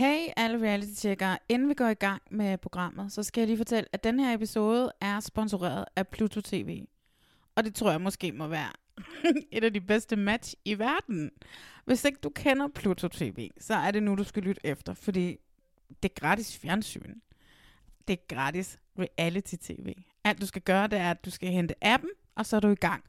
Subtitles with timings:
[0.00, 3.88] Hey alle reality-tjekkere, inden vi går i gang med programmet, så skal jeg lige fortælle,
[3.92, 6.84] at den her episode er sponsoreret af Pluto TV.
[7.54, 8.72] Og det tror jeg måske må være
[9.56, 11.30] et af de bedste match i verden.
[11.84, 15.36] Hvis ikke du kender Pluto TV, så er det nu, du skal lytte efter, fordi
[16.02, 17.14] det er gratis fjernsyn.
[18.08, 19.94] Det er gratis reality-tv.
[20.24, 22.68] Alt du skal gøre, det er, at du skal hente appen, og så er du
[22.68, 23.04] i gang.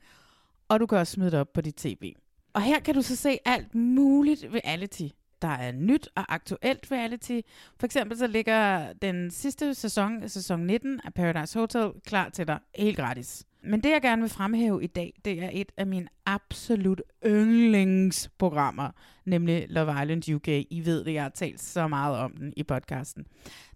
[0.67, 2.15] Og du kan også smide det op på dit tv.
[2.53, 5.07] Og her kan du så se alt muligt reality
[5.41, 7.39] der er nyt og aktuelt reality.
[7.79, 12.59] For eksempel så ligger den sidste sæson, sæson 19 af Paradise Hotel, klar til dig
[12.75, 13.45] helt gratis.
[13.63, 18.91] Men det jeg gerne vil fremhæve i dag, det er et af mine absolut yndlingsprogrammer,
[19.25, 20.47] nemlig Love Island UK.
[20.47, 23.25] I ved det, jeg har talt så meget om den i podcasten.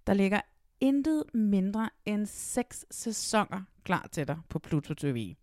[0.07, 0.41] Der ligger
[0.79, 5.35] intet mindre end seks sæsoner klar til dig på Pluto TV.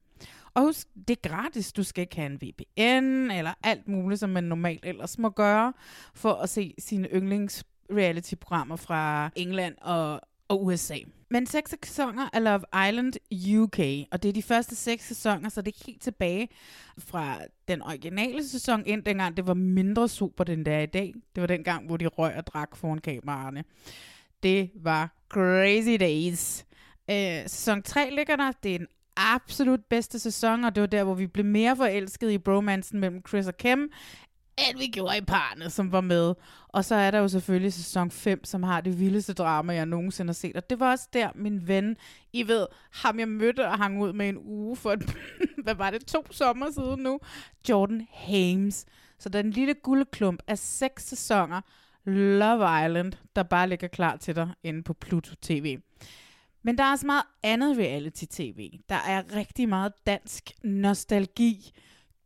[0.54, 1.72] Og husk, det er gratis.
[1.72, 5.72] Du skal ikke have en VPN eller alt muligt, som man normalt ellers må gøre,
[6.14, 10.96] for at se sine yndlings reality-programmer fra England og, og USA.
[11.30, 13.12] Men seks sæsoner af Love Island
[13.58, 16.48] UK, og det er de første seks sæsoner, så det er helt tilbage
[16.98, 17.38] fra
[17.68, 21.14] den originale sæson ind, dengang det var mindre super, den der i dag.
[21.34, 23.64] Det var den gang, hvor de røg og drak foran kameraerne.
[24.42, 26.66] Det var crazy days.
[27.10, 28.52] Øh, sæson 3 ligger der.
[28.62, 28.86] Det er en
[29.16, 33.22] absolut bedste sæson, og det var der, hvor vi blev mere forelsket i bromansen mellem
[33.28, 33.90] Chris og Kim,
[34.58, 36.34] end vi gjorde i parne, som var med.
[36.68, 40.28] Og så er der jo selvfølgelig sæson 5, som har det vildeste drama, jeg nogensinde
[40.28, 40.56] har set.
[40.56, 41.96] Og det var også der, min ven,
[42.32, 45.16] I ved, ham jeg mødte og hang ud med en uge for, et,
[45.64, 47.20] hvad var det, to sommer siden nu?
[47.68, 48.86] Jordan Hames.
[49.18, 51.60] Så den lille guldklump af seks sæsoner,
[52.04, 55.78] Love Island, der bare ligger klar til dig inde på Pluto TV.
[56.62, 58.70] Men der er også meget andet reality-tv.
[58.88, 61.72] Der er rigtig meget dansk nostalgi.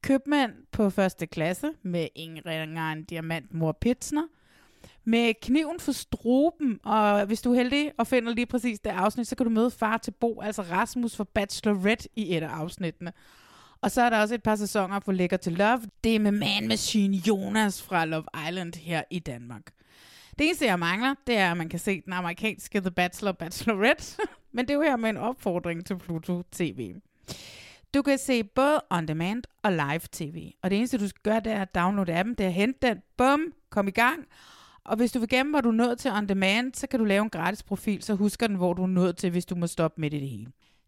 [0.03, 4.27] Købmand på første klasse med Ingrid en Diamant Mor Pitsner.
[5.05, 9.27] Med kniven for struben, og hvis du er heldig og finder lige præcis det afsnit,
[9.27, 13.13] så kan du møde far til Bo, altså Rasmus for Bachelorette i et af afsnittene.
[13.81, 15.83] Og så er der også et par sæsoner på Lækker til Love.
[16.05, 19.76] Det er med Man Machine Jonas fra Love Island her i Danmark.
[20.39, 24.23] Det eneste, jeg mangler, det er, at man kan se den amerikanske The Bachelor Bachelorette.
[24.53, 26.95] Men det er jo her med en opfordring til Pluto TV.
[27.95, 30.53] Du kan se både on demand og live tv.
[30.63, 32.89] Og det eneste, du skal gøre, det er at downloade appen, det er at hente
[32.89, 34.27] den, bum, kom i gang.
[34.85, 37.05] Og hvis du vil gemme, hvor du er nået til on demand, så kan du
[37.05, 39.67] lave en gratis profil, så husker den, hvor du er nået til, hvis du må
[39.67, 40.47] stoppe midt i det hele.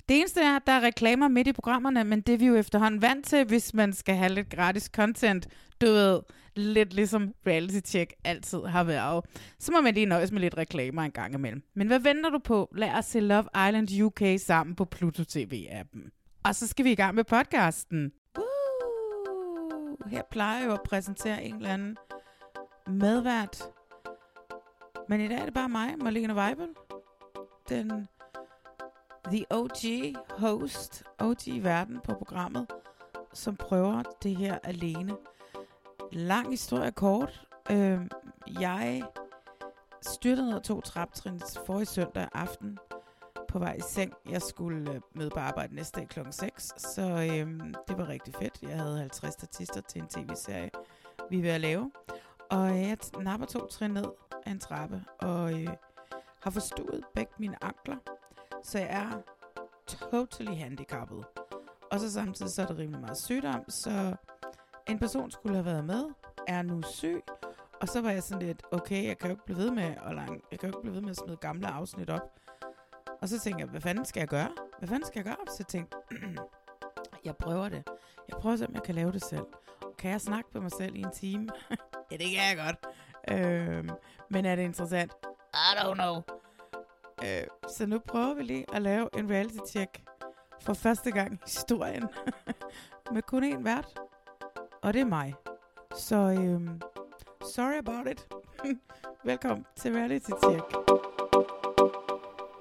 [0.08, 2.54] Det eneste er, at der er reklamer midt i programmerne, men det er vi jo
[2.54, 5.48] efterhånden vant til, hvis man skal have lidt gratis content.
[5.80, 6.20] Du ved,
[6.58, 9.24] lidt ligesom reality check altid har været.
[9.58, 11.62] Så må man lige nøjes med lidt reklamer en gang imellem.
[11.74, 12.68] Men hvad venter du på?
[12.74, 16.10] Lad os se Love Island UK sammen på Pluto TV-appen.
[16.44, 18.12] Og så skal vi i gang med podcasten.
[18.38, 21.96] Uh, her plejer jeg jo at præsentere en eller anden
[22.86, 23.62] medvært.
[25.08, 26.68] Men i dag er det bare mig, Marlene Weibel.
[27.68, 28.08] Den
[29.32, 32.66] the OG host, OG verden på programmet,
[33.32, 35.16] som prøver det her alene.
[36.12, 37.46] Lang historie kort.
[37.70, 38.00] Øh,
[38.60, 39.02] jeg
[40.02, 42.78] styrtede ned to traptrin for i søndag aften
[43.48, 44.12] på vej i seng.
[44.30, 48.34] Jeg skulle øh, møde på arbejde næste dag klokken 6, så øh, det var rigtig
[48.34, 48.62] fedt.
[48.62, 50.70] Jeg havde 50 statister til en tv-serie,
[51.30, 51.92] vi er ved at lave.
[52.50, 54.06] Og øh, jeg napper to trin ned
[54.46, 55.68] af en trappe, og øh,
[56.42, 57.96] har forstået begge mine ankler
[58.62, 59.20] Så jeg er
[59.86, 61.24] totally handicappet.
[61.90, 64.16] Og så samtidig så er det rimelig meget sygdom, så
[64.88, 66.04] en person skulle have været med,
[66.46, 67.22] er nu syg,
[67.80, 70.14] og så var jeg sådan lidt, okay, jeg kan jo ikke blive ved med at,
[70.14, 72.32] lang, jeg kan jo ikke blive ved med at smide gamle afsnit op.
[73.22, 74.48] Og så tænkte jeg, hvad fanden skal jeg gøre?
[74.78, 75.46] Hvad fanden skal jeg gøre?
[75.56, 75.96] Så tænkte,
[77.24, 77.82] jeg prøver det.
[78.28, 79.46] Jeg prøver at se, om jeg kan lave det selv.
[79.98, 81.48] Kan jeg snakke med mig selv i en time?
[82.10, 82.86] ja, det kan jeg godt.
[83.30, 83.90] Øhm,
[84.30, 85.12] men er det interessant?
[85.54, 86.22] I don't know.
[87.24, 90.02] Øh, så nu prøver vi lige at lave en reality check
[90.60, 92.04] for første gang i historien.
[93.12, 94.07] med kun én vært.
[94.82, 95.34] Og det er mig.
[95.96, 96.80] Så øhm,
[97.54, 98.28] sorry about it.
[99.30, 100.64] Velkommen til Reality Check.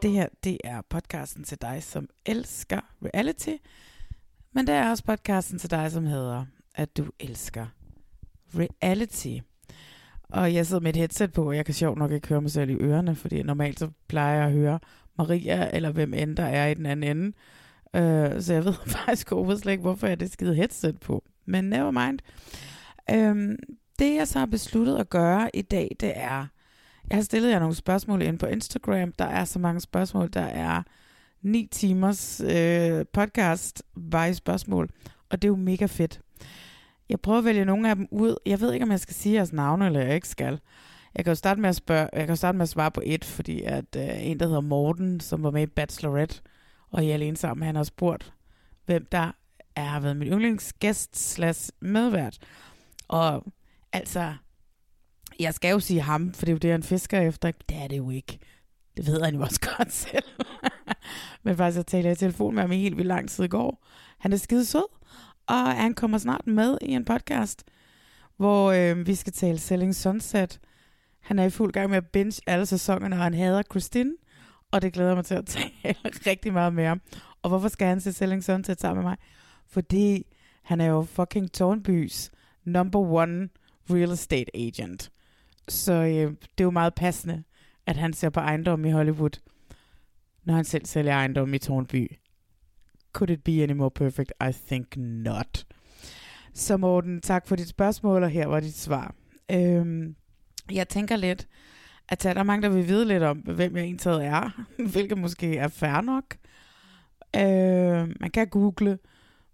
[0.01, 3.55] Det her, det er podcasten til dig, som elsker reality.
[4.53, 7.65] Men det er også podcasten til dig, som hedder, at du elsker
[8.55, 9.37] reality.
[10.23, 12.51] Og jeg sidder med et headset på, og jeg kan sjovt nok ikke høre mig
[12.51, 14.79] selv i ørerne, fordi normalt så plejer jeg at høre
[15.17, 17.27] Maria, eller hvem end der er i den anden ende.
[17.93, 18.73] Uh, så jeg ved
[19.05, 21.23] faktisk overhovedet slet ikke, hvorfor jeg har det skide headset på.
[21.47, 22.19] Men never mind.
[23.11, 23.55] Øhm,
[23.99, 26.47] det jeg så har besluttet at gøre i dag, det er,
[27.09, 29.11] jeg har stillet jer nogle spørgsmål ind på Instagram.
[29.11, 30.29] Der er så mange spørgsmål.
[30.33, 30.83] Der er
[31.41, 34.89] ni timers øh, podcast bare spørgsmål.
[35.29, 36.21] Og det er jo mega fedt.
[37.09, 38.35] Jeg prøver at vælge nogle af dem ud.
[38.45, 40.59] Jeg ved ikke, om jeg skal sige jeres navne, eller jeg ikke skal.
[41.15, 43.25] Jeg kan jo starte med at, spørge, jeg kan starte med at svare på et,
[43.25, 46.41] fordi at øh, en, der hedder Morten, som var med i Bachelorette,
[46.91, 48.33] og jeg er alene sammen, han har spurgt,
[48.85, 49.31] hvem der
[49.77, 52.37] er, har været min yndlingsgæst slash medvært.
[53.07, 53.43] Og
[53.93, 54.33] altså,
[55.39, 57.51] jeg skal jo sige ham, for det er jo det, han fisker efter.
[57.69, 58.39] Det er det jo ikke.
[58.97, 60.25] Det ved han jo også godt selv.
[61.43, 63.85] Men faktisk, jeg talte i telefon med ham i helt vildt lang tid i går.
[64.19, 64.89] Han er skide sød,
[65.47, 67.63] og han kommer snart med i en podcast,
[68.37, 70.59] hvor øh, vi skal tale Selling Sunset.
[71.19, 74.13] Han er i fuld gang med at binge alle sæsonerne, og han hader Christine,
[74.71, 75.95] og det glæder mig til at tale
[76.27, 77.01] rigtig meget med ham.
[77.41, 79.17] Og hvorfor skal han se Selling Sunset sammen med mig?
[79.69, 80.25] Fordi
[80.63, 82.31] han er jo fucking Tornbys
[82.65, 83.49] number one
[83.89, 85.11] real estate agent.
[85.67, 87.43] Så øh, det er jo meget passende,
[87.85, 89.39] at han ser på ejendom i Hollywood,
[90.43, 92.11] når han selv sælger ejendom i Tornby.
[93.13, 94.33] Could it be any more perfect?
[94.49, 95.65] I think not.
[96.53, 99.15] Så Morten, tak for dit spørgsmål, og her var dit svar.
[99.51, 100.15] Øhm,
[100.71, 101.47] jeg tænker lidt,
[102.09, 105.57] at der er mange, der vil vide lidt om, hvem jeg egentlig er, hvilket måske
[105.57, 106.37] er fair nok.
[107.35, 108.99] Øh, man kan google,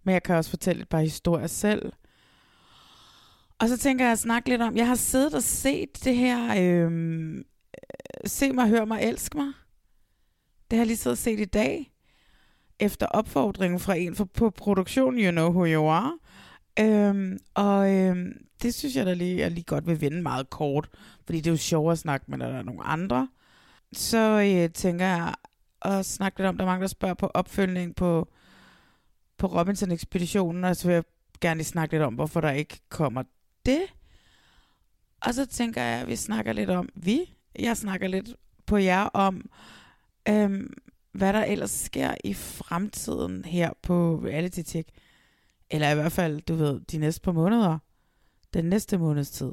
[0.03, 1.93] men jeg kan også fortælle et par historier selv.
[3.59, 6.55] Og så tænker jeg at snakke lidt om, jeg har siddet og set det her,
[6.57, 7.43] øh,
[8.25, 9.53] se mig, hør mig, elsk mig.
[10.71, 11.93] Det har jeg lige siddet og set i dag,
[12.79, 16.19] efter opfordringen fra en for, på produktion, You Know Who You Are.
[16.79, 20.89] Øhm, og øhm, det synes jeg da lige, jeg lige godt vil vende meget kort,
[21.25, 23.27] fordi det er jo sjovere at snakke med, når der er nogle andre.
[23.93, 25.33] Så øh, tænker jeg
[25.81, 28.27] at snakke lidt om, der er mange, der spørger på opfølgning på,
[29.43, 31.03] på Robinson-ekspeditionen, og så vil jeg
[31.41, 33.23] gerne lige snakke lidt om, hvorfor der ikke kommer
[33.65, 33.81] det.
[35.21, 38.35] Og så tænker jeg, at vi snakker lidt om, vi, jeg snakker lidt
[38.65, 39.49] på jer om,
[40.29, 40.73] øhm,
[41.11, 44.89] hvad der ellers sker i fremtiden her på Reality Tech.
[45.69, 47.77] Eller i hvert fald, du ved, de næste par måneder.
[48.53, 49.51] Den næste måneds tid.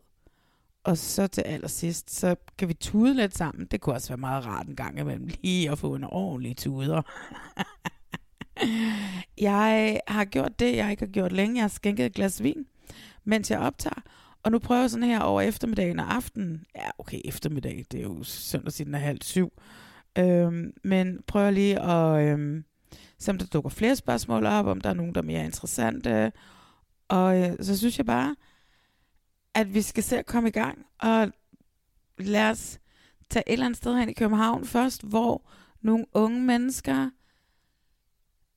[0.84, 3.66] Og så til allersidst, så kan vi tude lidt sammen.
[3.66, 7.02] Det kunne også være meget rart en gang imellem lige at få en ordentlig tuder.
[9.38, 11.56] jeg har gjort det, jeg ikke har gjort længe.
[11.56, 12.67] Jeg har skænket et glas vin,
[13.24, 14.02] mens jeg optager.
[14.43, 16.64] Og nu prøver jeg sådan her over eftermiddagen og aftenen.
[16.76, 17.84] Ja, okay, eftermiddag.
[17.90, 19.52] Det er jo søndag siden er halv syv.
[20.19, 22.29] Øhm, men prøver lige at...
[22.29, 22.64] Øhm,
[23.20, 26.32] se om der dukker flere spørgsmål op, om der er nogen, der er mere interessante.
[27.08, 28.36] Og øh, så synes jeg bare,
[29.55, 31.32] at vi skal se at komme i gang, og
[32.19, 32.79] lad os
[33.31, 35.50] tage et eller andet sted hen i København først, hvor
[35.81, 37.10] nogle unge mennesker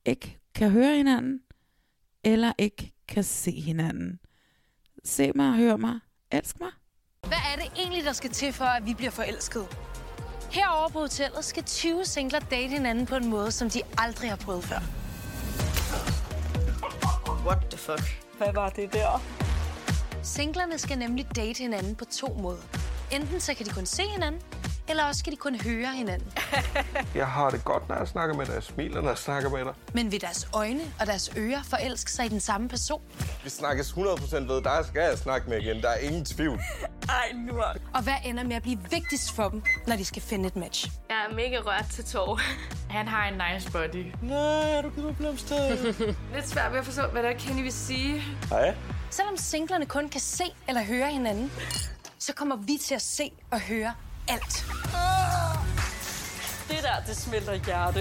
[0.05, 1.39] ikke kan høre hinanden,
[2.24, 4.19] eller ikke kan se hinanden.
[5.03, 6.00] Se mig, hør mig,
[6.31, 6.69] elsk mig.
[7.27, 9.67] Hvad er det egentlig, der skal til for, at vi bliver forelsket?
[10.51, 14.38] Herovre på hotellet skal 20 singler date hinanden på en måde, som de aldrig har
[14.38, 14.79] prøvet før.
[17.45, 18.24] What the fuck?
[18.38, 19.22] Hvad var det der?
[20.24, 22.92] Singlerne skal nemlig date hinanden på to måder.
[23.13, 24.41] Enten så kan de kun se hinanden,
[24.89, 26.32] eller også skal de kun høre hinanden.
[27.15, 28.53] Jeg har det godt, når jeg snakker med dig.
[28.53, 29.74] Jeg smiler, når jeg snakker med dig.
[29.93, 33.01] Men vil deres øjne og deres ører forelske sig i den samme person?
[33.43, 33.98] Vi snakkes 100%
[34.36, 34.62] ved.
[34.63, 35.82] Der skal jeg snakke med igen.
[35.82, 36.60] Der er ingen tvivl.
[37.10, 37.74] Ej, nu er...
[37.93, 40.91] Og hvad ender med at blive vigtigst for dem, når de skal finde et match?
[41.10, 42.39] Jeg er mega rørt til tår.
[42.98, 44.05] Han har en nice body.
[44.22, 45.70] Nej, er du givet mig blomster?
[46.36, 48.24] Lidt svært ved at forstå, hvad der Kenny vil sige.
[48.50, 48.75] Hej.
[49.10, 51.51] Selvom singlerne kun kan se eller høre hinanden,
[52.25, 53.94] så kommer vi til at se og høre
[54.27, 54.65] alt.
[56.70, 58.00] Det der, det smelter hjerte.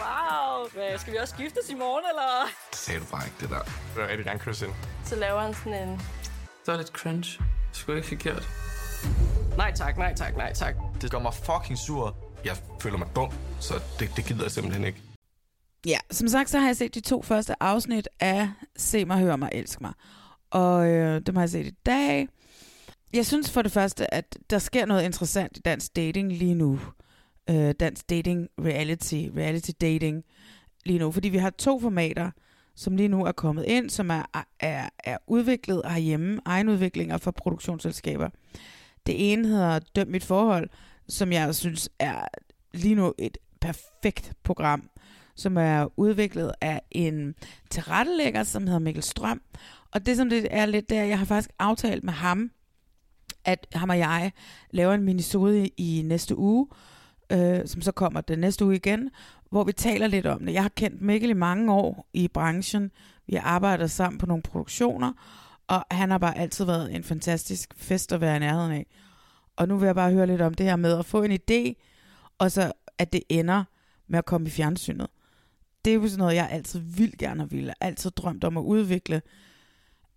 [0.00, 0.68] Wow.
[0.72, 2.48] Hvad, skal vi også giftes i morgen, eller?
[2.70, 3.56] Det sagde du bare ikke, det der.
[3.56, 4.74] Jeg vil rigtig gerne kysse ind.
[5.04, 6.00] Så laver han sådan en...
[6.66, 7.44] Det er lidt cringe.
[7.72, 8.48] Skulle ikke forkert.
[9.56, 10.74] Nej tak, nej tak, nej tak.
[11.00, 12.16] Det gør mig fucking sur.
[12.44, 15.02] Jeg føler mig dum, så det, det gider jeg simpelthen ikke.
[15.86, 19.36] Ja, som sagt, så har jeg set de to første afsnit af Se mig, hør
[19.36, 19.92] mig, elsk mig.
[20.50, 22.28] Og øh, dem har jeg set i dag.
[23.12, 26.80] Jeg synes for det første, at der sker noget interessant i dansk dating lige nu.
[27.50, 30.24] Øh, dansk dating reality, reality dating
[30.84, 31.12] lige nu.
[31.12, 32.30] Fordi vi har to formater,
[32.76, 38.28] som lige nu er kommet ind, som er, er, er udviklet herhjemme, egenudviklinger for produktionsselskaber.
[39.06, 40.68] Det ene hedder Døm mit forhold,
[41.08, 42.24] som jeg synes er
[42.74, 44.90] lige nu et perfekt program,
[45.36, 47.34] som er udviklet af en
[47.70, 49.40] tilrettelægger, som hedder Mikkel Strøm.
[49.90, 52.50] Og det som det er lidt der, jeg har faktisk aftalt med ham,
[53.48, 54.32] at ham og jeg
[54.70, 56.66] laver en minisode i næste uge,
[57.32, 59.10] øh, som så kommer den næste uge igen,
[59.50, 60.52] hvor vi taler lidt om det.
[60.52, 62.90] Jeg har kendt Mikkel i mange år i branchen.
[63.26, 65.12] Vi arbejder sammen på nogle produktioner,
[65.66, 68.86] og han har bare altid været en fantastisk fest at være i nærheden af.
[69.56, 71.84] Og nu vil jeg bare høre lidt om det her med at få en idé,
[72.38, 73.64] og så at det ender
[74.08, 75.06] med at komme i fjernsynet.
[75.84, 77.84] Det er jo sådan noget, jeg altid vildt gerne har ville.
[77.84, 79.22] Altid drømt om at udvikle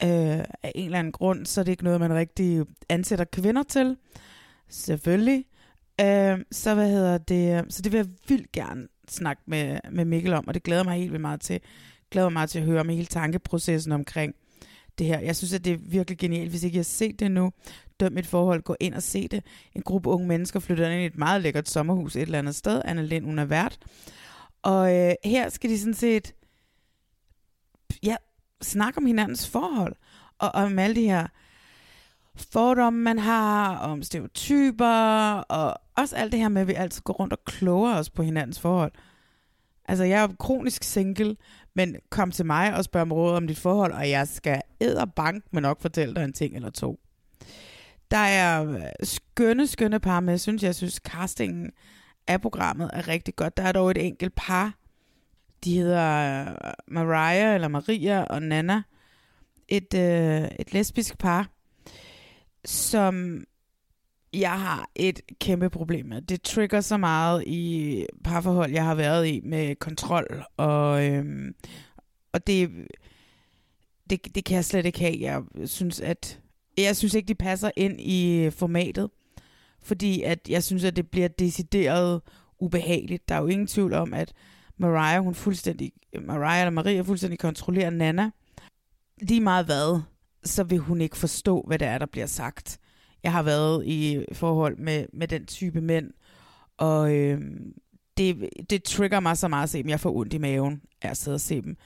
[0.03, 3.63] øh, af en eller anden grund, så er det ikke noget, man rigtig ansætter kvinder
[3.63, 3.97] til.
[4.69, 5.45] Selvfølgelig.
[6.01, 7.73] Øh, så hvad hedder det?
[7.73, 10.97] Så det vil jeg vildt gerne snakke med, med Mikkel om, og det glæder mig
[10.97, 11.59] helt vildt meget til.
[12.11, 14.35] Glæder mig meget til at høre om hele tankeprocessen omkring
[14.97, 15.19] det her.
[15.19, 16.49] Jeg synes, at det er virkelig genialt.
[16.49, 17.51] Hvis ikke I har set det nu,
[17.99, 19.43] døm et forhold, gå ind og se det.
[19.75, 22.81] En gruppe unge mennesker flytter ind i et meget lækkert sommerhus et eller andet sted.
[22.85, 23.77] Anna Lind, hun er vært.
[24.61, 26.33] Og øh, her skal de sådan set
[28.03, 28.15] ja,
[28.61, 29.95] snakke om hinandens forhold.
[30.39, 31.27] Og, og om alle de her
[32.35, 37.13] fordomme, man har, om stereotyper, og også alt det her med, at vi altid går
[37.13, 38.91] rundt og kloger os på hinandens forhold.
[39.87, 41.35] Altså, jeg er kronisk single,
[41.75, 44.61] men kom til mig og spørg mig råd om dit forhold, og jeg skal
[45.15, 46.99] bank, men nok fortælle dig en ting eller to.
[48.11, 50.33] Der er øh, skønne, skønne par med.
[50.33, 51.71] Jeg synes, jeg synes, castingen
[52.27, 53.57] af programmet er rigtig godt.
[53.57, 54.73] Der er dog et enkelt par.
[55.63, 58.81] De hedder øh, Mariah, eller Maria og Nana.
[59.67, 61.49] Et, øh, et lesbisk par,
[62.65, 63.43] som
[64.33, 66.21] jeg har et kæmpe problem med.
[66.21, 71.55] Det trigger så meget i parforhold, jeg har været i med kontrol, og, øhm,
[72.31, 72.71] og det,
[74.09, 75.17] det, det kan jeg slet ikke have.
[75.21, 76.39] Jeg synes, at
[76.77, 79.09] jeg synes ikke, de passer ind i formatet,
[79.83, 82.21] fordi at jeg synes, at det bliver decideret
[82.59, 83.29] ubehageligt.
[83.29, 84.33] Der er jo ingen tvivl om, at
[84.81, 88.31] Mariah, hun fuldstændig, Mariah eller Maria fuldstændig kontrollerer Nana.
[89.21, 90.01] Lige meget hvad,
[90.43, 92.79] så vil hun ikke forstå, hvad det er, der bliver sagt.
[93.23, 96.11] Jeg har været i forhold med, med den type mænd,
[96.77, 97.41] og øh,
[98.17, 99.89] det, det trigger mig så meget at se dem.
[99.89, 101.77] Jeg får ondt i maven af at sidde og se dem.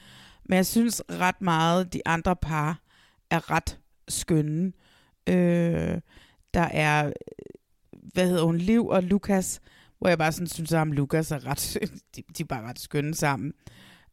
[0.44, 2.80] Men jeg synes ret meget, de andre par
[3.30, 4.72] er ret skønne.
[5.26, 6.00] Øh,
[6.54, 7.12] der er,
[8.12, 9.60] hvad hedder hun, Liv og Lukas,
[9.98, 11.78] hvor jeg bare sådan synes, at Lukas er ret,
[12.16, 13.52] de, de er bare ret skønne sammen.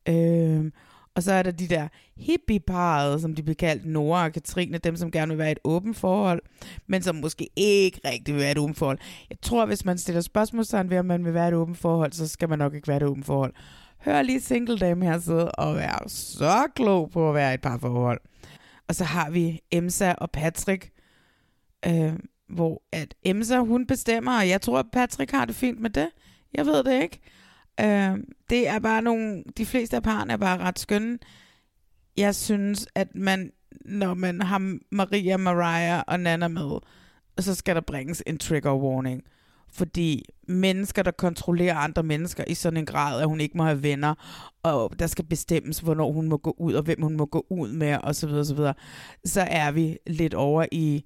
[0.10, 0.72] Øh,
[1.16, 1.88] og så er der de der
[2.18, 5.60] hippieparet, som de bliver kaldt, Nora og Katrine, dem som gerne vil være i et
[5.64, 6.42] åbent forhold,
[6.88, 8.98] men som måske ikke rigtig vil være et åbent forhold.
[9.30, 12.28] Jeg tror, hvis man stiller spørgsmålstegn ved, om man vil være et åbent forhold, så
[12.28, 13.54] skal man nok ikke være et åbent forhold.
[14.00, 17.62] Hør lige single dame her sidde og være så klog på at være i et
[17.62, 18.20] par forhold.
[18.88, 20.92] Og så har vi Emsa og Patrick,
[21.88, 22.14] øh,
[22.54, 26.10] hvor at Emsa, hun bestemmer, og jeg tror, at Patrick har det fint med det.
[26.54, 27.20] Jeg ved det ikke.
[27.80, 28.18] Øh,
[28.50, 31.20] det er bare nogle, de fleste af parerne er bare ret skønne.
[32.18, 33.52] Jeg synes, at man,
[33.86, 36.80] når man har Maria, Mariah og Nana med,
[37.40, 39.24] så skal der bringes en trigger warning.
[39.74, 43.84] Fordi mennesker, der kontrollerer andre mennesker i sådan en grad, at hun ikke må have
[43.84, 44.14] venner,
[44.64, 47.72] og der skal bestemmes, hvornår hun må gå ud, og hvem hun må gå ud
[47.72, 48.74] med, og så videre, så videre,
[49.26, 51.06] så er vi lidt over i,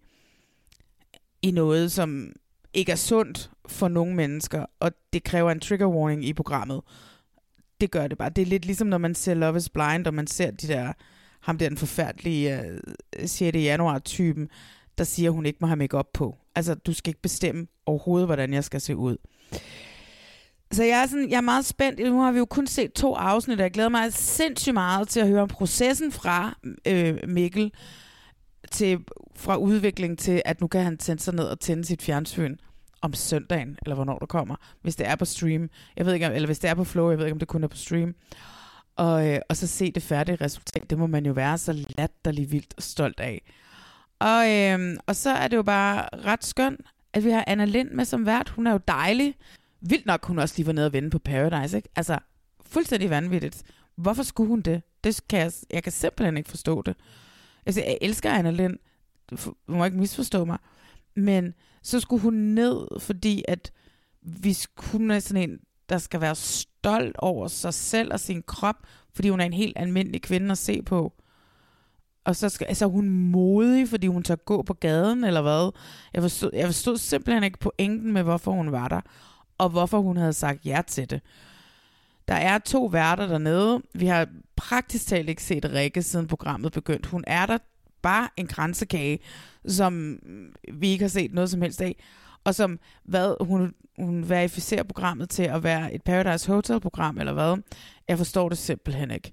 [1.41, 2.32] i noget, som
[2.74, 6.82] ikke er sundt for nogle mennesker, og det kræver en trigger warning i programmet.
[7.82, 8.29] Det gør det bare.
[8.29, 10.94] Det er lidt ligesom, når man ser Love is Blind, og man ser de der,
[11.41, 12.77] ham der den forfærdelige øh,
[13.22, 13.56] uh, 6.
[13.56, 14.50] januar-typen,
[14.98, 16.38] der siger, at hun ikke må have makeup på.
[16.56, 19.17] Altså, du skal ikke bestemme overhovedet, hvordan jeg skal se ud.
[20.72, 22.00] Så jeg er, sådan, jeg er meget spændt.
[22.00, 25.20] Nu har vi jo kun set to afsnit, og jeg glæder mig sindssygt meget til
[25.20, 27.72] at høre om processen fra øh, Mikkel
[28.71, 29.00] til,
[29.36, 32.57] fra udvikling til, at nu kan han tænde sig ned og tænde sit fjernsyn
[33.01, 35.69] om søndagen, eller hvornår det kommer, hvis det er på stream.
[35.97, 37.47] Jeg ved ikke, om, eller hvis det er på Flow, jeg ved ikke, om det
[37.47, 38.15] kun er på stream.
[38.95, 42.51] Og, øh, og så se det færdige resultat, det må man jo være så latterlig
[42.51, 43.41] vildt og stolt af.
[44.19, 46.81] Og, øh, og så er det jo bare ret skønt,
[47.13, 48.50] at vi har Anna Lind med som vært.
[48.50, 49.36] Hun er jo dejlig.
[49.81, 51.89] Vildt nok, hun også lige var nede og vende på Paradise, ikke?
[51.95, 52.19] Altså,
[52.65, 53.63] fuldstændig vanvittigt.
[53.95, 54.81] Hvorfor skulle hun det?
[55.03, 56.95] Det kan jeg, jeg kan simpelthen ikke forstå det.
[57.67, 58.77] Altså, jeg elsker Anna Lind.
[59.29, 60.57] Du må ikke misforstå mig.
[61.15, 63.71] Men så skulle hun ned, fordi at
[64.21, 65.59] vi, hun er sådan en,
[65.89, 68.75] der skal være stolt over sig selv og sin krop,
[69.13, 71.13] fordi hun er en helt almindelig kvinde at se på.
[72.25, 75.71] Og så skal, altså, er hun modig, fordi hun tør gå på gaden, eller hvad?
[76.13, 79.01] Jeg forstod, jeg forstod simpelthen ikke pointen med, hvorfor hun var der,
[79.57, 81.21] og hvorfor hun havde sagt ja til det.
[82.27, 83.81] Der er to værter dernede.
[83.93, 84.27] Vi har
[84.58, 87.10] praktisk talt ikke set Rikke, siden programmet begyndte.
[87.10, 87.58] Hun er der
[88.02, 89.20] bare en grænsekage,
[89.68, 90.20] som
[90.74, 91.96] vi ikke har set noget som helst af.
[92.44, 97.62] Og som hvad hun, hun verificerer programmet til at være et Paradise Hotel-program, eller hvad.
[98.08, 99.32] Jeg forstår det simpelthen ikke.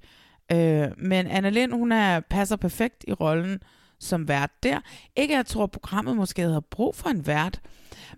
[0.53, 3.59] Øh, men Anna Lind, hun er, passer perfekt i rollen
[4.01, 4.81] som vært der.
[5.17, 7.61] Ikke at jeg tror, at programmet måske havde brug for en vært,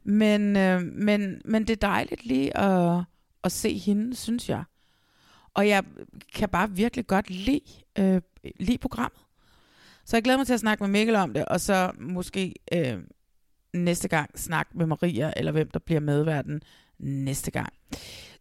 [0.04, 3.04] men, øh, men, men det er dejligt lige at,
[3.44, 4.64] at se hende, synes jeg.
[5.56, 5.84] Og jeg
[6.34, 7.60] kan bare virkelig godt lide,
[7.98, 8.20] øh,
[8.60, 9.20] lide programmet.
[10.04, 12.98] Så jeg glæder mig til at snakke med Mikkel om det, og så måske øh,
[13.74, 16.62] næste gang snakke med Maria, eller hvem der bliver medverden
[16.98, 17.72] næste gang.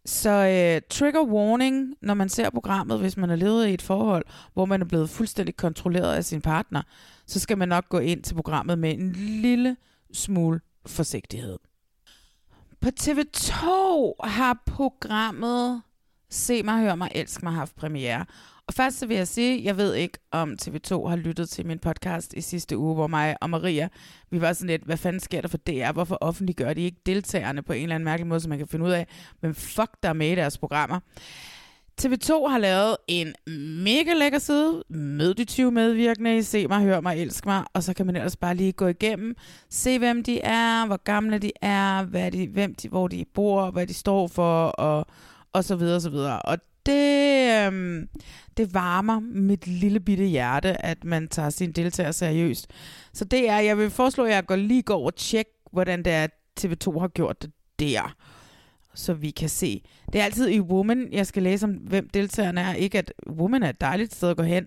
[0.04, 4.24] Så øh, trigger warning, når man ser programmet, hvis man er levet i et forhold,
[4.54, 6.82] hvor man er blevet fuldstændig kontrolleret af sin partner,
[7.26, 9.76] så skal man nok gå ind til programmet med en lille
[10.12, 11.58] smule forsigtighed.
[12.80, 13.64] På TV2
[14.24, 15.82] har programmet
[16.36, 18.24] Se mig, hør mig, elsk mig haft premiere.
[18.66, 21.78] Og først så vil jeg sige, jeg ved ikke, om TV2 har lyttet til min
[21.78, 23.88] podcast i sidste uge, hvor mig og Maria,
[24.30, 25.92] vi var sådan lidt, hvad fanden sker der for DR?
[25.92, 28.84] Hvorfor offentliggør de ikke deltagerne på en eller anden mærkelig måde, så man kan finde
[28.84, 29.06] ud af,
[29.40, 31.00] hvem fuck der er med i deres programmer?
[32.02, 33.34] TV2 har lavet en
[33.84, 34.82] mega lækker side.
[34.88, 37.64] Mød de 20 medvirkende i Se mig, hør mig, elsk mig.
[37.74, 39.34] Og så kan man ellers bare lige gå igennem.
[39.70, 43.70] Se, hvem de er, hvor gamle de er, hvad de, hvem de, hvor de bor,
[43.70, 45.06] hvad de står for, og,
[45.56, 46.42] og så videre, og så videre.
[46.42, 48.08] Og det, øhm,
[48.56, 52.66] det varmer mit lille bitte hjerte, at man tager sin deltager seriøst.
[53.12, 56.12] Så det er, jeg vil foreslå, at jeg går lige går og tjek, hvordan det
[56.12, 56.26] er,
[56.60, 58.14] TV2 har gjort det der
[58.98, 59.82] så vi kan se.
[60.12, 62.74] Det er altid i Woman, jeg skal læse om, hvem deltagerne er.
[62.74, 64.66] Ikke at Woman er et dejligt sted at gå hen,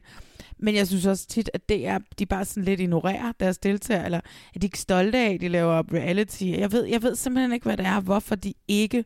[0.58, 4.06] men jeg synes også tit, at det er, de bare sådan lidt ignorerer deres deltagere,
[4.06, 4.20] eller
[4.56, 6.44] at de ikke stolte af, at de laver reality.
[6.44, 9.06] Jeg ved, jeg ved simpelthen ikke, hvad det er, hvorfor de ikke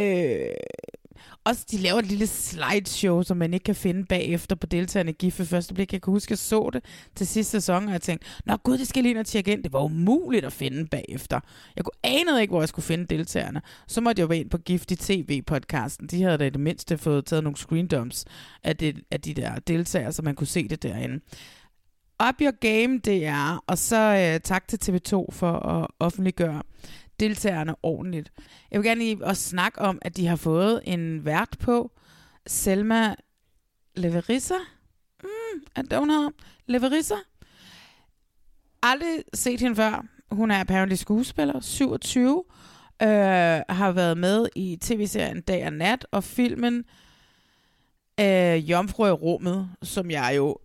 [0.00, 0.48] øh,
[1.46, 5.38] også, de laver et lille slideshow, som man ikke kan finde bagefter på deltagerne GIF
[5.38, 5.92] ved første blik.
[5.92, 8.78] Jeg kan huske, at jeg så det til sidste sæson, og jeg tænkte, nå gud,
[8.78, 9.62] det skal lige ind og tjekke ind.
[9.62, 11.40] Det var umuligt at finde bagefter.
[11.76, 13.62] Jeg kunne anede ikke, hvor jeg skulle finde deltagerne.
[13.86, 16.06] Så måtte jeg jo ind på Gifty TV-podcasten.
[16.06, 18.24] De havde da i det mindste fået taget nogle screendumps
[18.64, 21.20] af, det, af de der deltagere, så man kunne se det derinde.
[22.28, 23.64] Up your game, det er.
[23.66, 26.62] Og så øh, tak til TV2 for at offentliggøre
[27.20, 28.32] deltagerne ordentligt.
[28.70, 31.90] Jeg vil gerne lige også snakke om, at de har fået en vært på,
[32.46, 33.14] Selma
[33.96, 34.54] Leverissa.
[35.22, 36.30] Mm, er det, hun hedder?
[36.66, 37.14] Leverissa.
[38.82, 40.06] Aldrig set hende før.
[40.30, 42.44] Hun er apparently skuespiller, 27.
[43.02, 43.08] Øh,
[43.68, 46.84] har været med i tv-serien Dag og Nat, og filmen
[48.20, 50.58] øh, Jomfru i rummet, som jeg jo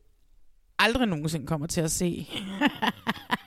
[0.80, 2.28] aldrig nogensinde kommer til at se.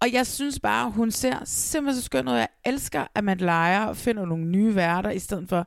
[0.00, 2.32] Og jeg synes bare, hun ser simpelthen så skøn ud.
[2.32, 5.66] Jeg elsker, at man leger og finder nogle nye værter, i stedet for,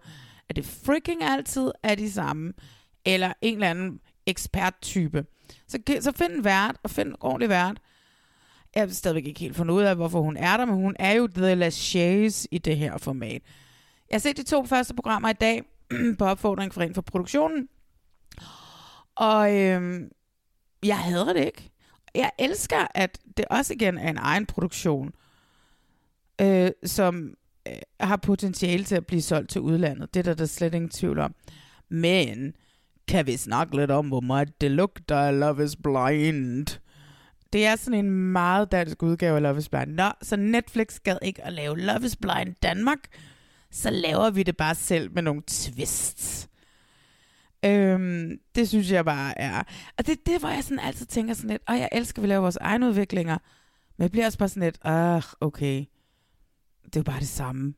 [0.50, 2.54] at det freaking altid er de samme.
[3.06, 5.26] Eller en eller anden eksperttype.
[5.68, 7.78] Så, så find en vært, og find en ordentlig vært.
[8.76, 11.12] Jeg har stadigvæk ikke helt fundet ud af, hvorfor hun er der, men hun er
[11.12, 13.42] jo The Lachaise i det her format.
[14.10, 15.64] Jeg har set de to første programmer i dag,
[16.20, 17.68] på opfordring fra en for produktionen.
[19.16, 20.10] Og øhm,
[20.84, 21.73] jeg hader det ikke
[22.16, 25.14] jeg elsker, at det også igen er en egen produktion,
[26.42, 27.34] øh, som
[27.68, 30.14] øh, har potentiale til at blive solgt til udlandet.
[30.14, 31.36] Det er der, der slet ingen tvivl om.
[31.90, 32.54] Men
[33.08, 36.80] kan vi snakke lidt om, hvor meget det lugter Love is Blind?
[37.54, 39.92] Det er sådan en meget dansk udgave af Love is Blind.
[39.92, 43.00] Nå, så Netflix gad ikke at lave Love is Blind Danmark,
[43.72, 46.50] så laver vi det bare selv med nogle twists.
[47.66, 49.64] Øhm, det synes jeg bare er...
[49.98, 52.24] Og det er det, hvor jeg sådan altid tænker sådan lidt, og jeg elsker, at
[52.24, 53.38] vi laver vores egne udviklinger,
[53.98, 55.86] men jeg bliver også bare sådan lidt, ah, okay,
[56.86, 57.74] det er jo bare det samme.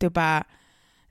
[0.00, 0.42] Det er jo bare,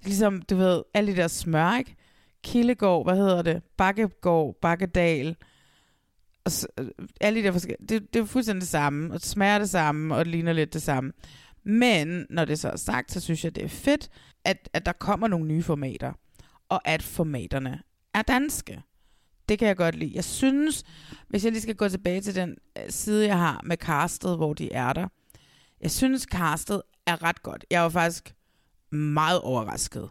[0.04, 1.96] ligesom, du ved, alle de der smør, ikke?
[2.44, 3.64] Kildegård, hvad hedder det?
[3.78, 5.36] Bakkegård, Bakkedal,
[6.46, 6.88] og så, øh,
[7.22, 10.16] alle de der forskellige, det, det er fuldstændig det samme, og det smager det samme,
[10.16, 11.12] og det ligner lidt det samme.
[11.64, 14.10] Men når det så er sagt, så synes jeg, det er fedt,
[14.46, 16.14] at, at der kommer nogle nye formater
[16.70, 17.82] og at formaterne
[18.14, 18.82] er danske.
[19.50, 20.12] Det kan jeg godt lide.
[20.16, 20.84] Jeg synes,
[21.28, 24.54] hvis jeg lige skal gå tilbage til den øh, side, jeg har med castet, hvor
[24.54, 25.08] de er der.
[25.82, 27.66] Jeg synes, castet er ret godt.
[27.72, 28.36] Jeg var faktisk
[28.92, 30.10] meget overrasket.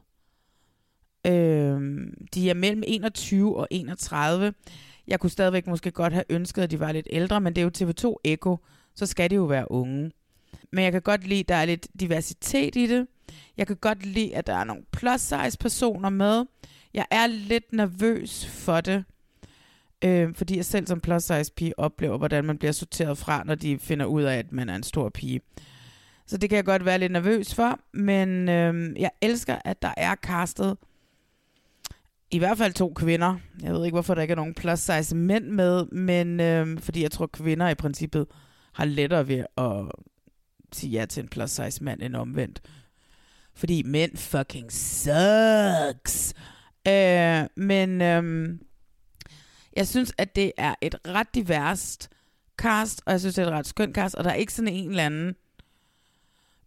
[1.26, 1.80] Øh,
[2.34, 4.54] de er mellem 21 og 31.
[5.06, 7.84] Jeg kunne stadigvæk måske godt have ønsket, at de var lidt ældre, men det er
[7.84, 8.58] jo TV2 Echo,
[8.94, 10.10] så skal de jo være unge.
[10.72, 13.06] Men jeg kan godt lide, at der er lidt diversitet i det.
[13.56, 16.44] Jeg kan godt lide, at der er nogle plus size personer med.
[16.94, 19.04] Jeg er lidt nervøs for det,
[20.04, 23.54] øh, fordi jeg selv som plus size pige oplever, hvordan man bliver sorteret fra, når
[23.54, 25.40] de finder ud af, at man er en stor pige.
[26.26, 29.94] Så det kan jeg godt være lidt nervøs for, men øh, jeg elsker, at der
[29.96, 30.76] er castet
[32.30, 33.36] i hvert fald to kvinder.
[33.62, 37.02] Jeg ved ikke, hvorfor der ikke er nogen plus size mænd med, men øh, fordi
[37.02, 38.26] jeg tror, kvinder i princippet
[38.72, 39.92] har lettere ved at
[40.72, 42.60] sige ja til en plus size mand end omvendt.
[43.54, 46.34] Fordi mænd fucking sucks.
[46.88, 48.58] Øh, men øh,
[49.76, 52.10] jeg synes, at det er et ret diverst
[52.56, 54.72] cast, og jeg synes, det er et ret skønt cast, og der er ikke sådan
[54.72, 55.34] en eller anden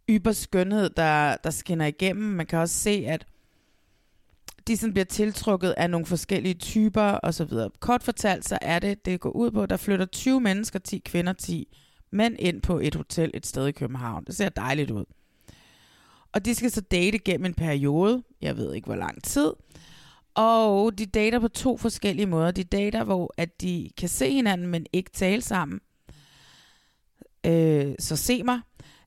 [0.08, 2.24] yber skønhed, der, der skinner igennem.
[2.24, 3.26] Man kan også se, at
[4.66, 7.70] de sådan bliver tiltrukket af nogle forskellige typer og så videre.
[7.80, 11.32] Kort fortalt, så er det, det går ud på, der flytter 20 mennesker, 10 kvinder,
[11.32, 11.76] 10
[12.10, 14.24] mænd ind på et hotel et sted i København.
[14.24, 15.04] Det ser dejligt ud.
[16.36, 19.52] Og de skal så date gennem en periode, jeg ved ikke hvor lang tid.
[20.34, 22.50] Og de dater på to forskellige måder.
[22.50, 25.80] De dater, hvor at de kan se hinanden, men ikke tale sammen.
[27.46, 28.60] Øh, så se mig.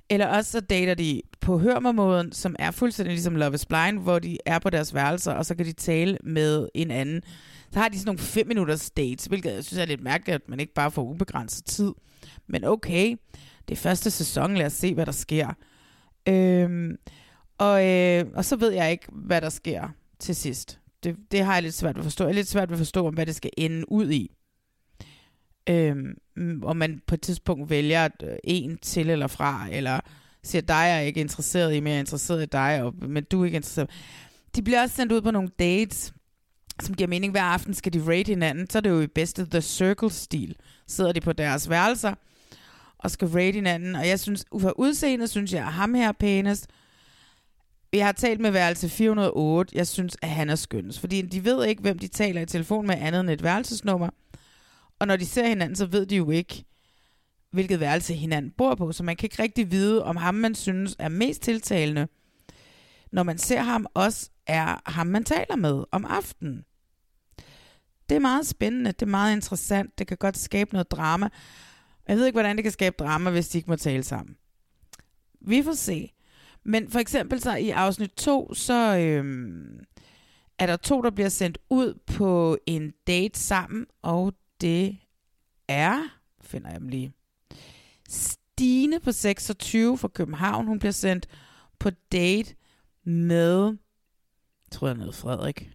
[0.09, 4.19] Eller også så dater de på hørmermåden, som er fuldstændig ligesom Love is Blind, hvor
[4.19, 7.21] de er på deres værelser, og så kan de tale med en anden.
[7.73, 10.49] Så har de sådan nogle 5 minutters dates, hvilket jeg synes er lidt mærkeligt, at
[10.49, 11.91] man ikke bare får ubegrænset tid.
[12.47, 13.15] Men okay,
[13.67, 15.53] det er første sæson, lad os se, hvad der sker.
[16.27, 16.97] Øhm,
[17.59, 20.79] og, øh, og så ved jeg ikke, hvad der sker til sidst.
[21.03, 22.23] Det, det har jeg lidt svært ved at forstå.
[22.23, 24.31] Jeg er lidt svært ved at forstå, hvad det skal ende ud i.
[25.69, 26.15] Øhm,
[26.63, 29.99] om man på et tidspunkt vælger øh, en til eller fra, eller
[30.43, 33.41] siger, dig er ikke interesseret i, men jeg er interesseret i dig, og, men du
[33.41, 33.89] er ikke interesseret.
[34.55, 36.13] De bliver også sendt ud på nogle dates,
[36.81, 37.31] som giver mening.
[37.31, 38.69] Hver aften skal de rate hinanden.
[38.69, 40.55] Så er det jo i bedste The Circle-stil.
[40.87, 42.13] Sidder de på deres værelser
[42.97, 43.95] og skal rate hinanden.
[43.95, 46.67] Og jeg synes, for udseende synes jeg, at ham her er pænest.
[47.93, 49.77] Jeg har talt med værelse 408.
[49.77, 50.99] Jeg synes, at han er skønnes.
[50.99, 54.09] Fordi de ved ikke, hvem de taler i telefon med andet end et værelsesnummer.
[54.99, 56.65] Og når de ser hinanden, så ved de jo ikke,
[57.51, 58.91] hvilket værelse hinanden bor på.
[58.91, 62.07] Så man kan ikke rigtig vide, om ham, man synes er mest tiltalende,
[63.11, 66.65] når man ser ham, også er ham, man taler med om aftenen.
[68.09, 71.29] Det er meget spændende, det er meget interessant, det kan godt skabe noget drama.
[72.07, 74.35] Jeg ved ikke, hvordan det kan skabe drama, hvis de ikke må tale sammen.
[75.41, 76.13] Vi får se.
[76.69, 79.79] Men for eksempel så i afsnit 2, så øhm,
[80.59, 84.97] er der to, der bliver sendt ud på en date sammen, og det
[85.67, 86.03] er,
[86.41, 87.13] finder jeg dem lige,
[88.09, 90.67] Stine på 26 fra København.
[90.67, 91.27] Hun bliver sendt
[91.79, 92.55] på date
[93.03, 95.69] med, jeg tror jeg noget Frederik.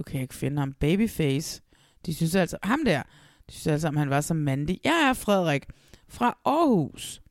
[0.00, 0.72] Okay, jeg ikke finde ham.
[0.72, 1.62] Babyface.
[2.06, 3.02] De synes altså, ham der,
[3.50, 4.80] de synes altså, han var så mandig.
[4.84, 5.66] Jeg er Frederik
[6.08, 7.22] fra Aarhus.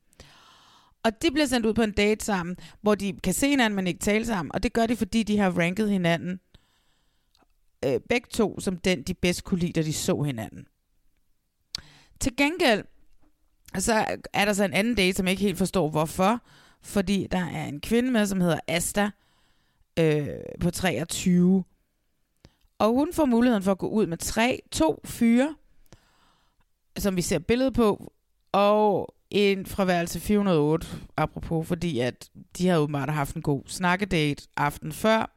[1.02, 3.86] Og de bliver sendt ud på en date sammen, hvor de kan se hinanden, men
[3.86, 4.54] ikke tale sammen.
[4.54, 6.40] Og det gør de, fordi de har ranket hinanden
[7.84, 10.66] øh, begge to som den, de bedst kunne lide, da de så hinanden.
[12.20, 12.84] Til gengæld,
[13.78, 16.40] så er der så en anden date, som jeg ikke helt forstår, hvorfor.
[16.82, 19.10] Fordi der er en kvinde med, som hedder Asta
[19.98, 20.28] øh,
[20.60, 21.64] på 23.
[22.78, 25.56] Og hun får muligheden for at gå ud med tre, to fyre,
[26.98, 28.12] som vi ser billedet på,
[28.52, 30.86] og ind fra værelse 408,
[31.16, 35.36] apropos, fordi at de har åbenbart haft en god snakkedate aften før,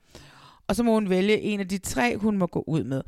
[0.67, 3.01] og så må hun vælge en af de tre, hun må gå ud med.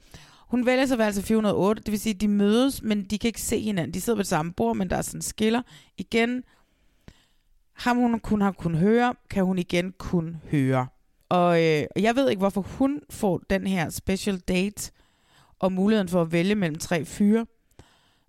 [0.47, 3.41] Hun vælger så værelse 408, det vil sige, at de mødes, men de kan ikke
[3.41, 3.93] se hinanden.
[3.93, 5.61] De sidder ved det samme bord, men der er sådan skiller.
[5.97, 6.43] Igen,
[7.73, 10.87] ham hun kun har kunnet høre, kan hun igen kun høre.
[11.29, 14.91] Og øh, jeg ved ikke, hvorfor hun får den her special date
[15.59, 17.45] og muligheden for at vælge mellem tre fyre,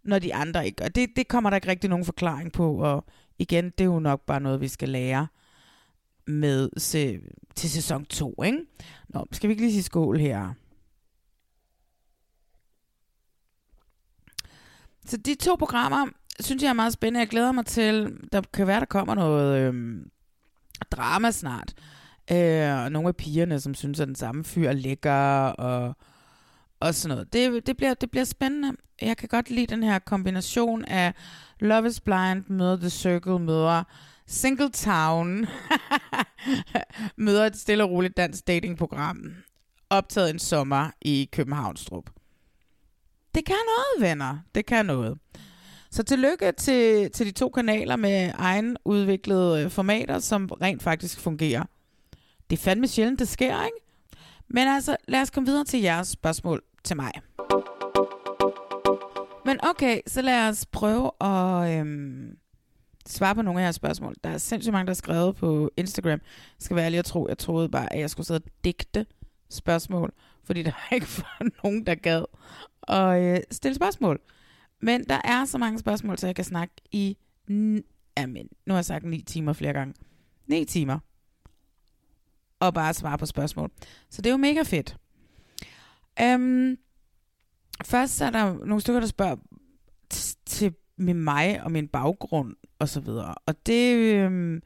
[0.04, 0.88] når de andre ikke gør.
[0.88, 3.04] Det, det kommer der ikke rigtig nogen forklaring på, og
[3.38, 5.26] igen, det er jo nok bare noget, vi skal lære
[6.26, 7.20] med se,
[7.54, 8.58] til sæson 2, ikke?
[9.08, 10.54] Nå, skal vi ikke lige sige skål her?
[15.06, 16.06] Så de to programmer,
[16.40, 17.20] synes jeg er meget spændende.
[17.20, 20.00] Jeg glæder mig til, der kan være, der kommer noget øh,
[20.90, 21.74] drama snart.
[22.30, 25.96] Øh, og nogle af pigerne, som synes, at den samme fyr er lækker, og,
[26.80, 27.32] og sådan noget.
[27.32, 28.76] Det, det, bliver, det bliver spændende.
[29.02, 31.14] Jeg kan godt lide den her kombination af
[31.60, 33.84] Love is Blind møder The Circle, møder
[34.26, 35.46] Single Town,
[37.16, 39.34] møder et stille og roligt dansk datingprogram,
[39.90, 42.10] optaget en sommer i Københavnstrup.
[43.34, 44.38] Det kan noget, venner.
[44.54, 45.18] Det kan noget.
[45.90, 51.20] Så tillykke til, til de to kanaler med egen udviklede øh, formater, som rent faktisk
[51.20, 51.64] fungerer.
[52.50, 53.76] Det er fandme sjældent, det sker, ikke?
[54.54, 57.12] Men altså, lad os komme videre til jeres spørgsmål til mig.
[59.44, 62.36] Men okay, så lad os prøve at øhm,
[63.06, 64.14] svare på nogle af jeres spørgsmål.
[64.24, 66.20] Der er sindssygt mange, der har skrevet på Instagram.
[66.58, 69.06] Skal være ærlig at tro, jeg troede bare, at jeg skulle sidde og digte
[69.50, 70.12] spørgsmål,
[70.44, 72.24] fordi der er ikke for nogen, der gad
[72.88, 74.20] at øh, stille spørgsmål.
[74.80, 77.16] Men der er så mange spørgsmål, så jeg kan snakke i...
[78.18, 79.94] Jamen, nu har jeg sagt 9 timer flere gange.
[80.46, 80.98] 9 timer.
[82.66, 83.70] Og bare svare på spørgsmål.
[84.10, 84.96] Så det er jo mega fedt.
[86.22, 86.76] Øhm,
[87.84, 89.36] først så er der nogle stykker, der spørger
[90.46, 93.34] til med mig og min baggrund og så videre.
[93.46, 94.62] Og det øhm,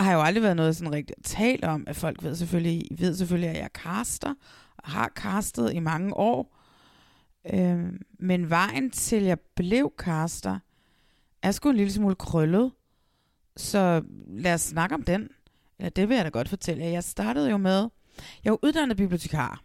[0.00, 3.14] har jo aldrig været noget sådan rigtigt at tale om, at folk ved selvfølgelig, ved
[3.14, 4.34] selvfølgelig at jeg kaster
[4.76, 6.56] og har kastet i mange år.
[7.52, 10.58] Øhm, men vejen til jeg blev kaster,
[11.42, 12.72] er sgu en lille smule krøllet.
[13.56, 15.28] Så lad os snakke om den.
[15.80, 17.88] Ja, det vil jeg da godt fortælle Jeg startede jo med,
[18.44, 19.62] jeg var uddannet bibliotekar.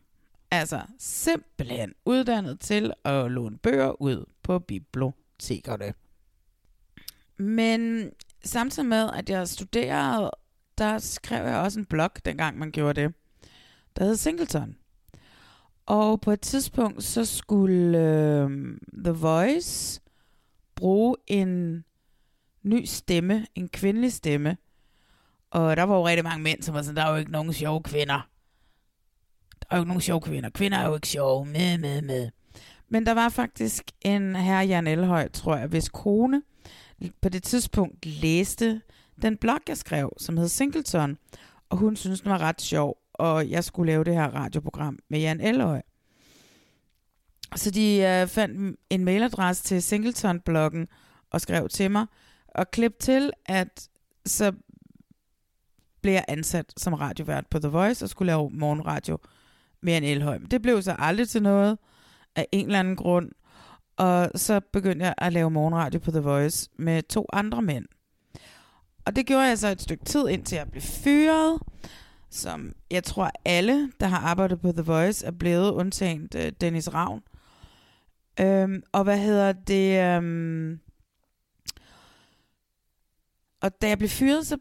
[0.52, 5.94] Altså simpelthen uddannet til at låne bøger ud på bibliotekerne.
[7.38, 8.12] Men
[8.44, 10.32] samtidig med, at jeg studerede,
[10.78, 13.14] der skrev jeg også en blog, dengang man gjorde det,
[13.96, 14.76] der hed Singleton.
[15.86, 18.50] Og på et tidspunkt, så skulle øh,
[19.04, 20.02] The Voice
[20.76, 21.84] bruge en
[22.64, 24.58] ny stemme, en kvindelig stemme.
[25.52, 27.54] Og der var jo rigtig mange mænd, som var sådan, der er jo ikke nogen
[27.54, 28.30] sjove kvinder.
[29.60, 30.50] Der er jo ikke nogen sjove kvinder.
[30.50, 31.46] Kvinder er jo ikke sjove.
[31.46, 32.30] Med, med, med.
[32.90, 36.42] Men der var faktisk en herre Jan Elhøj, tror jeg, hvis kone
[37.22, 38.82] på det tidspunkt læste
[39.22, 41.18] den blog, jeg skrev, som hed Singleton,
[41.70, 45.20] og hun synes den var ret sjov, og jeg skulle lave det her radioprogram med
[45.20, 45.82] Jan Elhøj.
[47.56, 50.88] Så de øh, fandt en mailadresse til Singleton-bloggen
[51.32, 52.06] og skrev til mig,
[52.48, 53.90] og klip til, at
[54.26, 54.52] så
[56.02, 59.18] blev jeg ansat som radiovært på The Voice og skulle lave morgenradio
[59.82, 60.46] med en Elholm.
[60.46, 61.78] Det blev så aldrig til noget
[62.36, 63.32] af en eller anden grund,
[63.98, 67.86] og så begyndte jeg at lave morgenradio på The Voice med to andre mænd.
[69.06, 71.60] Og det gjorde jeg så et stykke tid, indtil jeg blev fyret,
[72.30, 76.94] som jeg tror alle, der har arbejdet på The Voice, er blevet undtagen øh, Dennis
[76.94, 77.22] Ravn.
[78.40, 80.16] Øhm, og hvad hedder det?
[80.16, 80.80] Øhm,
[83.62, 84.58] og da jeg blev fyret, så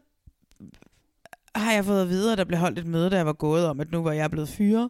[1.59, 3.65] har jeg fået at vide, at der blev holdt et møde, der jeg var gået
[3.65, 4.89] om, at nu var jeg blevet fyret,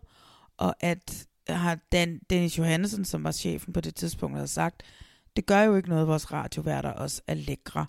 [0.57, 4.83] og at har Dan, Dennis Johansen, som var chefen på det tidspunkt, havde sagt,
[5.35, 7.85] det gør jo ikke noget, vores radioværter også er lækre.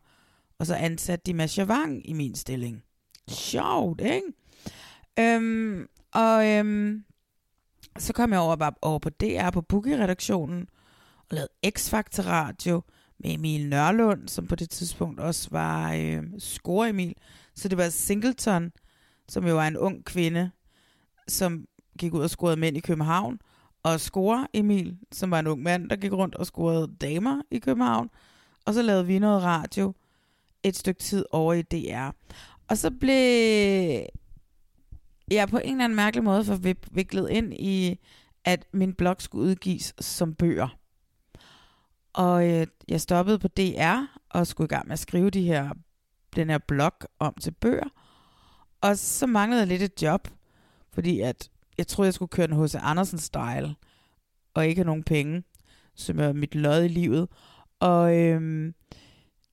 [0.59, 2.83] Og så ansatte de Mads Javang i min stilling.
[3.29, 4.33] Sjovt, ikke?
[5.19, 7.05] Øhm, og øhm,
[7.99, 10.69] så kom jeg over, over på DR på Boogie-redaktionen
[11.31, 12.83] og lavede X-Factor Radio
[13.19, 17.14] med Emil Nørlund, som på det tidspunkt også var øh, score Emil.
[17.61, 18.73] Så det var Singleton,
[19.29, 20.51] som jo var en ung kvinde,
[21.29, 21.66] som
[21.99, 23.38] gik ud og scorede mænd i København
[23.83, 27.59] og score Emil, som var en ung mand, der gik rundt og scorede damer i
[27.59, 28.11] København.
[28.66, 29.94] Og så lavede vi noget radio
[30.62, 32.11] et stykke tid over i DR.
[32.68, 34.07] Og så blev
[35.31, 37.99] jeg på en eller anden mærkelig måde forviklet ind i,
[38.44, 40.79] at min blog skulle udgives som bøger.
[42.12, 45.70] Og øh, jeg stoppede på DR og skulle i gang med at skrive de her,
[46.37, 47.88] den her blog om til bøger.
[48.81, 50.29] Og så manglede jeg lidt et job,
[50.93, 52.75] fordi at jeg troede, jeg skulle køre en H.C.
[52.75, 53.75] Andersen-style,
[54.55, 55.43] og ikke have nogen penge,
[55.95, 57.29] som er mit lod i livet.
[57.81, 58.75] Og øhm,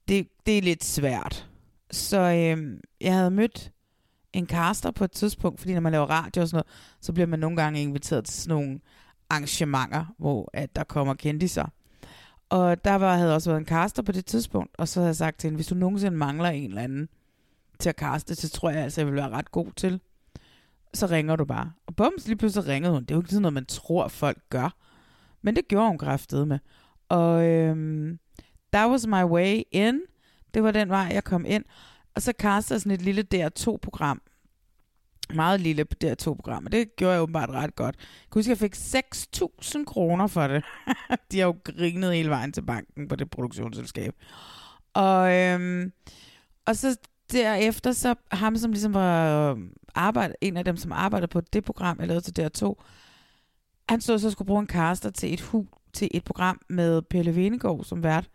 [0.08, 1.50] det, det er lidt svært.
[1.92, 3.72] Så øhm, jeg havde mødt
[4.34, 7.28] en caster på et tidspunkt, fordi når man laver radio og sådan noget, så bliver
[7.28, 8.80] man nogle gange inviteret til sådan nogle
[9.30, 11.66] arrangementer, hvor at der kommer kendiser.
[12.50, 15.16] Og der var, havde også været en caster på det tidspunkt, og så havde jeg
[15.16, 17.10] sagt til hende, hvis du nogensinde mangler en eller anden
[17.80, 20.00] til at kaste, så tror jeg altså, jeg vil være ret god til
[20.94, 21.72] så ringer du bare.
[21.88, 23.02] Og bums, lige pludselig ringede hun.
[23.02, 24.76] Det er jo ikke sådan noget, man tror, folk gør.
[25.42, 26.60] Men det gjorde hun kraftet med.
[27.10, 28.20] Og øhm,
[28.74, 30.02] that was my way in.
[30.54, 31.64] Det var den vej, jeg kom ind.
[32.16, 34.22] Og så kastede jeg sådan et lille DR2-program.
[35.34, 36.66] Meget lille DR2-program.
[36.66, 37.96] Og det gjorde jeg åbenbart ret godt.
[37.96, 40.63] Jeg kan huske, at jeg fik 6.000 kroner for det.
[41.32, 44.16] De har jo grinet hele vejen til banken på det produktionsselskab.
[44.94, 45.92] Og, øhm,
[46.66, 46.98] og så
[47.32, 49.58] derefter, så ham, som ligesom var øh,
[49.96, 52.74] arbejde, en af dem, som arbejdede på det program, jeg lavede til DR2,
[53.90, 57.36] han stod så skulle bruge en caster til et, hu, til et program med Pelle
[57.36, 58.30] Venegård som vært,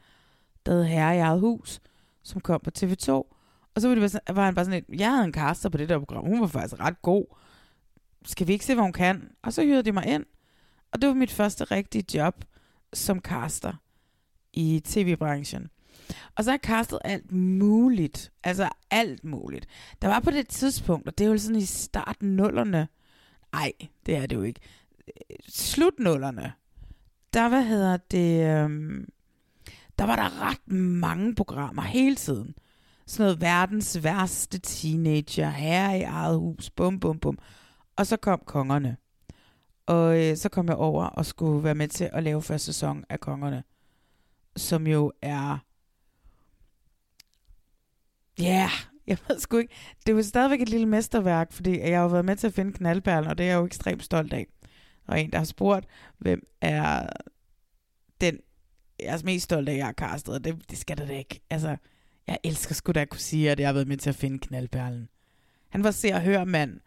[0.66, 1.80] der hed Herre i eget hus,
[2.22, 3.38] som kom på TV2.
[3.74, 5.78] Og så var, det sådan, var han bare sådan et, jeg havde en caster på
[5.78, 7.24] det der program, hun var faktisk ret god.
[8.24, 9.30] Skal vi ikke se, hvad hun kan?
[9.42, 10.24] Og så hyrede de mig ind.
[10.92, 12.44] Og det var mit første rigtige job
[12.92, 13.72] som caster
[14.52, 15.68] i tv-branchen.
[16.36, 18.32] Og så har jeg castet alt muligt.
[18.44, 19.66] Altså alt muligt.
[20.02, 22.88] Der var på det tidspunkt, og det er jo sådan i starten nullerne.
[23.52, 23.72] Nej,
[24.06, 24.60] det er det jo ikke.
[25.48, 26.52] Slut nullerne.
[27.32, 28.46] Der, hvad hedder det...
[28.46, 29.08] Øhm,
[29.98, 32.54] der var der ret mange programmer hele tiden.
[33.06, 37.38] Sådan noget verdens værste teenager, her i eget hus, bum, bum, bum.
[37.96, 38.96] Og så kom kongerne.
[39.86, 43.04] Og øh, så kom jeg over og skulle være med til at lave første sæson
[43.08, 43.64] af Kongerne.
[44.56, 45.58] Som jo er...
[48.38, 48.70] Ja, yeah,
[49.06, 49.74] jeg ved sgu ikke.
[50.06, 53.30] Det var stadigvæk et lille mesterværk, fordi jeg har været med til at finde knaldperlen,
[53.30, 54.46] og det er jeg jo ekstremt stolt af.
[55.06, 55.86] Og en, der har spurgt,
[56.18, 57.06] hvem er
[58.20, 58.38] den,
[59.00, 61.40] jeg er mest stolt af, jeg har castet, og det, det skal det da ikke.
[61.50, 61.76] Altså,
[62.26, 64.38] jeg elsker sgu da at kunne sige, at jeg har været med til at finde
[64.38, 65.08] knaldperlen.
[65.68, 66.80] Han var se og høre mand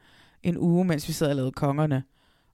[0.44, 2.04] en uge, mens vi sad og lavede kongerne.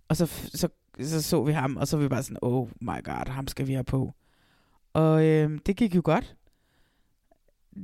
[0.07, 0.69] Og så, så,
[1.01, 3.67] så så vi ham, og så var vi bare sådan, oh my god, ham skal
[3.67, 4.13] vi have på.
[4.93, 6.35] Og øh, det gik jo godt.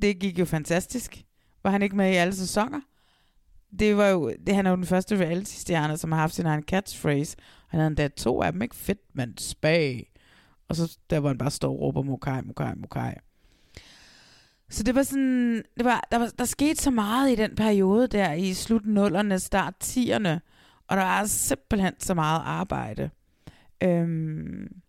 [0.01, 1.23] Det gik jo fantastisk.
[1.63, 2.81] Var han ikke med i alle sæsoner?
[3.79, 6.63] Det var jo, det, han er jo den første reality-stjerne, som har haft sin egen
[6.63, 7.37] catchphrase.
[7.67, 8.75] Han havde endda to af dem, ikke?
[8.75, 10.11] Fedt, men spag.
[10.67, 13.13] Og så der, hvor han bare står og råber, mokai, mokai, mokai.
[14.69, 18.07] Så det var sådan, det var, der, var, der skete så meget i den periode
[18.07, 20.39] der, i slut nullerne, start 10'erne,
[20.87, 23.09] og der var simpelthen så meget arbejde.
[23.83, 24.81] Øhm,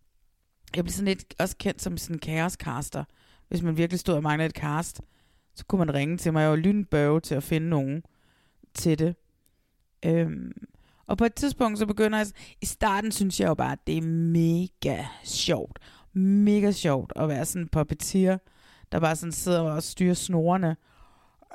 [0.77, 3.05] jeg blev sådan lidt også kendt som sådan en kaoscaster.
[3.49, 5.01] Hvis man virkelig stod og manglede et cast,
[5.55, 6.41] så kunne man ringe til mig.
[6.43, 8.03] Jeg var lynbøve til at finde nogen
[8.75, 9.17] til det.
[10.05, 10.53] Øhm,
[11.07, 12.27] og på et tidspunkt så begynder jeg...
[12.61, 15.79] I starten synes jeg jo bare, at det er mega sjovt.
[16.12, 18.38] Mega sjovt at være sådan en puppeteer,
[18.92, 20.77] der bare sådan sidder og styrer snorene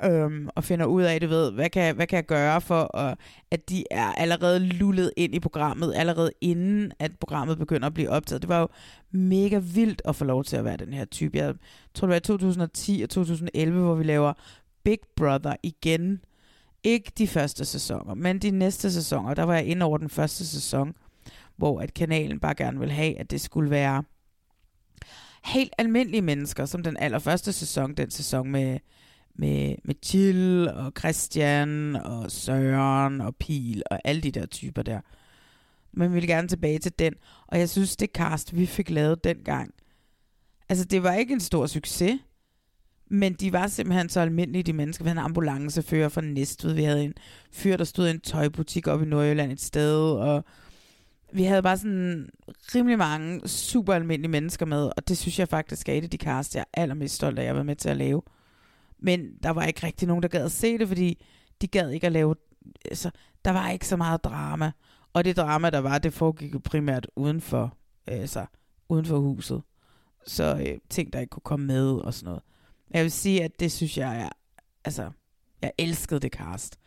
[0.04, 3.18] øhm, og finder ud af, du ved, hvad kan, hvad kan jeg gøre for, at,
[3.50, 8.10] at de er allerede lullet ind i programmet, allerede inden at programmet begynder at blive
[8.10, 8.42] optaget.
[8.42, 8.68] Det var jo
[9.10, 11.38] mega vildt at få lov til at være den her type.
[11.38, 11.54] Jeg
[11.94, 14.32] tror, det var i 2010 og 2011, hvor vi laver
[14.84, 16.20] Big Brother igen.
[16.82, 19.34] Ikke de første sæsoner, men de næste sæsoner.
[19.34, 20.94] Der var jeg inde over den første sæson,
[21.56, 24.04] hvor at kanalen bare gerne ville have, at det skulle være
[25.44, 28.78] helt almindelige mennesker, som den allerførste sæson, den sæson med,
[29.34, 35.00] med, med Jill og Christian og Søren og Pil og alle de der typer der.
[35.92, 37.14] Men vi vil gerne tilbage til den.
[37.46, 39.74] Og jeg synes, det cast, vi fik lavet dengang,
[40.68, 42.20] altså det var ikke en stor succes,
[43.10, 45.04] men de var simpelthen så almindelige, de mennesker.
[45.04, 46.72] Vi havde en ambulancefører fra Næstved.
[46.72, 47.14] Vi havde en
[47.52, 50.00] fyr, der stod i en tøjbutik oppe i Nordjylland et sted.
[50.00, 50.44] Og
[51.34, 52.28] vi havde bare sådan
[52.74, 54.90] rimelig mange super almindelige mennesker med.
[54.96, 57.42] Og det synes jeg faktisk er et af de cast, jeg er allermest stolt af,
[57.42, 58.22] at jeg var med til at lave.
[58.98, 61.24] Men der var ikke rigtig nogen, der gad at se det, fordi
[61.60, 62.34] de gad ikke at lave...
[62.84, 63.10] Altså,
[63.44, 64.72] der var ikke så meget drama.
[65.12, 68.46] Og det drama, der var, det foregik jo primært uden for, altså,
[68.88, 69.62] uden for huset.
[70.26, 72.42] Så øh, ting, der ikke kunne komme med og sådan noget.
[72.90, 74.28] Jeg vil sige, at det synes jeg er...
[74.84, 75.10] Altså,
[75.62, 76.78] jeg elskede det cast.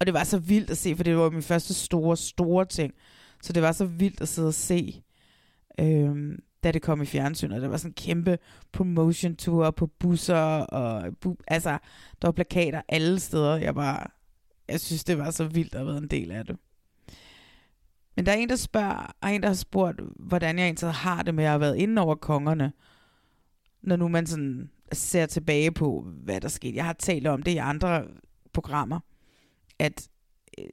[0.00, 2.94] Og det var så vildt at se, for det var min første store, store ting.
[3.42, 5.02] Så det var så vildt at sidde og se,
[5.80, 7.62] øhm, da det kom i fjernsynet.
[7.62, 8.38] Der var sådan en kæmpe
[8.72, 11.70] promotion tour på busser, og bu- altså,
[12.22, 13.56] der var plakater alle steder.
[13.56, 14.18] Jeg var,
[14.68, 16.56] jeg synes, det var så vildt at have været en del af det.
[18.16, 21.22] Men der er en, der spørger, og en, der har spurgt, hvordan jeg egentlig har
[21.22, 22.72] det med at have været inde over kongerne,
[23.82, 26.76] når nu man sådan ser tilbage på, hvad der skete.
[26.76, 28.04] Jeg har talt om det i andre
[28.52, 29.00] programmer,
[29.78, 30.08] at
[30.58, 30.64] øh,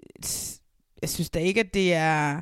[1.02, 2.42] jeg synes da ikke, at det er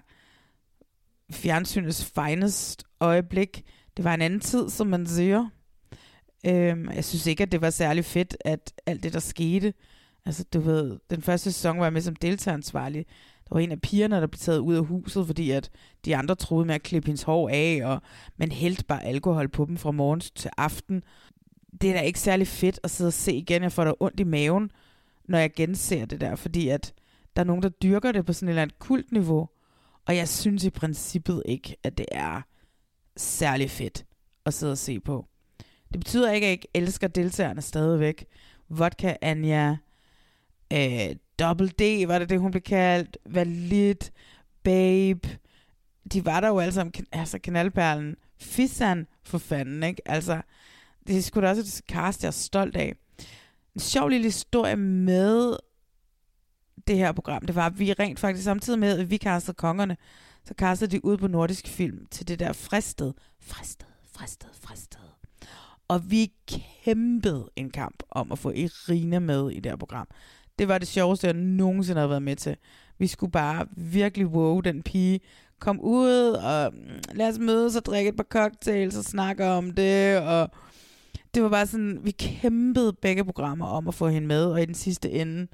[1.33, 3.65] fjernsynets finest øjeblik.
[3.97, 5.49] Det var en anden tid, som man siger.
[6.45, 9.73] Øhm, jeg synes ikke, at det var særlig fedt, at alt det, der skete,
[10.25, 13.05] altså du ved, den første sæson var jeg med som deltageransvarlig.
[13.49, 15.69] Der var en af pigerne, der blev taget ud af huset, fordi at
[16.05, 18.01] de andre troede med at klippe hendes hår af, og
[18.37, 21.03] man hældte bare alkohol på dem fra morgen til aften.
[21.81, 23.63] Det er da ikke særlig fedt at sidde og se igen.
[23.63, 24.71] Jeg får da ondt i maven,
[25.25, 26.93] når jeg genser det der, fordi at
[27.35, 29.49] der er nogen, der dyrker det på sådan et eller andet kultniveau.
[30.05, 32.41] Og jeg synes i princippet ikke, at det er
[33.17, 34.05] særlig fedt
[34.45, 35.25] at sidde og se på.
[35.93, 38.25] Det betyder ikke, at jeg ikke elsker deltagerne stadigvæk.
[38.69, 39.77] Vodka Anja,
[40.73, 43.95] øh, Double D, var det det, hun blev kaldt, Valid,
[44.63, 45.37] Babe,
[46.13, 50.01] de var der jo alle sammen, altså kanalperlen, Fissan for fanden, ikke?
[50.05, 50.41] Altså,
[51.07, 52.95] det er sgu da også et cast, jeg er stolt af.
[53.75, 55.57] En sjov lille historie med
[56.87, 59.97] det her program, det var, at vi rent faktisk samtidig med, at vi kastede kongerne,
[60.45, 64.99] så kastede de ud på nordisk film til det der fristet, fristet, fristet, fristet.
[65.87, 70.07] Og vi kæmpede en kamp om at få Irina med i det her program.
[70.59, 72.57] Det var det sjoveste, jeg nogensinde har været med til.
[72.97, 75.19] Vi skulle bare virkelig wow den pige.
[75.59, 76.79] Kom ud og mm,
[77.13, 80.17] lad os mødes og drikke et par cocktails og snakke om det.
[80.17, 80.49] Og
[81.33, 84.65] det var bare sådan, vi kæmpede begge programmer om at få hende med, og i
[84.65, 85.47] den sidste ende,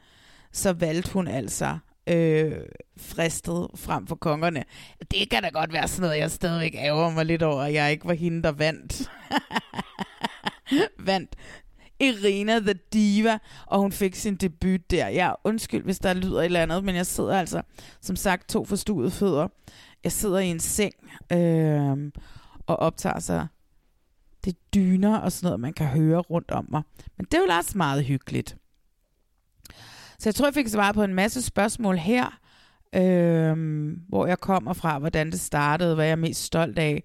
[0.52, 1.78] så valgte hun altså
[2.08, 2.54] øh,
[2.97, 4.64] fristet frem for kongerne.
[5.12, 7.91] Det kan da godt være sådan noget, jeg stadigvæk ærger mig lidt over, at jeg
[7.91, 9.12] ikke var hende, der vandt.
[11.10, 11.36] vandt
[12.00, 15.08] Irina the Diva, og hun fik sin debut der.
[15.08, 17.62] Ja, undskyld, hvis der lyder et eller andet, men jeg sidder altså,
[18.02, 19.47] som sagt, to forstuede fødder.
[20.04, 20.93] Jeg sidder i en seng
[21.32, 22.12] øh,
[22.68, 23.47] og optager sig
[24.45, 26.82] det dyner og sådan noget, man kan høre rundt om mig.
[27.18, 28.58] Men det er jo også meget hyggeligt.
[30.20, 32.39] Så jeg tror, jeg fik svar på en masse spørgsmål her,
[32.95, 33.57] øh,
[34.09, 37.03] hvor jeg kommer fra, hvordan det startede, hvad jeg er mest stolt af.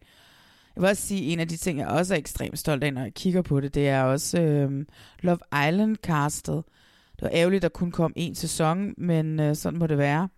[0.77, 2.95] Jeg vil også sige, at en af de ting, jeg også er ekstremt stolt af,
[2.95, 4.87] når jeg kigger på det, det er også øh,
[5.21, 5.39] Love
[5.69, 6.65] Island castet.
[7.17, 10.29] Det var ærgerligt, at der kun kom en sæson, men øh, sådan må det være.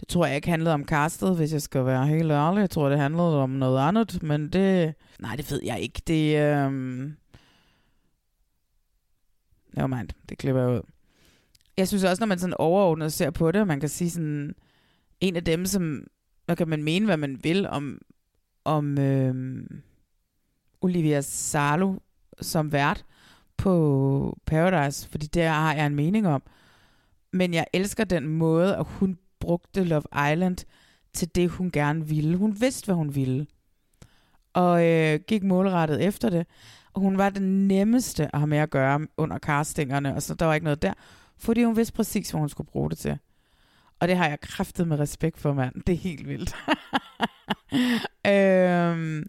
[0.00, 2.60] Det tror jeg ikke handlede om castet, hvis jeg skal være helt ærlig.
[2.60, 4.94] Jeg tror, det handlede om noget andet, men det...
[5.20, 6.02] Nej, det ved jeg ikke.
[6.06, 6.38] Det...
[6.38, 6.72] Øh...
[9.72, 10.97] Nevermind, det klipper jeg ud.
[11.78, 14.54] Jeg synes også, når man sådan overordnet ser på det, man kan sige sådan...
[15.20, 16.06] En af dem, som...
[16.44, 17.98] Hvad kan man mene, hvad man vil om,
[18.64, 19.64] om øh...
[20.80, 21.94] Olivia Salo
[22.40, 23.04] som vært
[23.56, 26.42] på Paradise, fordi der har jeg en mening om.
[27.32, 30.56] Men jeg elsker den måde, at hun brugte Love Island
[31.12, 32.36] til det, hun gerne ville.
[32.36, 33.46] Hun vidste, hvad hun ville.
[34.52, 36.46] Og øh, gik målrettet efter det.
[36.92, 40.46] Og hun var den nemmeste at have med at gøre under castingerne, og så der
[40.46, 40.92] var ikke noget der,
[41.38, 43.18] fordi hun vidste præcis, hvad hun skulle bruge det til.
[44.00, 45.74] Og det har jeg kræftet med respekt for, mand.
[45.86, 46.56] Det er helt vildt.
[48.32, 49.26] øhm,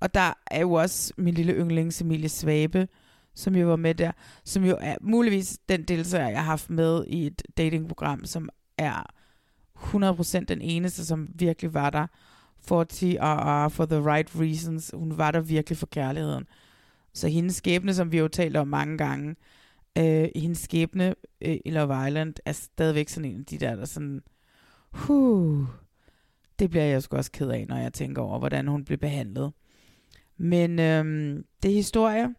[0.00, 2.88] og der er jo også min lille yndlings Emilie Svabe,
[3.34, 4.12] som jo var med der,
[4.44, 8.48] som jo er muligvis den deltager, jeg har haft med i et datingprogram, som
[8.78, 9.06] er
[9.78, 12.06] 100% den eneste, som virkelig var der
[12.60, 14.90] for TRR for the right reasons.
[14.94, 16.44] Hun var der virkelig for kærligheden.
[17.14, 19.36] Så hendes skæbne, som vi jo talt om mange gange,
[19.98, 23.84] øh, hendes skæbne øh, i Love Island er stadigvæk sådan en af de der, der
[23.84, 24.22] sådan,
[24.90, 25.66] huh,
[26.58, 29.52] det bliver jeg sgu også ked af, når jeg tænker over, hvordan hun blev behandlet.
[30.36, 31.04] Men øh,
[31.62, 32.34] det er historie.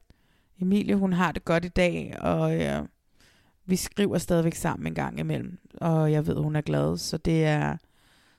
[0.61, 2.85] Emilie, hun har det godt i dag, og øh,
[3.65, 7.45] vi skriver stadigvæk sammen en gang imellem, og jeg ved, hun er glad, så det
[7.45, 7.77] er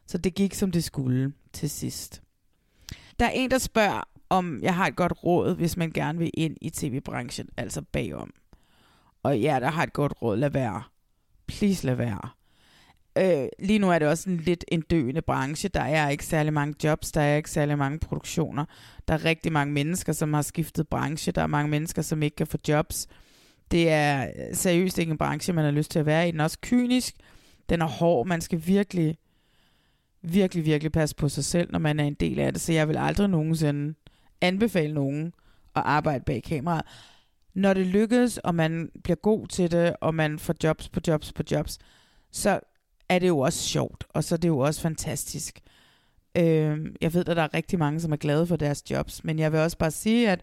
[0.07, 2.23] så det gik som det skulle til sidst.
[3.19, 6.31] Der er en, der spørger, om jeg har et godt råd, hvis man gerne vil
[6.35, 8.35] ind i tv-branchen, altså bagom.
[9.25, 10.83] Og ja, der har et godt råd, lad være.
[11.47, 12.29] Please lad være.
[13.19, 15.69] Øh, lige nu er det også en lidt en døende branche.
[15.69, 18.65] Der er ikke særlig mange jobs, der er ikke særlig mange produktioner.
[19.09, 21.33] Der er rigtig mange mennesker, som har skiftet branche.
[21.33, 23.07] Der er mange mennesker, som ikke kan få jobs.
[23.71, 26.31] Det er øh, seriøst ikke en branche, man har lyst til at være i.
[26.31, 27.15] Den er også kynisk.
[27.69, 28.27] Den er hård.
[28.27, 29.19] Man skal virkelig,
[30.23, 32.63] virkelig, virkelig passe på sig selv, når man er en del af det.
[32.63, 33.95] Så jeg vil aldrig nogensinde
[34.41, 35.33] anbefale nogen
[35.77, 36.85] at arbejde bag kameraet.
[37.55, 41.33] Når det lykkes, og man bliver god til det, og man får jobs på jobs
[41.33, 41.79] på jobs,
[42.31, 42.61] så
[43.09, 45.61] er det jo også sjovt, og så er det jo også fantastisk.
[46.37, 49.39] Øh, jeg ved, at der er rigtig mange, som er glade for deres jobs, men
[49.39, 50.41] jeg vil også bare sige, at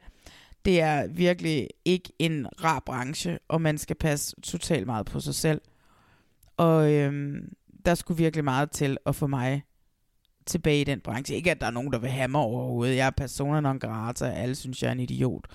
[0.66, 5.36] det er virkelig ikke en rar branche, og man skal passe totalt meget på sig
[5.36, 5.62] selv.
[6.58, 7.42] Og øh,
[7.86, 9.64] der skulle virkelig meget til at få mig
[10.46, 11.36] tilbage i den branche.
[11.36, 12.96] Ikke at der er nogen, der vil have mig overhovedet.
[12.96, 15.46] Jeg er persona non grata, alle synes, jeg er en idiot.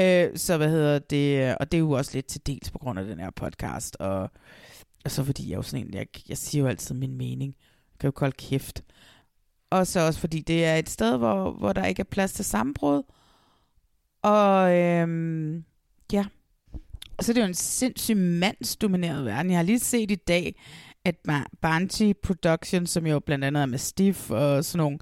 [0.00, 1.48] Øh, så hvad hedder det?
[1.48, 3.96] Øh, og det er jo også lidt til dels på grund af den her podcast.
[3.96, 4.30] Og,
[5.04, 7.56] og så fordi jeg jo sådan en, jeg, jeg siger jo altid min mening.
[7.92, 8.84] Jeg kan jo kolde kæft.
[9.70, 12.44] Og så også fordi det er et sted, hvor, hvor der ikke er plads til
[12.44, 13.02] sammenbrud.
[14.22, 15.64] Og øhm,
[16.12, 16.26] ja,
[17.18, 19.50] og så er det jo en sindssygt mandsdomineret verden.
[19.50, 20.60] Jeg har lige set i dag,
[21.04, 21.16] at
[21.60, 24.98] Banshee Production, som jo blandt andet er med Stiff og sådan nogle,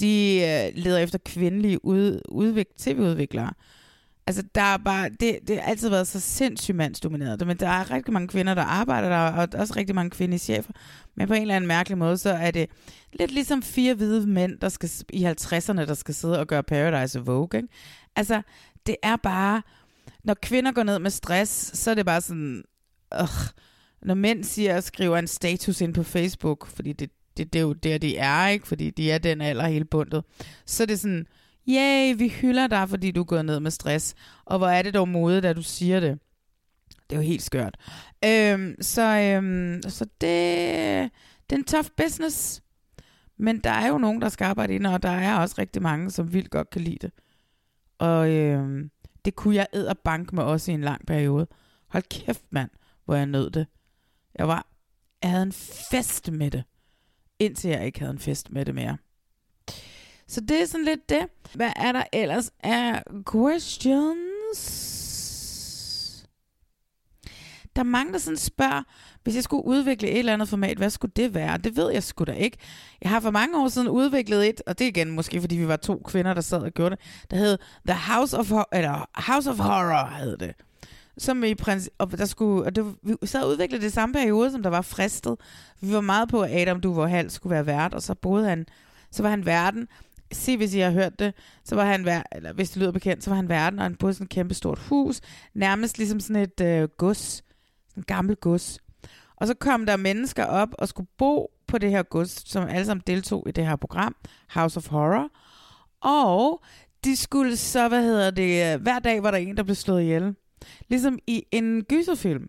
[0.00, 3.52] de øh, leder efter kvindelige ud, udvik, tv-udviklere.
[4.28, 7.90] Altså, der er bare, det, det har altid været så sindssygt mandsdomineret, men der er
[7.90, 10.72] rigtig mange kvinder, der arbejder der, og også rigtig mange kvindelige chefer.
[11.14, 12.70] Men på en eller anden mærkelig måde, så er det
[13.12, 17.18] lidt ligesom fire hvide mænd, der skal i 50'erne, der skal sidde og gøre Paradise
[17.18, 17.58] og Vogue.
[17.58, 17.68] Ikke?
[18.16, 18.42] Altså,
[18.86, 19.62] det er bare,
[20.24, 22.64] når kvinder går ned med stress, så er det bare sådan,
[23.14, 23.28] øh,
[24.02, 27.72] når mænd siger, skriver en status ind på Facebook, fordi det, det, det er jo
[27.72, 28.66] der, de er, ikke?
[28.66, 30.24] Fordi de er den alder hele bundet.
[30.66, 31.26] Så er det sådan,
[31.68, 34.14] yay, vi hylder dig, fordi du er gået ned med stress.
[34.44, 36.18] Og hvor er det dog modet, da du siger det.
[37.10, 37.76] Det er jo helt skørt.
[38.24, 41.10] Øhm, så, øhm, så det,
[41.50, 42.62] det er en tough business.
[43.38, 46.10] Men der er jo nogen, der skal arbejde ind, og der er også rigtig mange,
[46.10, 47.10] som vildt godt kan lide det.
[47.98, 48.90] Og øhm,
[49.24, 51.46] det kunne jeg æde bank med også i en lang periode.
[51.88, 52.70] Hold kæft, mand,
[53.04, 53.66] hvor jeg nød det.
[54.38, 54.66] Jeg var,
[55.22, 55.52] jeg havde en
[55.90, 56.64] fest med det,
[57.38, 58.96] indtil jeg ikke havde en fest med det mere.
[60.28, 61.26] Så det er sådan lidt det.
[61.54, 63.02] Hvad er der ellers af
[63.32, 64.86] questions?
[67.76, 68.82] der er mange, der sådan spørger,
[69.22, 71.58] hvis jeg skulle udvikle et eller andet format, hvad skulle det være?
[71.58, 72.58] Det ved jeg sgu da ikke.
[73.02, 75.68] Jeg har for mange år siden udviklet et, og det er igen måske, fordi vi
[75.68, 77.58] var to kvinder, der sad og gjorde det, der hed
[77.88, 80.54] The House of, Hor- eller House of Horror, hed det.
[81.18, 84.50] Som i prins, og der skulle, og det, vi sad og udviklede det samme periode,
[84.50, 85.36] som der var fristet.
[85.80, 88.66] Vi var meget på, at Adam var halv skulle være vært, og så boede han,
[89.10, 89.88] så var han verden.
[90.32, 93.24] Se, hvis I har hørt det, så var han vær, eller hvis det lyder bekendt,
[93.24, 95.20] så var han verden, og han boede i sådan et kæmpe stort hus,
[95.54, 97.44] nærmest ligesom sådan et øh, gods,
[97.88, 98.78] sådan et gammelt gods.
[99.36, 102.86] Og så kom der mennesker op og skulle bo på det her gods, som alle
[102.86, 104.16] sammen deltog i det her program,
[104.50, 105.30] House of Horror.
[106.00, 106.62] Og
[107.04, 110.34] de skulle så, hvad hedder det, hver dag var der en, der blev slået ihjel.
[110.88, 112.48] Ligesom i en gyserfilm.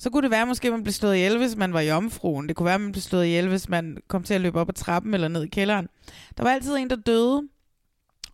[0.00, 2.48] Så kunne det være, måske man blev slået ihjel, hvis man var jomfruen.
[2.48, 4.74] Det kunne være, man blev slået ihjel, hvis man kom til at løbe op ad
[4.74, 5.88] trappen eller ned i kælderen.
[6.36, 7.42] Der var altid en, der døde.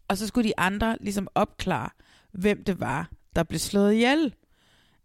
[0.09, 1.91] Og så skulle de andre ligesom opklare,
[2.33, 4.35] hvem det var, der blev slået ihjel.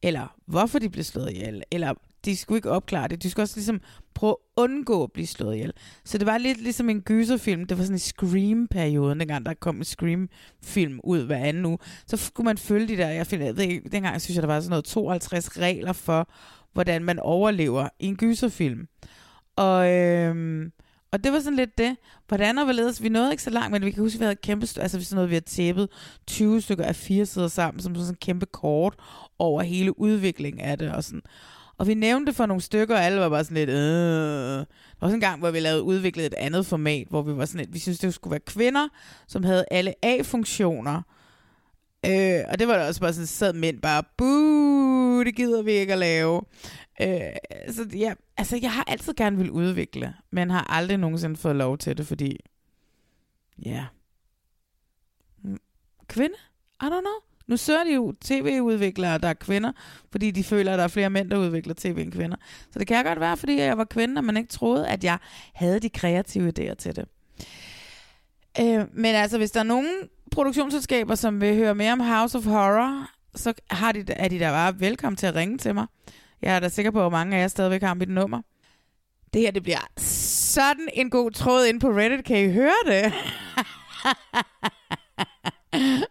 [0.01, 1.64] Eller hvorfor de blev slået ihjel.
[1.72, 1.93] Eller
[2.26, 3.24] de skulle ikke opklare det.
[3.24, 3.82] De skulle også ligesom
[4.13, 5.74] prøve at undgå at blive slået ihjel.
[6.05, 7.65] Så det var lidt ligesom en gyserfilm.
[7.65, 11.78] Det var sådan en Scream-periode, dengang der kom en Scream-film ud hver anden uge.
[12.07, 14.47] Så skulle man følge de der, jeg, finder, jeg ved ikke, dengang synes jeg, der
[14.47, 16.30] var sådan noget 52 regler for,
[16.74, 18.88] hvordan man overlever i en gyserfilm.
[19.55, 20.72] Og, øhm,
[21.11, 21.97] og det var sådan lidt det.
[22.28, 24.36] Hvordan og hvorledes, vi nåede ikke så langt, men vi kan huske, at vi havde
[24.36, 25.89] kæmpe, altså sådan noget, vi har tæppet
[26.28, 28.95] 20 stykker af fire sider sammen, som sådan en kæmpe kort
[29.39, 31.22] over hele udviklingen af det og sådan.
[31.82, 33.75] Og vi nævnte for nogle stykker, og alle var bare sådan lidt, øh.
[33.75, 34.65] Der
[34.99, 37.59] var også en gang, hvor vi lavede udviklet et andet format, hvor vi var sådan
[37.59, 38.88] lidt, vi synes det skulle være kvinder,
[39.27, 41.01] som havde alle A-funktioner.
[42.05, 45.71] Øh, og det var da også bare sådan, sad mænd bare, buh, det gider vi
[45.71, 46.41] ikke at lave.
[47.01, 47.19] Øh,
[47.69, 51.77] så ja, altså jeg har altid gerne vil udvikle, men har aldrig nogensinde fået lov
[51.77, 52.39] til det, fordi,
[53.65, 53.86] ja, Yeah.
[56.07, 56.36] kvinde?
[56.82, 57.30] I don't know.
[57.51, 59.71] Nu søger de jo tv-udviklere, der er kvinder,
[60.11, 62.37] fordi de føler, at der er flere mænd, der udvikler tv end kvinder.
[62.71, 65.17] Så det kan godt være, fordi jeg var kvinde, og man ikke troede, at jeg
[65.53, 67.05] havde de kreative idéer til det.
[68.61, 69.87] Øh, men altså, hvis der er nogen
[70.31, 74.49] produktionsselskaber, som vil høre mere om House of Horror, så har de, er de da
[74.49, 75.85] bare velkommen til at ringe til mig.
[76.41, 78.41] Jeg er da sikker på, at mange af jer stadigvæk har mit nummer.
[79.33, 82.25] Det her, det bliver sådan en god tråd ind på Reddit.
[82.25, 83.13] Kan I høre det?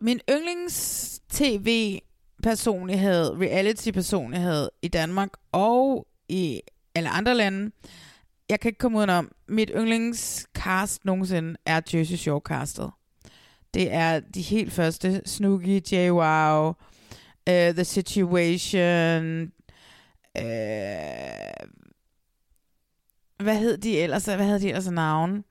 [0.00, 6.60] Min yndlings tv-personlighed, reality-personlighed i Danmark og i
[6.94, 7.70] alle andre lande,
[8.48, 12.90] jeg kan ikke komme udenom, mit yndlingscast nogensinde er Jersey Shore castet.
[13.74, 16.74] Det er de helt første, Snooki, Wow, uh,
[17.46, 19.42] The Situation,
[20.38, 20.44] uh,
[23.38, 25.44] hvad hed de ellers, hvad havde de ellers navn?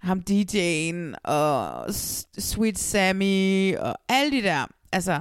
[0.00, 1.86] Ham DJ'en, og
[2.38, 4.66] Sweet Sammy, og alle de der.
[4.92, 5.20] Altså,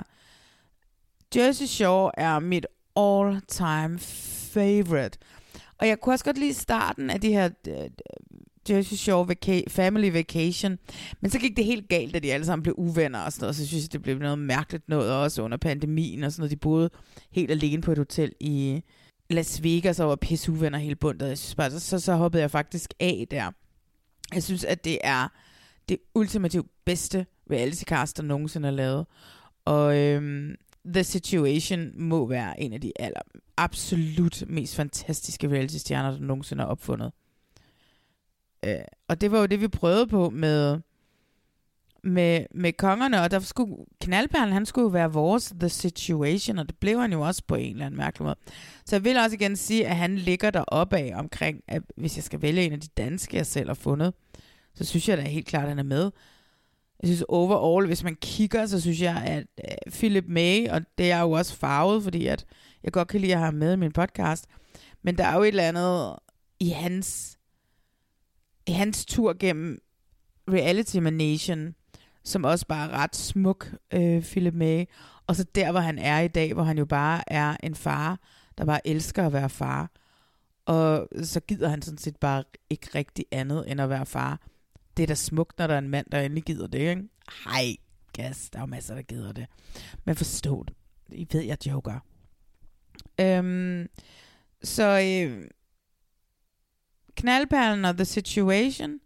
[1.36, 2.66] Jersey Shore er mit
[2.96, 4.00] all-time
[4.54, 5.18] favorite.
[5.78, 7.74] Og jeg kunne også godt lide starten af de her uh,
[8.70, 10.78] Jersey Shore vaca- Family Vacation.
[11.22, 13.56] Men så gik det helt galt, da de alle sammen blev uvenner og sådan noget.
[13.56, 16.52] Så synes jeg, det blev noget mærkeligt noget også under pandemien og sådan noget.
[16.52, 16.90] De boede
[17.32, 18.82] helt alene på et hotel i
[19.30, 21.28] Las Vegas og var pisse uvenner hele bundet.
[21.28, 23.52] Jeg synes bare, så, så, så hoppede jeg faktisk af der.
[24.34, 25.28] Jeg synes, at det er
[25.90, 29.06] det ultimativt bedste reality-cast, der nogensinde er lavet.
[29.66, 30.56] Og øhm,
[30.86, 33.22] The Situation må være en af de aller,
[33.58, 37.12] absolut mest fantastiske reality-stjerner, der nogensinde er opfundet.
[38.66, 38.76] Øh,
[39.08, 40.80] og det var jo det, vi prøvede på med,
[42.04, 46.68] med, med kongerne, og der skulle knaldperlen, han skulle jo være vores The Situation, og
[46.68, 48.36] det blev han jo også på en eller anden mærkelig måde.
[48.86, 52.24] Så jeg vil også igen sige, at han ligger deroppe af omkring, at hvis jeg
[52.24, 54.14] skal vælge en af de danske, jeg selv har fundet,
[54.74, 56.12] så synes jeg da helt klart, at han er med.
[57.02, 61.12] Jeg synes overall, hvis man kigger, så synes jeg, at øh, Philip May, og det
[61.12, 62.46] er jo også farvet, fordi at
[62.84, 64.46] jeg godt kan lide at have ham med i min podcast,
[65.02, 66.16] men der er jo et eller andet
[66.60, 67.38] i hans,
[68.68, 69.80] i hans tur gennem
[70.50, 71.76] reality manation, Nation,
[72.24, 74.86] som også bare er ret smuk, øh, Philip May.
[75.28, 78.20] Og så der, hvor han er i dag, hvor han jo bare er en far,
[78.58, 79.92] der bare elsker at være far.
[80.66, 84.42] Og så gider han sådan set bare ikke rigtig andet end at være far.
[84.98, 87.04] Det er da smukt, når der er en mand, der endelig gider det, ikke?
[87.44, 87.76] Hej,
[88.14, 89.46] gas, der er jo masser, der gider det.
[90.06, 90.74] Men forstå det.
[91.12, 92.00] I ved, jeg joker.
[93.22, 93.88] Øhm,
[94.64, 95.48] så øh,
[97.16, 99.00] knaldperlen og The Situation,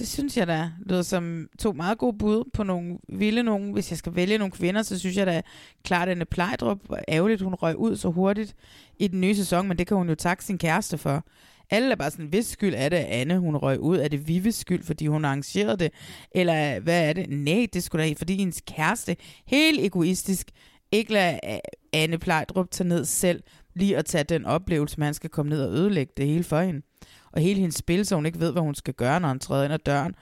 [0.00, 3.72] det synes jeg da lyder som to meget gode bud på nogle vilde nogen.
[3.72, 5.42] Hvis jeg skal vælge nogle kvinder, så synes jeg da
[5.84, 6.78] klart, at Anne Plejdrup
[7.08, 8.54] ærgerligt, hun røg ud så hurtigt
[8.98, 11.24] i den nye sæson, men det kan hun jo takke sin kæreste for.
[11.70, 13.98] Alle er bare sådan, hvis skyld er det, Anne hun røg ud?
[13.98, 15.92] Er det Vives skyld, fordi hun arrangerede det?
[16.34, 17.30] Eller hvad er det?
[17.30, 20.50] Nej, det skulle da fordi hendes kæreste helt egoistisk
[20.92, 21.40] Ikke lade
[21.92, 23.42] Anne Plejdrup tage ned selv,
[23.74, 26.82] lige at tage den oplevelse, man skal komme ned og ødelægge det hele for hende.
[27.32, 29.64] Og hele hendes spil, så hun ikke ved, hvad hun skal gøre, når hun træder
[29.64, 30.14] ind ad døren.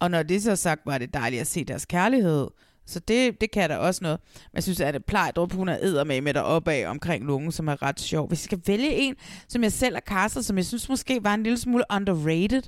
[0.00, 2.48] Og når det så er sagt, var det dejligt at se deres kærlighed.
[2.86, 4.20] Så det, det kan der også noget.
[4.34, 7.52] Men jeg synes, at det plejer at hun er med med deroppe af omkring lungen,
[7.52, 8.28] som er ret sjov.
[8.28, 9.14] Hvis jeg skal vælge en,
[9.48, 12.62] som jeg selv har kastet, som jeg synes måske var en lille smule underrated,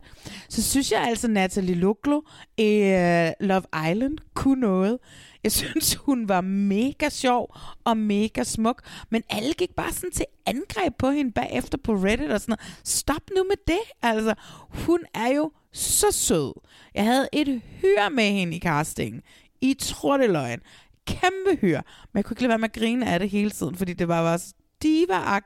[0.48, 2.20] så synes jeg altså, Natalie Luglo
[2.58, 4.98] i uh, øh, Love Island kunne noget.
[5.46, 10.24] Jeg synes, hun var mega sjov og mega smuk, men alle gik bare sådan til
[10.46, 12.80] angreb på hende bagefter på Reddit og sådan noget.
[12.84, 14.34] Stop nu med det, altså.
[14.70, 16.52] Hun er jo så sød.
[16.94, 19.22] Jeg havde et hyr med hende i casting.
[19.60, 20.60] I tror det løgn.
[21.06, 21.80] Kæmpe hyr.
[22.12, 24.08] Men jeg kunne ikke lade være med at grine af det hele tiden, fordi det
[24.08, 24.38] var bare
[24.82, 25.40] diva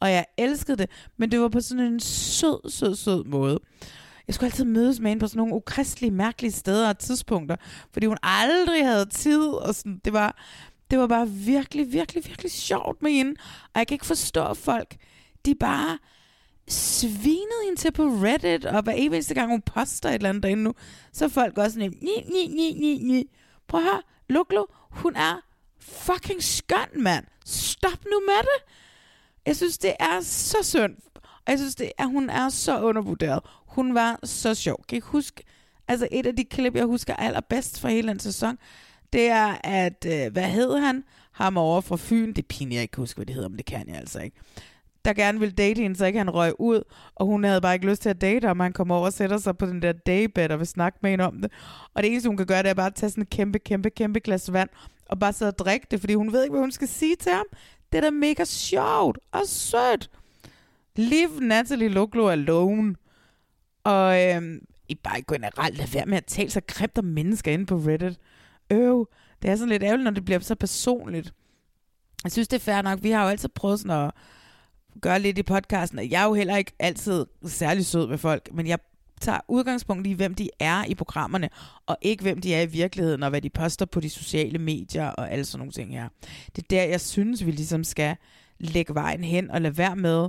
[0.00, 0.90] og jeg elskede det.
[1.16, 3.60] Men det var på sådan en sød, sød, sød måde.
[4.30, 7.56] Jeg skulle altid mødes med hende på sådan nogle ukristelige, mærkelige steder og tidspunkter,
[7.92, 10.36] fordi hun aldrig havde tid, og sådan, det var,
[10.90, 13.34] det var bare virkelig, virkelig, virkelig sjovt med hende.
[13.74, 14.96] Og jeg kan ikke forstå, at folk,
[15.46, 15.98] de bare
[16.68, 20.62] svinede hende til på Reddit, og hver eneste gang hun poster et eller andet derinde
[20.62, 20.74] nu,
[21.12, 23.30] så er folk også sådan, ni, ni, ni, ni, ni.
[23.68, 25.40] Prøv at høre, Luklo, hun er
[25.80, 27.24] fucking skøn, mand.
[27.46, 28.74] Stop nu med det.
[29.46, 30.96] Jeg synes, det er så synd.
[31.46, 33.40] Og jeg synes, det er, hun er så undervurderet.
[33.70, 34.84] Hun var så sjov.
[34.88, 35.44] Kan I huske,
[35.88, 38.58] altså et af de klip, jeg husker allerbedst fra hele den sæson,
[39.12, 41.04] det er, at, øh, hvad hed han?
[41.32, 42.32] Ham over fra Fyn.
[42.32, 44.36] Det piner jeg ikke huske, hvad det hedder, men det kan jeg altså ikke
[45.04, 46.82] der gerne ville date hende, så ikke han røg ud,
[47.14, 49.38] og hun havde bare ikke lyst til at date ham, han kommer over og sætter
[49.38, 51.52] sig på den der daybed og vil snakke med hende om det.
[51.94, 53.90] Og det eneste, hun kan gøre, det er bare at tage sådan et kæmpe, kæmpe,
[53.90, 54.68] kæmpe glas vand,
[55.08, 57.32] og bare sidde og drikke det, fordi hun ved ikke, hvad hun skal sige til
[57.32, 57.46] ham.
[57.92, 60.10] Det er da mega sjovt og sødt.
[60.96, 62.94] Leave Natalie Luglo alone.
[63.90, 67.66] Og øhm, I bare generelt lade være med at tale så grimt om mennesker inde
[67.66, 68.18] på Reddit.
[68.70, 69.08] Øv,
[69.42, 71.32] det er sådan lidt ærgerligt, når det bliver så personligt.
[72.24, 73.02] Jeg synes, det er fair nok.
[73.02, 74.10] Vi har jo altid prøvet sådan at
[75.00, 76.10] gøre lidt i podcasten.
[76.10, 78.78] Jeg er jo heller ikke altid særlig sød med folk, men jeg
[79.20, 81.50] tager udgangspunkt i, hvem de er i programmerne,
[81.86, 85.06] og ikke hvem de er i virkeligheden, og hvad de poster på de sociale medier
[85.06, 86.08] og alle sådan nogle ting her.
[86.56, 88.16] Det er der, jeg synes, vi ligesom skal
[88.58, 90.28] lægge vejen hen og lade være med.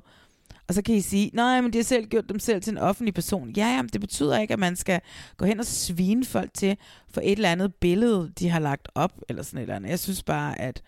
[0.72, 2.78] Og så kan I sige, nej, men de har selv gjort dem selv til en
[2.78, 3.50] offentlig person.
[3.50, 5.02] Ja, jamen, det betyder ikke, at man skal
[5.38, 6.78] gå hen og svine folk til
[7.10, 9.90] for et eller andet billede, de har lagt op, eller sådan et eller andet.
[9.90, 10.82] Jeg synes bare, at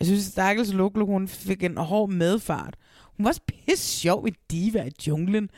[0.00, 2.76] jeg synes, at Stakkels Luklo, hun fik en hård medfart.
[3.16, 5.50] Hun var også pisse sjov i Diva i junglen.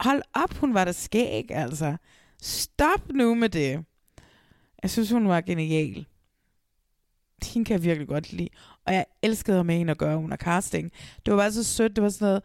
[0.00, 1.96] Hold op, hun var der skæg, altså.
[2.42, 3.84] Stop nu med det.
[4.82, 6.06] Jeg synes, hun var genial.
[7.44, 8.48] Hende kan jeg virkelig godt lide.
[8.86, 10.90] Og jeg elskede med hende at gøre under casting.
[11.26, 11.96] Det var bare så sødt.
[11.96, 12.42] Det var sådan noget...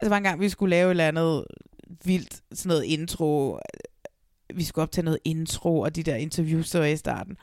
[0.00, 1.44] Altså, var en gang, vi skulle lave et eller andet
[2.04, 3.58] vildt sådan noget intro.
[4.54, 7.36] Vi skulle optage noget intro, og de der interviews, der var i starten.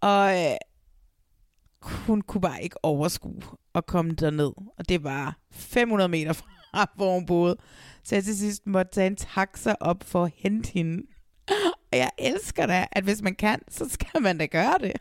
[0.00, 0.56] Og øh,
[1.82, 3.42] hun kunne bare ikke overskue
[3.74, 4.52] at komme derned.
[4.78, 7.56] Og det var 500 meter fra, hvor hun boede.
[8.02, 11.02] Så jeg til sidst måtte tage en taxa op for at hente hende.
[11.92, 14.92] Og jeg elsker da, at hvis man kan, så skal man da gøre det.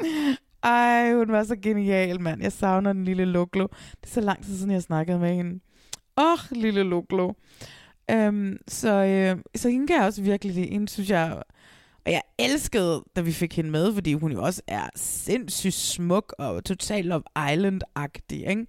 [0.64, 2.42] Ej, hun var så genial, mand.
[2.42, 3.66] Jeg savner den lille Luklo.
[4.00, 5.60] Det er så lang tid siden, jeg snakkede med hende.
[6.16, 7.32] Åh, oh, lille Luklo.
[8.10, 10.66] Øhm, så, øh, så hende kan jeg også virkelig lide.
[10.68, 11.42] Hende synes jeg
[12.06, 16.34] og jeg elskede, da vi fik hende med, fordi hun jo også er sindssygt smuk
[16.38, 18.66] og totalt Love Island-agtig, ikke?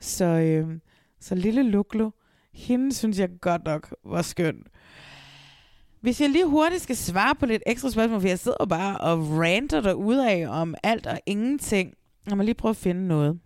[0.00, 0.78] Så, øh,
[1.20, 2.10] så lille Luklo,
[2.54, 4.56] hende synes jeg godt nok var skøn.
[6.04, 9.18] Hvis jeg lige hurtigt skal svare på lidt ekstra spørgsmål, for jeg sidder bare og
[9.38, 11.94] ranter af om alt og ingenting.
[12.28, 13.38] Jeg må lige prøve at finde noget.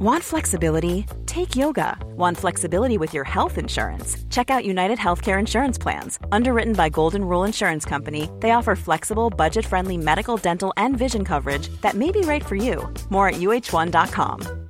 [0.00, 1.08] Want flexibility?
[1.26, 1.88] Take yoga.
[2.18, 4.18] Want flexibility with your health insurance?
[4.30, 6.18] Check out United Healthcare Insurance Plans.
[6.32, 11.24] Underwritten by Golden Rule Insurance Company, they offer flexible, budget friendly medical, dental, and vision
[11.24, 12.76] coverage that may be right for you.
[13.10, 14.69] More at uh1.com.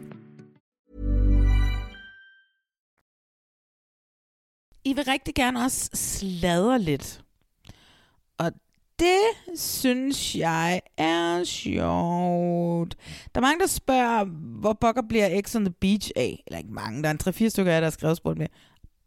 [4.85, 7.21] I vil rigtig gerne også sladre lidt.
[8.37, 8.51] Og
[8.99, 9.21] det
[9.59, 12.95] synes jeg er sjovt.
[13.35, 14.23] Der er mange, der spørger,
[14.59, 16.43] hvor pokker bliver X on the Beach af?
[16.47, 18.47] Eller ikke mange, der er en 3-4 stykker af, der har skrevet spurgt med.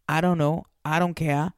[0.08, 1.50] I don't know, I don't care.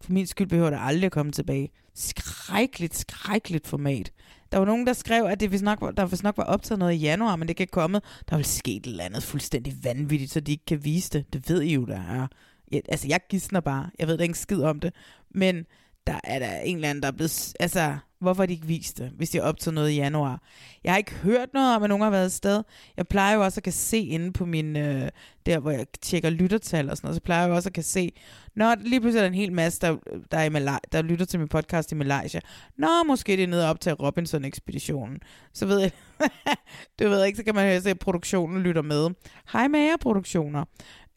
[0.00, 1.70] For min skyld behøver det aldrig at komme tilbage.
[1.94, 4.12] Skrækkeligt, skrækkeligt format.
[4.52, 6.78] Der var nogen, der skrev, at det vist nok, var- der vist nok var optaget
[6.78, 8.00] noget i januar, men det kan komme.
[8.30, 11.32] Der vil ske et eller andet fuldstændig vanvittigt, så de ikke kan vise det.
[11.32, 12.26] Det ved I jo, der er.
[12.72, 13.90] Ja, altså, jeg gidsner bare.
[13.98, 14.94] Jeg ved da ikke skid om det.
[15.34, 15.66] Men
[16.06, 17.54] der er der en eller anden, der er blevet...
[17.60, 20.42] Altså, hvorfor har de ikke vist det, hvis de har optaget noget i januar?
[20.84, 22.62] Jeg har ikke hørt noget om, at nogen har været afsted.
[22.96, 24.76] Jeg plejer jo også at kan se inde på min...
[24.76, 25.08] Øh,
[25.46, 27.82] der, hvor jeg tjekker lyttertal og sådan noget, så plejer jeg jo også at kan
[27.82, 28.12] se...
[28.56, 29.96] Nå, lige pludselig er der en hel masse, der,
[30.30, 32.40] der, er i Malaj- der lytter til min podcast i Malaysia.
[32.78, 35.20] Nå, måske det er nede op til Robinson-ekspeditionen.
[35.52, 35.90] Så ved jeg...
[36.98, 39.10] du ved ikke, så kan man høre, at produktionen lytter med.
[39.52, 40.64] Hej med jer, produktioner.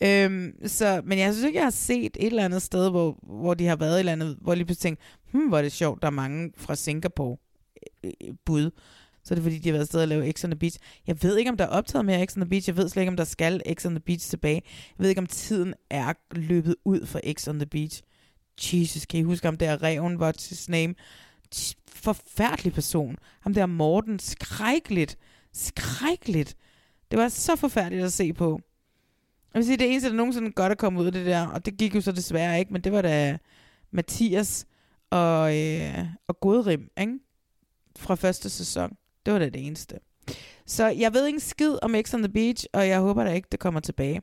[0.04, 3.54] Øhm, så, men jeg synes ikke, jeg har set et eller andet sted, hvor, hvor
[3.54, 5.72] de har været et eller andet, hvor jeg lige pludselig tænkte, hmm, hvor er det
[5.72, 7.38] sjovt, der er mange fra Singapore
[8.04, 8.72] øh, øh, bud.
[9.24, 10.78] Så er det fordi, de har været afsted og lave X on the Beach.
[11.08, 12.70] Jeg ved ikke, om der er optaget mere X on the Beach.
[12.70, 14.62] Jeg ved slet ikke, om der skal X on the Beach tilbage.
[14.98, 18.02] Jeg ved ikke, om tiden er løbet ud for X on the Beach.
[18.74, 20.96] Jesus, kan I huske, om der er Reven, what's his name?
[21.88, 23.16] Forfærdelig person.
[23.42, 25.18] Ham der Morten, skrækkeligt.
[25.54, 26.56] Skrækkeligt.
[27.12, 28.60] Det var så forfærdeligt at se på.
[29.56, 31.66] Jeg vil sige, det eneste, der nogensinde godt er kommet ud af det der, og
[31.66, 33.38] det gik jo så desværre ikke, men det var da
[33.92, 34.66] Mathias
[35.10, 37.14] og, øh, og Godrim, ikke?
[37.98, 38.92] Fra første sæson.
[39.26, 39.96] Det var da det eneste.
[40.66, 43.48] Så jeg ved ikke skid om X on the Beach, og jeg håber da ikke,
[43.52, 44.22] det kommer tilbage.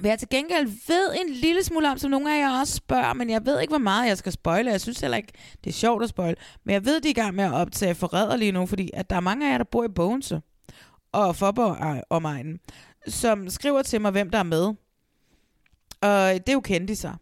[0.00, 3.12] Hvad jeg til gengæld ved en lille smule om, som nogle af jer også spørger,
[3.12, 4.70] men jeg ved ikke, hvor meget jeg skal spoile.
[4.70, 5.32] Jeg synes heller ikke,
[5.64, 6.36] det er sjovt at spoile.
[6.64, 9.10] Men jeg ved, de er i gang med at optage forræder lige nu, fordi at
[9.10, 10.40] der er mange af jer, der bor i Bogense
[11.12, 12.58] og Forborg øh, omegnen,
[13.06, 14.66] som skriver til mig, hvem der er med.
[16.00, 17.14] Og det er jo kendiser.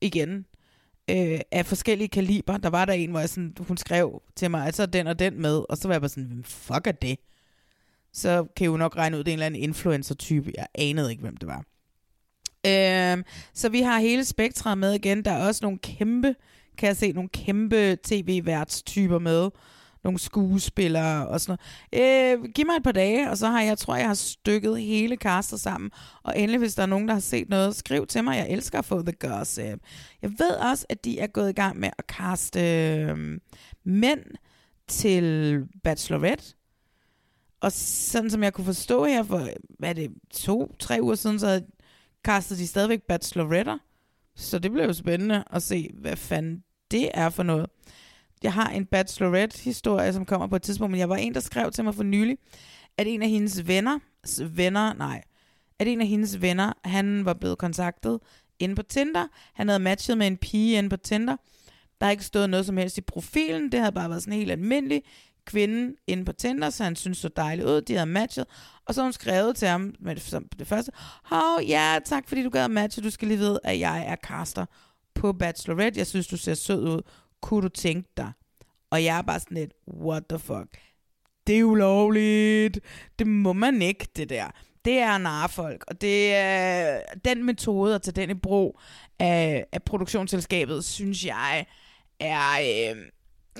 [0.00, 0.46] Igen.
[1.10, 2.56] Øh, af forskellige kaliber.
[2.56, 5.06] Der var der en, hvor jeg sådan, hun skrev til mig, at så er den
[5.06, 5.62] og den med.
[5.68, 7.18] Og så var jeg bare sådan, hvem fuck er det?
[8.12, 10.52] Så kan I jo nok regne ud, det er en eller anden influencer-type.
[10.56, 11.64] Jeg anede ikke, hvem det var.
[12.66, 15.24] Øh, så vi har hele spektret med igen.
[15.24, 16.34] Der er også nogle kæmpe,
[16.78, 19.50] kan jeg se, nogle kæmpe tv-værtstyper med.
[20.04, 21.58] Nogle skuespillere og sådan
[21.92, 22.42] noget.
[22.42, 25.16] Øh, giv mig et par dage, og så har jeg, tror jeg, har stykket hele
[25.16, 25.90] castet sammen.
[26.22, 28.36] Og endelig, hvis der er nogen, der har set noget, skriv til mig.
[28.36, 29.80] Jeg elsker at få the gossip.
[30.22, 33.38] Jeg ved også, at de er gået i gang med at kaste øh,
[33.84, 34.24] mænd
[34.88, 36.54] til Bachelorette.
[37.60, 39.48] Og sådan som jeg kunne forstå her for,
[39.78, 41.66] hvad er det, to-tre uger siden, så havde
[42.24, 43.78] kastede de stadigvæk bacheloretter.
[44.36, 47.66] Så det blev jo spændende at se, hvad fanden det er for noget.
[48.42, 51.70] Jeg har en bachelorette-historie, som kommer på et tidspunkt, men jeg var en, der skrev
[51.70, 52.38] til mig for nylig,
[52.98, 53.98] at en af hendes venner,
[54.44, 55.22] venner, nej,
[55.78, 58.20] at en af hendes venner, han var blevet kontaktet
[58.58, 59.26] inde på Tinder.
[59.54, 61.36] Han havde matchet med en pige inde på Tinder.
[62.00, 63.72] Der har ikke stået noget som helst i profilen.
[63.72, 65.02] Det havde bare været sådan en helt almindelig
[65.44, 67.80] kvinde inde på Tinder, så han synes så dejligt ud.
[67.80, 68.46] De havde matchet.
[68.86, 70.92] Og så har hun skrevet til ham med det, som det første.
[71.24, 73.02] Hov, ja, tak fordi du gad at matche.
[73.02, 74.66] Du skal lige vide, at jeg er caster
[75.14, 75.98] på Bachelorette.
[75.98, 77.02] Jeg synes, du ser sød ud.
[77.42, 78.32] Kunne du tænke dig?
[78.90, 80.78] Og jeg er bare sådan lidt, what the fuck?
[81.46, 82.80] Det er ulovligt.
[83.18, 84.50] Det må man ikke, det der.
[84.84, 88.80] Det er narfolk, og det er den metode at tage den i brug
[89.18, 91.66] af, af produktionsselskabet, synes jeg
[92.20, 92.92] er...
[92.92, 92.96] Øh,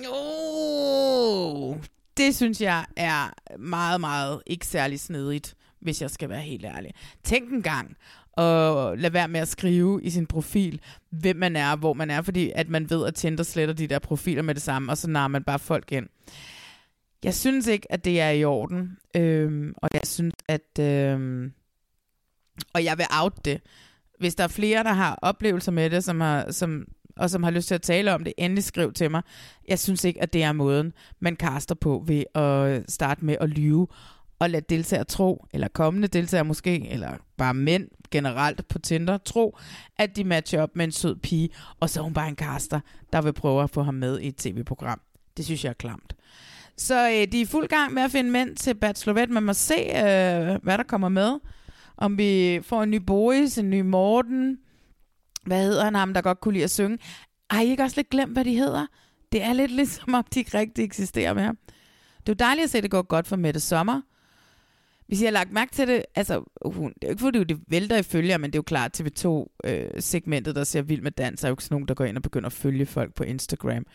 [0.09, 1.77] oh,
[2.17, 6.93] det synes jeg er meget, meget ikke særlig snedigt, hvis jeg skal være helt ærlig.
[7.23, 7.97] Tænk en gang,
[8.33, 12.21] og lade være med at skrive i sin profil, hvem man er, hvor man er,
[12.21, 15.09] fordi at man ved, at Tinder sletter de der profiler med det samme, og så
[15.09, 16.07] narer man bare folk ind.
[17.23, 20.79] Jeg synes ikke, at det er i orden, øhm, og jeg synes, at...
[20.79, 21.51] Øhm,
[22.73, 23.61] og jeg vil out det.
[24.19, 26.85] Hvis der er flere, der har oplevelser med det, som har, som,
[27.17, 29.21] og som har lyst til at tale om det, endelig skriv til mig.
[29.67, 33.49] Jeg synes ikke, at det er måden, man kaster på ved at starte med at
[33.49, 33.87] lyve
[34.39, 39.57] og lade deltagere tro, eller kommende deltagere måske, eller bare mænd generelt på Tinder, tro,
[39.97, 41.49] at de matcher op med en sød pige,
[41.79, 42.79] og så er hun bare en kaster,
[43.13, 45.01] der vil prøve at få ham med i et tv-program.
[45.37, 46.15] Det synes jeg er klamt.
[46.77, 49.33] Så øh, de er i fuld gang med at finde mænd til Bachelorette.
[49.33, 51.39] Man må se, øh, hvad der kommer med.
[51.97, 54.57] Om vi får en ny Boris, en ny Morten.
[55.45, 56.97] Hvad hedder han ham, der godt kunne lide at synge?
[57.49, 58.85] Har I ikke også lidt glemt, hvad de hedder?
[59.31, 61.55] Det er lidt ligesom, om de ikke rigtig eksisterer mere.
[62.19, 64.01] Det er jo dejligt at se, at det går godt for Mette Sommer.
[65.07, 67.59] Hvis jeg har lagt mærke til det, altså, hun, det er jo ikke fordi, det
[67.67, 71.43] vælter i følger, men det er jo klart, TV2-segmentet, øh, der ser vild med dans,
[71.43, 73.85] er jo ikke sådan nogen, der går ind og begynder at følge folk på Instagram.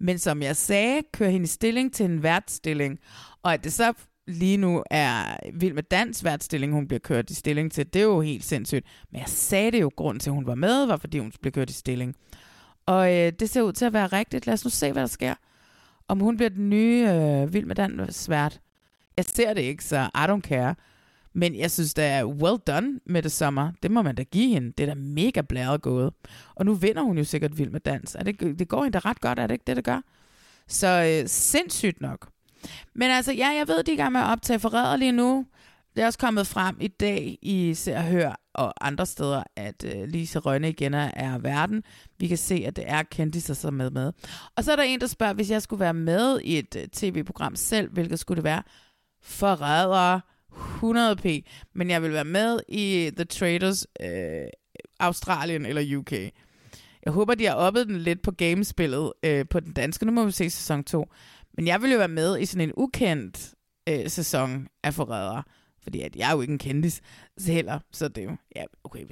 [0.00, 2.98] Men som jeg sagde, kører hendes i stilling til en værtstilling,
[3.42, 3.92] og at det så
[4.26, 8.04] lige nu er vild med dans værtstilling, hun bliver kørt i stilling til, det er
[8.04, 8.86] jo helt sindssygt.
[9.12, 11.52] Men jeg sagde det jo, grund til, at hun var med, var fordi hun blev
[11.52, 12.14] kørt i stilling.
[12.86, 14.46] Og øh, det ser ud til at være rigtigt.
[14.46, 15.34] Lad os nu se, hvad der sker.
[16.08, 18.60] Om hun bliver den nye øh, vild med dans vært.
[19.18, 20.74] Jeg ser det ikke, så I don't care.
[21.32, 23.72] Men jeg synes, det er well done med det sommer.
[23.82, 24.72] Det må man da give hende.
[24.78, 26.12] Det er da mega blæret gået.
[26.54, 28.14] Og nu vinder hun jo sikkert vild med dans.
[28.14, 30.00] Er det, det går hende da ret godt, er det ikke det, det gør?
[30.68, 32.28] Så øh, sindssygt nok.
[32.94, 35.46] Men altså, ja, jeg ved, de er i gang med at optage forræder lige nu.
[35.96, 39.84] Det er også kommet frem i dag i Se og Hør og andre steder, at
[39.84, 41.82] øh, Lise Rønne igen er verden.
[42.18, 44.12] Vi kan se, at det er kendiser, som med med.
[44.56, 46.88] Og så er der en, der spørger, hvis jeg skulle være med i et øh,
[46.88, 48.62] tv-program selv, hvilket skulle det være?
[49.22, 50.20] Forræder
[50.52, 51.40] 100p.
[51.74, 54.48] Men jeg vil være med i The Traders øh,
[55.00, 56.12] Australien eller UK.
[57.04, 60.06] Jeg håber, de har oppet den lidt på gamespillet øh, på den danske.
[60.06, 61.06] Nu må vi se sæson 2.
[61.56, 63.54] Men jeg vil jo være med i sådan en ukendt
[63.88, 65.42] øh, sæson af forrædere.
[65.82, 67.00] fordi at jeg er jo ikke en kendis
[67.46, 69.04] heller, så det er jo, ja, okay.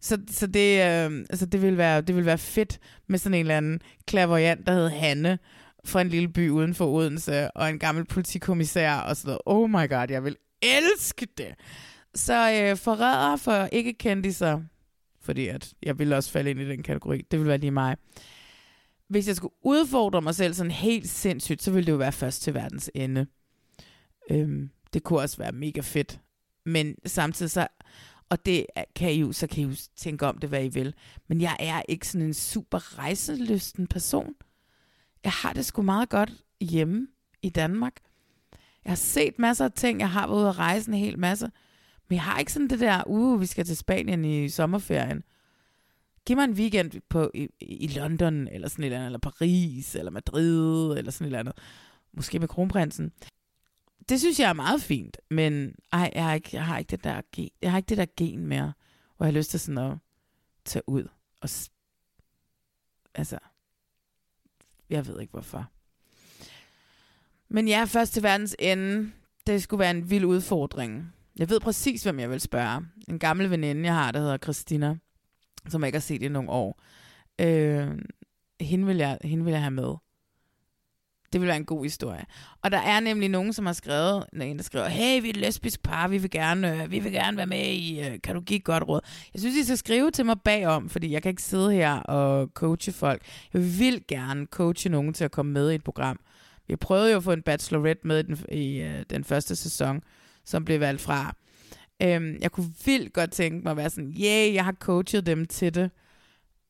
[0.00, 3.40] Så, så det, øh, altså det, vil være, det vil være fedt med sådan en
[3.40, 5.38] eller anden klaverjant, der hedder Hanne,
[5.84, 9.40] fra en lille by uden for Odense, og en gammel politikommissær, og sådan noget.
[9.46, 11.54] Oh my god, jeg vil elske det.
[12.14, 14.60] Så øh, forræder for ikke kendiser,
[15.20, 17.96] fordi at jeg ville også falde ind i den kategori, det ville være lige mig.
[19.08, 22.42] Hvis jeg skulle udfordre mig selv sådan helt sindssygt, så ville det jo være først
[22.42, 23.26] til verdens ende.
[24.30, 26.20] Øhm, det kunne også være mega fedt.
[26.66, 27.66] Men samtidig så,
[28.28, 28.66] og det
[28.96, 30.94] kan I jo, så kan I jo tænke om det, hvad I vil.
[31.28, 34.34] Men jeg er ikke sådan en super rejselysten person.
[35.24, 37.08] Jeg har det sgu meget godt hjemme
[37.42, 37.96] i Danmark.
[38.84, 40.00] Jeg har set masser af ting.
[40.00, 41.50] Jeg har været ude at rejse en hel masse.
[42.08, 45.22] Men jeg har ikke sådan det der, uh, vi skal til Spanien i sommerferien.
[46.26, 49.94] Giv mig en weekend på, i, i London, eller sådan et eller andet, eller Paris,
[49.94, 51.54] eller Madrid, eller sådan et eller andet.
[52.12, 53.12] Måske med kronprinsen
[54.08, 57.04] det synes jeg er meget fint, men ej, jeg har ikke, jeg har ikke det
[57.04, 58.72] der gen, jeg har ikke det der gen mere,
[59.16, 59.98] hvor jeg har lyst til sådan at
[60.64, 61.08] tage ud
[61.40, 61.48] og
[63.14, 63.38] altså
[64.90, 65.70] jeg ved ikke hvorfor.
[67.48, 69.12] Men ja, først til verdens ende,
[69.46, 71.12] det skulle være en vild udfordring.
[71.38, 72.86] Jeg ved præcis, hvem jeg vil spørge.
[73.08, 74.96] En gammel veninde, jeg har, der hedder Christina,
[75.68, 76.82] som jeg ikke har set i nogle år.
[77.40, 77.98] Øh,
[78.60, 79.94] hende, vil jeg, hende vil jeg have med.
[81.34, 82.24] Det vil være en god historie.
[82.62, 85.36] Og der er nemlig nogen, som har skrevet, en der skriver, hey, vi er et
[85.36, 88.40] lesbisk par, vi vil gerne, øh, vi vil gerne være med i, øh, kan du
[88.40, 89.00] give et godt råd?
[89.34, 92.50] Jeg synes, I skal skrive til mig bagom, fordi jeg kan ikke sidde her og
[92.54, 93.22] coache folk.
[93.52, 96.20] Jeg vil gerne coache nogen til at komme med i et program.
[96.68, 100.02] Vi prøvede jo at få en bachelorette med i den, i, øh, den første sæson,
[100.44, 101.34] som blev valgt fra.
[102.02, 105.46] Øhm, jeg kunne vildt godt tænke mig at være sådan, yeah, jeg har coachet dem
[105.46, 105.90] til det.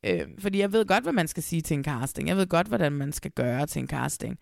[0.05, 2.29] Øh, fordi jeg ved godt, hvad man skal sige til en casting.
[2.29, 4.39] Jeg ved godt, hvordan man skal gøre til en casting.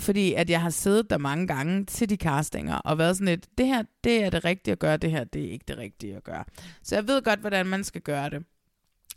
[0.00, 3.46] Fordi at jeg har siddet der mange gange til de castinger, og været sådan lidt,
[3.58, 6.16] det her, det er det rigtige at gøre, det her, det er ikke det rigtige
[6.16, 6.44] at gøre.
[6.82, 8.44] Så jeg ved godt, hvordan man skal gøre det.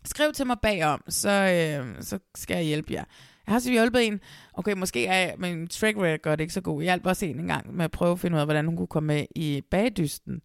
[0.05, 3.03] Skriv til mig bagom, så, øh, så skal jeg hjælpe jer.
[3.47, 4.19] Jeg har så hjulpet en,
[4.53, 6.81] okay, måske er min track record ikke så god.
[6.81, 8.77] Jeg hjalp også en en gang med at prøve at finde ud af, hvordan hun
[8.77, 10.41] kunne komme med i bagdysten.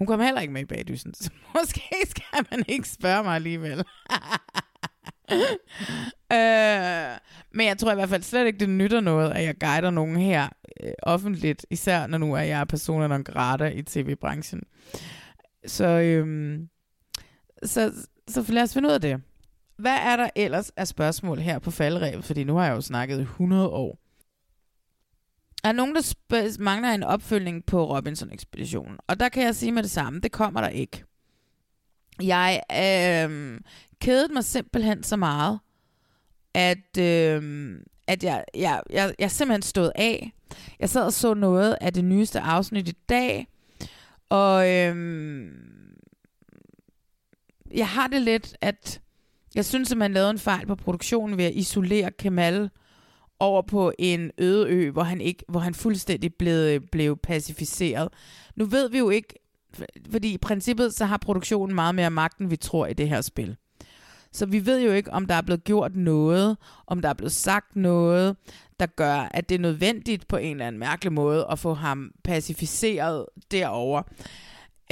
[0.00, 1.30] Hun kom heller ikke med i bagdysen, så
[1.60, 3.78] måske skal man ikke spørge mig alligevel.
[6.32, 7.18] øh,
[7.52, 10.16] men jeg tror i hvert fald slet ikke, det nytter noget, at jeg guider nogen
[10.16, 10.48] her
[10.82, 14.62] øh, offentligt, især når nu er jeg personer non grata i tv-branchen.
[15.66, 16.68] Så, øhm,
[17.62, 17.92] så,
[18.28, 19.22] så lad os finde ud af det.
[19.78, 22.24] Hvad er der ellers af spørgsmål her på faldrevet?
[22.24, 23.98] Fordi nu har jeg jo snakket 100 år.
[25.64, 28.98] Er nogen, der sp- mangler en opfølgning på Robinson-ekspeditionen?
[29.06, 31.04] Og der kan jeg sige med det samme, det kommer der ikke.
[32.22, 33.60] Jeg øh,
[34.00, 35.58] kedede mig simpelthen så meget,
[36.54, 37.72] at, øh,
[38.06, 40.32] at jeg, jeg, jeg, jeg simpelthen stod af.
[40.80, 43.46] Jeg sad og så noget af det nyeste afsnit i dag,
[44.28, 45.46] og øh,
[47.74, 49.00] jeg har det lidt, at
[49.54, 52.70] jeg synes, at man lavede en fejl på produktionen ved at isolere Kemal
[53.40, 58.08] over på en øde ø, hvor han ikke, hvor han fuldstændig blev, blev pacificeret.
[58.56, 59.34] Nu ved vi jo ikke,
[60.10, 63.20] fordi i princippet så har produktionen meget mere magt, end vi tror i det her
[63.20, 63.56] spil.
[64.32, 67.32] Så vi ved jo ikke, om der er blevet gjort noget, om der er blevet
[67.32, 68.36] sagt noget,
[68.80, 72.10] der gør, at det er nødvendigt på en eller anden mærkelig måde at få ham
[72.24, 74.02] pacificeret derover.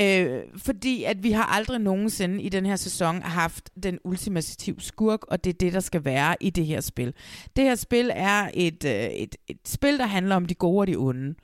[0.01, 5.25] Øh, fordi at vi har aldrig nogensinde i den her sæson haft den ultimative skurk,
[5.29, 7.15] og det er det, der skal være i det her spil.
[7.57, 10.87] Det her spil er et, øh, et, et spil, der handler om de gode og
[10.87, 11.35] de onde.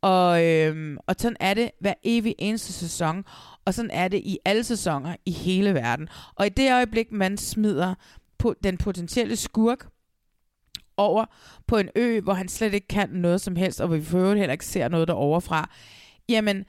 [0.00, 3.24] Og, øh, og sådan er det hver evig eneste sæson,
[3.64, 6.08] og sådan er det i alle sæsoner i hele verden.
[6.34, 7.94] Og i det øjeblik, man smider
[8.38, 9.88] på den potentielle skurk
[10.96, 11.24] over
[11.66, 14.18] på en ø, hvor han slet ikke kan noget som helst, og hvor vi for
[14.18, 15.70] øvrigt heller ikke ser noget derovre fra,
[16.28, 16.64] jamen,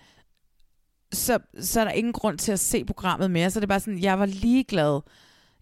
[1.12, 3.50] så, så er der ingen grund til at se programmet mere.
[3.50, 5.02] Så det er bare sådan, jeg var ligeglad.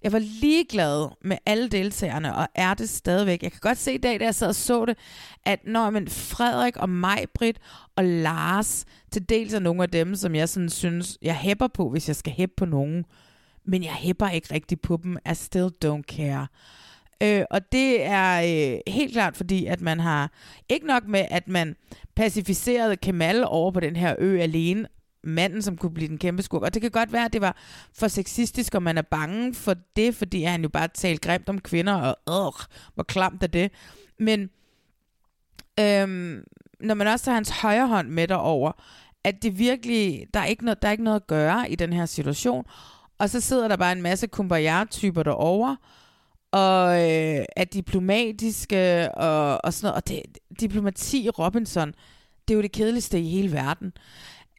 [0.04, 3.44] Jeg var ligeglad med alle deltagerne, og er det stadigvæk.
[3.44, 4.98] Jeg kan godt se i dag, da jeg sad og så det,
[5.46, 7.60] at når men Frederik og mig, Britt
[7.96, 11.90] og Lars, til dels er nogle af dem, som jeg sådan synes, jeg hæpper på,
[11.90, 13.06] hvis jeg skal hæppe på nogen,
[13.66, 15.18] men jeg hæpper ikke rigtig på dem.
[15.32, 16.48] I still don't care.
[17.24, 20.32] Øh, og det er øh, helt klart fordi, at man har
[20.70, 21.76] ikke nok med, at man
[22.16, 24.88] pacificerede Kemal over på den her ø alene,
[25.28, 26.62] manden, som kunne blive den kæmpe skurk.
[26.62, 27.58] Og det kan godt være, at det var
[27.94, 31.60] for sexistisk, og man er bange for det, fordi han jo bare talte grimt om
[31.60, 33.72] kvinder, og øh, hvor klamt er det.
[34.20, 34.50] Men
[35.80, 36.44] øhm,
[36.80, 38.72] når man også har hans højre hånd med derover,
[39.24, 41.94] at det virkelig, der er, ikke noget, der er ikke noget at gøre i den
[41.94, 42.66] her situation.
[43.18, 45.78] Og så sidder der bare en masse kumbaya-typer derovre,
[46.52, 49.96] og øh, er diplomatiske og, og sådan noget.
[49.96, 50.22] Og det,
[50.60, 51.94] diplomati i Robinson,
[52.48, 53.94] det er jo det kedeligste i hele verden.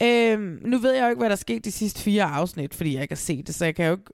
[0.03, 3.03] Øhm, nu ved jeg jo ikke, hvad der skete de sidste fire afsnit, fordi jeg
[3.03, 4.05] ikke har set det, så jeg kan jo ikke,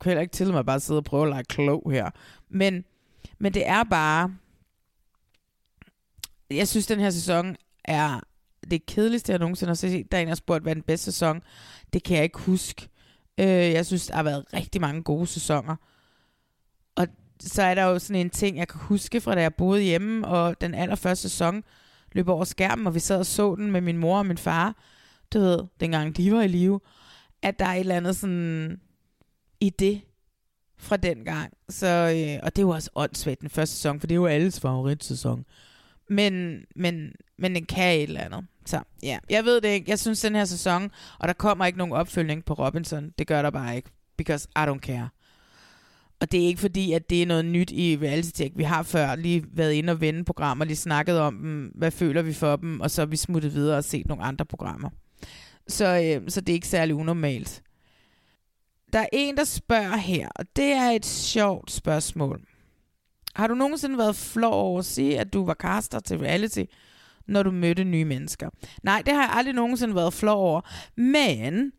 [0.00, 2.10] kan heller ikke til mig bare sidde og prøve at lege klog her.
[2.48, 2.84] Men,
[3.38, 4.34] men det er bare...
[6.50, 8.20] Jeg synes, den her sæson er
[8.70, 10.12] det kedeligste, jeg nogensinde har set.
[10.12, 11.42] Der er en, der har spurgt, hvad den bedste sæson.
[11.92, 12.88] Det kan jeg ikke huske.
[13.38, 15.76] Øh, jeg synes, der har været rigtig mange gode sæsoner.
[16.96, 17.06] Og
[17.40, 20.28] så er der jo sådan en ting, jeg kan huske fra da jeg boede hjemme,
[20.28, 21.64] og den allerførste sæson
[22.12, 24.74] løb over skærmen, og vi sad og så den med min mor og min far
[25.34, 26.80] du ved, dengang de var i live,
[27.42, 28.80] at der er et eller andet sådan
[29.60, 30.00] i det
[30.78, 31.52] fra den gang.
[31.68, 34.60] Så, øh, og det var også åndssvagt den første sæson, for det er jo alles
[34.60, 35.44] favoritsæson.
[36.10, 38.46] Men, men, men den kan et eller andet.
[38.66, 39.90] Så ja, jeg ved det ikke.
[39.90, 43.12] Jeg synes den her sæson, og der kommer ikke nogen opfølgning på Robinson.
[43.18, 43.90] Det gør der bare ikke.
[44.16, 45.08] Because I don't care.
[46.20, 48.52] Og det er ikke fordi, at det er noget nyt i reality -tech.
[48.56, 52.22] Vi har før lige været inde og vende programmer, lige snakket om dem, hvad føler
[52.22, 54.90] vi for dem, og så er vi smuttet videre og set nogle andre programmer.
[55.68, 57.62] Så, øh, så det er ikke særlig unormalt.
[58.92, 62.40] Der er en, der spørger her, og det er et sjovt spørgsmål.
[63.34, 66.64] Har du nogensinde været flov over at sige, at du var caster til reality,
[67.26, 68.50] når du mødte nye mennesker?
[68.82, 70.60] Nej, det har jeg aldrig nogensinde været flov over.
[70.96, 71.72] Men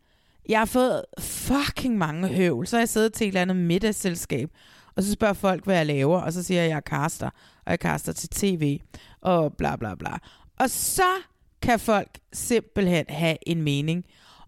[0.48, 2.66] jeg har fået fucking mange høvl.
[2.66, 4.50] Så har jeg siddet til et eller andet middagsselskab,
[4.96, 7.30] og så spørger folk, hvad jeg laver, og så siger jeg, at jeg er caster,
[7.66, 8.80] og jeg caster til tv,
[9.20, 10.18] og bla bla bla.
[10.58, 11.12] Og så
[11.62, 14.04] kan folk simpelthen have en mening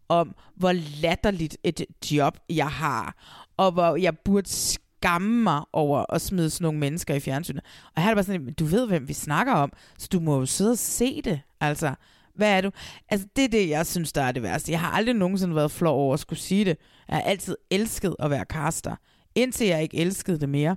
[0.09, 3.17] om, hvor latterligt et job jeg har,
[3.57, 7.63] og hvor jeg burde skamme mig over at smide sådan nogle mennesker i fjernsynet.
[7.97, 10.39] Og her er det bare sådan, du ved, hvem vi snakker om, så du må
[10.39, 11.41] jo sidde og se det.
[11.61, 11.95] Altså,
[12.35, 12.71] hvad er du?
[13.09, 14.73] Altså, det er det, jeg synes, der er det værste.
[14.73, 16.77] Jeg har aldrig nogensinde været flov over at skulle sige det.
[17.09, 18.97] Jeg har altid elsket at være caster,
[19.35, 20.77] indtil jeg ikke elskede det mere.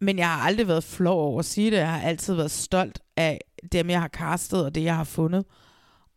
[0.00, 1.76] Men jeg har aldrig været flov over at sige det.
[1.76, 3.40] Jeg har altid været stolt af
[3.72, 5.44] dem, jeg har castet, og det, jeg har fundet.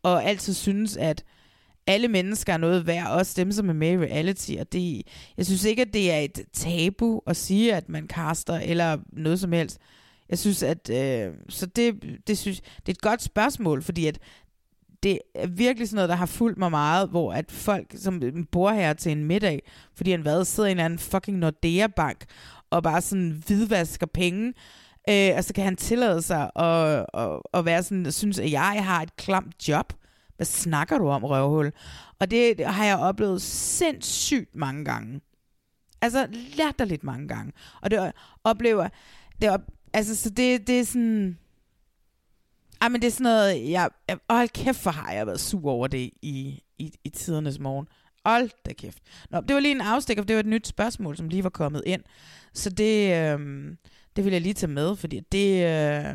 [0.02, 1.24] Og altid synes, at
[1.86, 4.52] alle mennesker er noget værd, også dem, som er med i reality.
[4.60, 5.02] Og det,
[5.36, 9.40] jeg synes ikke, at det er et tabu at sige, at man caster, eller noget
[9.40, 9.78] som helst.
[10.28, 10.90] Jeg synes, at...
[10.90, 11.94] Øh, så det,
[12.26, 14.18] det, synes, det er et godt spørgsmål, fordi at
[15.02, 18.22] det er virkelig sådan noget, der har fulgt mig meget, hvor at folk, som
[18.52, 19.62] bor her til en middag,
[19.94, 22.24] fordi han hvad, sidder i en eller anden fucking Nordea-bank,
[22.70, 24.52] og bare sådan hvidvasker penge,
[25.08, 28.84] Øh, og så kan han tillade sig at, at, at være sådan, synes, at jeg
[28.84, 29.92] har et klamt job.
[30.36, 31.72] Hvad snakker du om, røvhul?
[32.18, 35.20] Og det har jeg oplevet sindssygt mange gange.
[36.02, 36.26] Altså
[36.56, 37.52] latterligt mange gange.
[37.82, 38.12] Og det
[38.44, 38.88] oplever...
[39.42, 39.60] Det op,
[39.92, 41.38] altså, så det, det er sådan...
[42.80, 43.70] Ej, men det er sådan noget...
[43.70, 47.58] Jeg, jeg, hold kæft, for har jeg været sur over det i, i, i tidernes
[47.58, 47.88] morgen.
[48.24, 48.98] Hold da kæft.
[49.30, 51.50] Nå, det var lige en afstikker, for det var et nyt spørgsmål, som lige var
[51.50, 52.02] kommet ind.
[52.54, 53.16] Så det...
[53.16, 53.76] Øh,
[54.16, 55.54] det vil jeg lige tage med, fordi det...
[55.54, 56.14] Øh...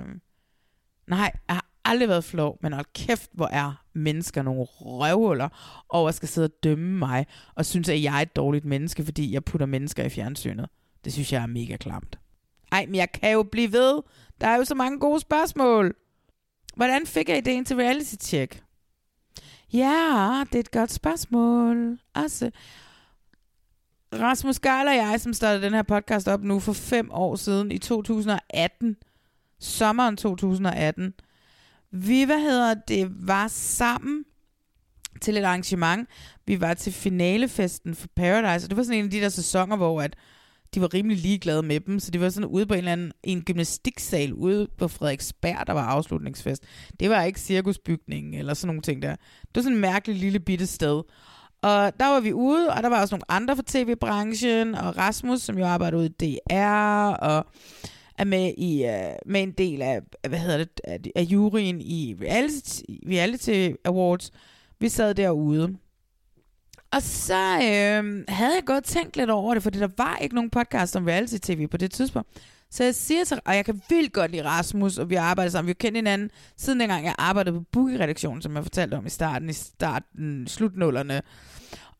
[1.07, 5.49] Nej, jeg har aldrig været flov, men hold kæft, hvor er mennesker nogle røvhuller,
[5.89, 7.25] og skal sidde og dømme mig,
[7.55, 10.69] og synes, at jeg er et dårligt menneske, fordi jeg putter mennesker i fjernsynet.
[11.05, 12.19] Det synes jeg er mega klamt.
[12.71, 14.01] Ej, men jeg kan jo blive ved.
[14.41, 15.95] Der er jo så mange gode spørgsmål.
[16.75, 18.63] Hvordan fik jeg ideen til reality check?
[19.73, 21.99] Ja, det er et godt spørgsmål.
[22.15, 22.51] Altså,
[24.13, 27.71] Rasmus Geil og jeg, som startede den her podcast op nu for fem år siden,
[27.71, 28.97] i 2018,
[29.59, 31.13] sommeren 2018,
[31.91, 34.25] vi, hvad hedder det, var sammen
[35.21, 36.09] til et arrangement.
[36.45, 39.75] Vi var til finalefesten for Paradise, og det var sådan en af de der sæsoner,
[39.75, 40.15] hvor at
[40.73, 43.11] de var rimelig ligeglade med dem, så det var sådan ude på en eller anden
[43.23, 46.63] en gymnastiksal ude på Frederiksberg, der var afslutningsfest.
[46.99, 49.15] Det var ikke cirkusbygningen eller sådan nogle ting der.
[49.41, 51.03] Det var sådan en mærkeligt lille bitte sted.
[51.65, 55.41] Og der var vi ude, og der var også nogle andre fra tv-branchen, og Rasmus,
[55.41, 57.45] som jo arbejder ude i DR, og
[58.17, 62.15] er med i uh, med en del af, hvad hedder det, af, af juryen i
[62.21, 64.31] reality, reality Awards.
[64.79, 65.77] Vi sad derude.
[66.91, 70.49] Og så øh, havde jeg godt tænkt lidt over det, fordi der var ikke nogen
[70.49, 72.29] podcast om reality-tv på det tidspunkt.
[72.75, 75.51] Så jeg siger til, og jeg kan vildt godt lide Rasmus, og vi har arbejdet
[75.51, 75.67] sammen.
[75.67, 79.09] Vi har kendt hinanden siden dengang, jeg arbejdede på Bookie-redaktionen, som jeg fortalte om i
[79.09, 81.21] starten, i starten, slutnullerne.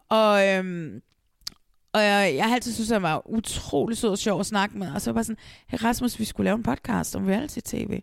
[0.09, 1.01] Og, øhm,
[1.93, 4.91] og jeg, jeg har altid synes, han var utrolig sød og sjov at snakke med.
[4.91, 8.01] Og så var jeg bare sådan, hey Rasmus, vi skulle lave en podcast om reality-tv.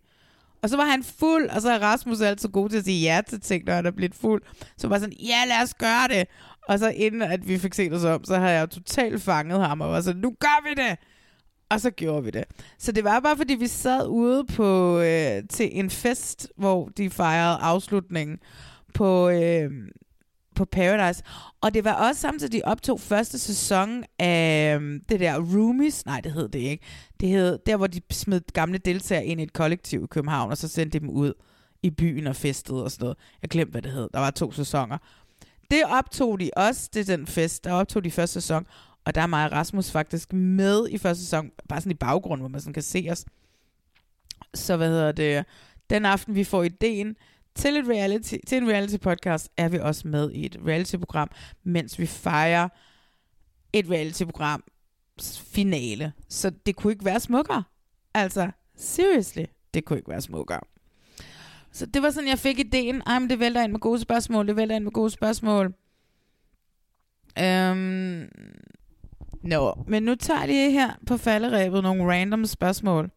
[0.62, 3.20] Og så var han fuld, og så er Rasmus altid god til at sige ja
[3.28, 4.42] til ting, når han er blevet fuld.
[4.76, 6.28] Så var sådan, ja, lad os gøre det.
[6.68, 9.80] Og så inden at vi fik set os om, så havde jeg totalt fanget ham,
[9.80, 10.98] og var sådan, nu gør vi det!
[11.72, 12.44] Og så gjorde vi det.
[12.78, 17.10] Så det var bare, fordi vi sad ude på øh, til en fest, hvor de
[17.10, 18.38] fejrede afslutningen
[18.94, 19.70] på, øh,
[20.56, 21.22] på Paradise.
[21.60, 26.06] Og det var også samtidig, de optog første sæson af øh, det der Roomies.
[26.06, 26.84] Nej, det hed det ikke.
[27.20, 30.56] Det hed der, hvor de smed gamle deltagere ind i et kollektiv i København, og
[30.56, 31.32] så sendte de dem ud
[31.82, 33.18] i byen og festede og sådan noget.
[33.42, 34.08] Jeg glemte, hvad det hed.
[34.12, 34.98] Der var to sæsoner.
[35.70, 37.64] Det optog de også, det den fest.
[37.64, 38.66] Der optog de første sæson.
[39.05, 42.42] Og der er mig og Rasmus faktisk med i første sæson, bare sådan i baggrunden,
[42.42, 43.24] hvor man sådan kan se os.
[44.55, 45.44] Så hvad hedder det?
[45.90, 47.16] Den aften, vi får ideen
[47.55, 51.30] til, et reality, til en reality podcast, er vi også med i et reality program,
[51.64, 52.68] mens vi fejrer
[53.72, 54.64] et reality program
[55.53, 56.12] finale.
[56.28, 57.62] Så det kunne ikke være smukkere.
[58.14, 59.44] Altså, seriously,
[59.74, 60.61] det kunne ikke være smukkere.
[61.72, 63.03] Så det var sådan, jeg fik ideen.
[63.07, 64.46] Ej, men det vælter ind med gode spørgsmål.
[64.46, 65.74] Det vælter ind med gode spørgsmål.
[67.38, 68.28] Øhm,
[69.43, 73.11] Nå, men nu tager de her på falderæbet nogle random spørgsmål.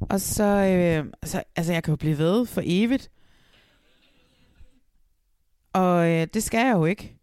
[0.00, 3.10] Og så, øh, så altså jeg kan jo blive ved for evigt.
[5.72, 7.16] Og øh, det skal jeg jo ikke.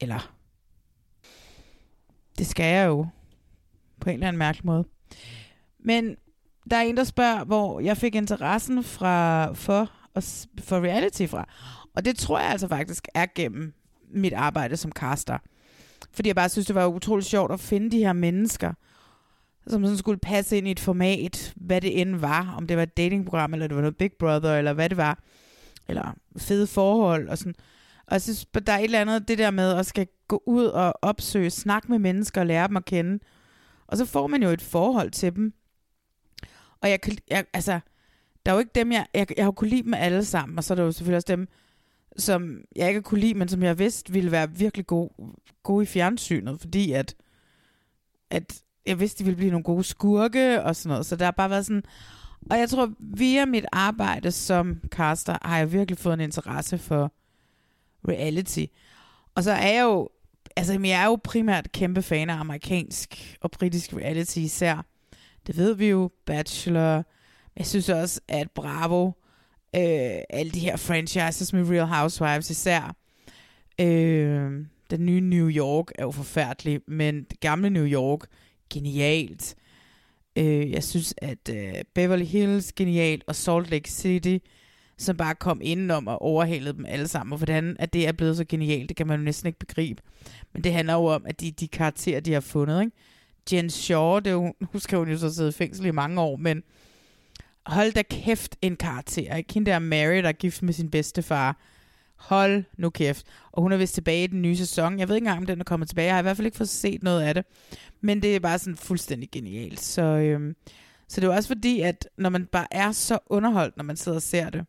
[0.00, 0.34] Eller,
[2.38, 3.06] det skal jeg jo.
[4.00, 4.84] På en eller anden mærkelig måde.
[5.78, 6.16] Men
[6.70, 9.90] der er en, der spørger, hvor jeg fik interessen fra, for,
[10.58, 11.48] for reality fra.
[11.94, 13.74] Og det tror jeg altså faktisk er gennem
[14.10, 15.38] mit arbejde som caster.
[16.14, 18.72] Fordi jeg bare synes, det var utroligt sjovt at finde de her mennesker,
[19.66, 22.54] som sådan skulle passe ind i et format, hvad det end var.
[22.56, 25.18] Om det var et datingprogram, eller det var noget Big Brother, eller hvad det var.
[25.88, 27.54] Eller fede forhold og sådan.
[28.06, 30.64] Og jeg synes, der er et eller andet, det der med at skal gå ud
[30.64, 33.18] og opsøge, snakke med mennesker og lære dem at kende.
[33.86, 35.52] Og så får man jo et forhold til dem.
[36.80, 36.98] Og jeg,
[37.30, 37.80] jeg altså,
[38.46, 40.64] der er jo ikke dem, jeg, jeg, jeg har kunnet lide dem alle sammen, og
[40.64, 41.48] så er der jo selvfølgelig også dem,
[42.16, 45.10] som jeg ikke kunne lide, men som jeg vidste ville være virkelig gode,
[45.62, 47.14] gode i fjernsynet, fordi at,
[48.30, 51.06] at jeg vidste, de ville blive nogle gode skurke og sådan noget.
[51.06, 51.82] Så der har bare været sådan...
[52.50, 57.12] Og jeg tror, via mit arbejde som caster, har jeg virkelig fået en interesse for
[58.08, 58.64] reality.
[59.34, 60.08] Og så er jeg jo...
[60.56, 64.86] Altså, jeg er jo primært kæmpe fan af amerikansk og britisk reality især.
[65.46, 66.10] Det ved vi jo.
[66.26, 67.04] Bachelor.
[67.56, 69.10] Jeg synes også, at Bravo
[69.76, 72.96] øh, alle de her franchises med Real Housewives især.
[73.80, 78.20] Øh, den nye New York er jo forfærdelig, men det gamle New York,
[78.70, 79.54] genialt.
[80.36, 84.38] Øh, jeg synes, at øh, Beverly Hills, genialt, og Salt Lake City,
[84.98, 87.32] som bare kom indenom og overhalede dem alle sammen.
[87.32, 90.02] Og hvordan at det er blevet så genialt, det kan man jo næsten ikke begribe.
[90.52, 92.92] Men det handler jo om, at de, de karakterer, de har fundet, ikke?
[93.52, 96.20] Jen Shaw, det er jo, nu skal hun jo så sidde i fængsel i mange
[96.20, 96.62] år, men
[97.66, 99.36] hold da kæft en karakter.
[99.36, 99.54] Ikke?
[99.54, 101.60] Hende der Mary, der er gift med sin bedstefar.
[102.16, 103.26] Hold nu kæft.
[103.52, 104.98] Og hun er vist tilbage i den nye sæson.
[104.98, 106.06] Jeg ved ikke engang, om den er kommet tilbage.
[106.06, 107.44] Jeg har i hvert fald ikke fået set noget af det.
[108.00, 109.80] Men det er bare sådan fuldstændig genialt.
[109.80, 110.56] Så, øhm,
[111.08, 114.16] så det er også fordi, at når man bare er så underholdt, når man sidder
[114.16, 114.64] og ser det.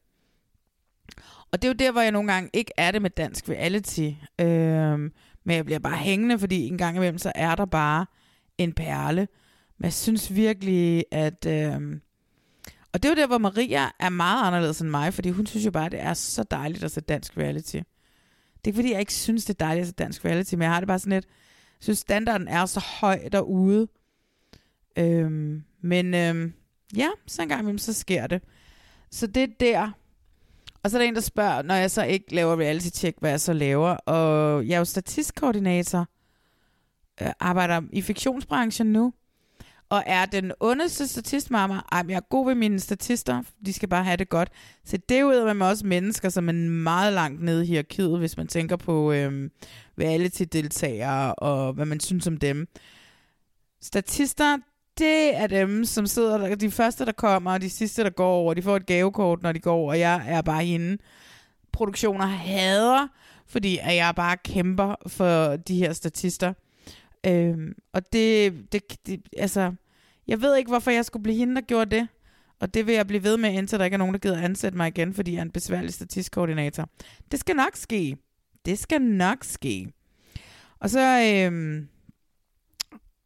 [1.52, 4.10] Og det er jo der, hvor jeg nogle gange ikke er det med dansk reality.
[4.42, 5.12] Øhm,
[5.44, 8.06] men jeg bliver bare hængende, fordi en gang imellem, så er der bare
[8.58, 9.28] en perle.
[9.78, 11.46] Men jeg synes virkelig, at...
[11.46, 12.02] Øhm,
[12.94, 15.66] og det er jo der, hvor Maria er meget anderledes end mig, fordi hun synes
[15.66, 17.76] jo bare, at det er så dejligt at se dansk reality.
[17.76, 17.84] Det
[18.64, 20.72] er ikke, fordi jeg ikke synes, det er dejligt at se dansk reality, men jeg
[20.72, 23.88] har det bare sådan lidt, jeg synes, standarden er så høj derude.
[24.98, 26.54] Øhm, men øhm,
[26.96, 28.42] ja, så en gang imellem, så sker det.
[29.12, 29.92] Så det er der.
[30.84, 33.30] Og så er der en, der spørger, når jeg så ikke laver reality check, hvad
[33.30, 33.90] jeg så laver.
[33.90, 36.08] Og jeg er jo statistkoordinator,
[37.22, 39.14] øh, arbejder i fiktionsbranchen nu
[39.94, 41.82] og er den ondeste statistmamma.
[41.92, 43.44] Ej, jeg er god ved mine statister.
[43.66, 44.50] De skal bare have det godt.
[44.86, 48.48] Så det er med også mennesker, som er meget langt nede i hierarkiet, hvis man
[48.48, 49.50] tænker på øh,
[50.00, 52.68] reality-deltagere og hvad man synes om dem.
[53.82, 54.58] Statister,
[54.98, 58.34] det er dem, som sidder der, de første, der kommer, og de sidste, der går
[58.34, 58.54] over.
[58.54, 60.98] De får et gavekort, når de går, og jeg er bare hende.
[61.72, 63.08] Produktioner hader,
[63.48, 66.54] fordi at jeg bare kæmper for de her statister.
[67.26, 69.74] Øhm, og det, det, det, altså,
[70.28, 72.08] jeg ved ikke, hvorfor jeg skulle blive hende, der gjorde det.
[72.60, 74.78] Og det vil jeg blive ved med, indtil der ikke er nogen, der gider ansætte
[74.78, 76.90] mig igen, fordi jeg er en besværlig statistkoordinator.
[77.32, 78.18] Det skal nok ske.
[78.66, 79.94] det skal nok ske.
[80.80, 81.88] Og så, øhm,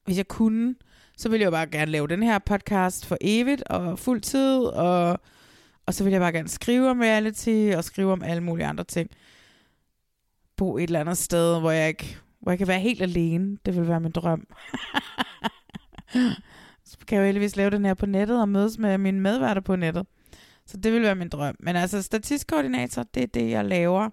[0.05, 0.75] hvis jeg kunne,
[1.17, 5.19] så ville jeg bare gerne lave den her podcast for evigt og fuld tid, og,
[5.85, 8.83] og så ville jeg bare gerne skrive om reality og skrive om alle mulige andre
[8.83, 9.09] ting.
[10.55, 13.57] Bo et eller andet sted, hvor jeg ikke hvor jeg kan være helt alene.
[13.65, 14.47] Det vil være min drøm.
[16.87, 19.61] så kan jeg jo heldigvis lave den her på nettet og mødes med mine medværter
[19.61, 20.07] på nettet.
[20.65, 21.55] Så det vil være min drøm.
[21.59, 24.09] Men altså, statistkoordinator, det er det, jeg laver,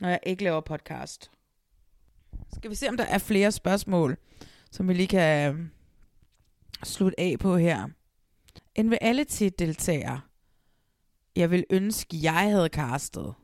[0.00, 1.30] når jeg ikke laver podcast.
[2.54, 4.16] Skal vi se, om der er flere spørgsmål,
[4.70, 5.70] som vi lige kan øhm,
[6.82, 7.88] slutte af på her.
[8.74, 10.20] En reality-deltager,
[11.36, 13.34] jeg vil ønske, jeg havde castet.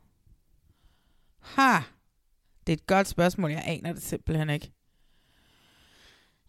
[1.39, 1.77] Ha!
[2.67, 4.71] Det er et godt spørgsmål, jeg aner det simpelthen ikke.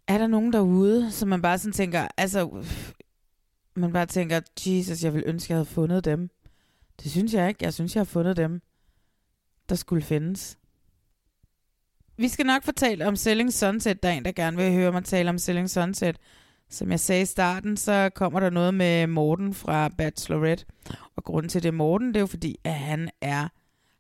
[0.07, 2.65] Er der nogen derude, som man bare sådan tænker, altså,
[3.75, 6.31] man bare tænker, Jesus, jeg vil ønske, jeg havde fundet dem.
[7.03, 7.65] Det synes jeg ikke.
[7.65, 8.63] Jeg synes, jeg har fundet dem,
[9.69, 10.59] der skulle findes.
[12.17, 14.03] Vi skal nok fortælle om Selling Sunset.
[14.03, 16.17] Der er en, der gerne vil høre mig tale om Selling Sunset.
[16.71, 20.65] Som jeg sagde i starten, så kommer der noget med Morten fra Bachelorette.
[21.17, 23.49] Og grunden til det Morten, det er jo fordi, at han er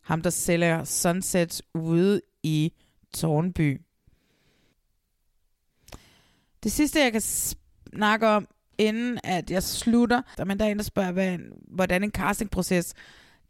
[0.01, 2.73] ham, der sælger Sunset ude i
[3.15, 3.81] Tornby.
[6.63, 8.49] Det sidste, jeg kan snakke om,
[8.79, 12.95] inden at jeg slutter, der er der en, der spørger, hvad, hvordan en castingproces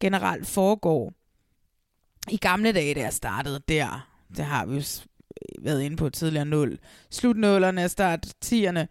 [0.00, 1.12] generelt foregår.
[2.30, 4.82] I gamle dage, da jeg startede der, det har vi jo
[5.58, 6.78] været inde på tidligere, nul.
[7.10, 8.86] Slutnullerne, start 10'erne,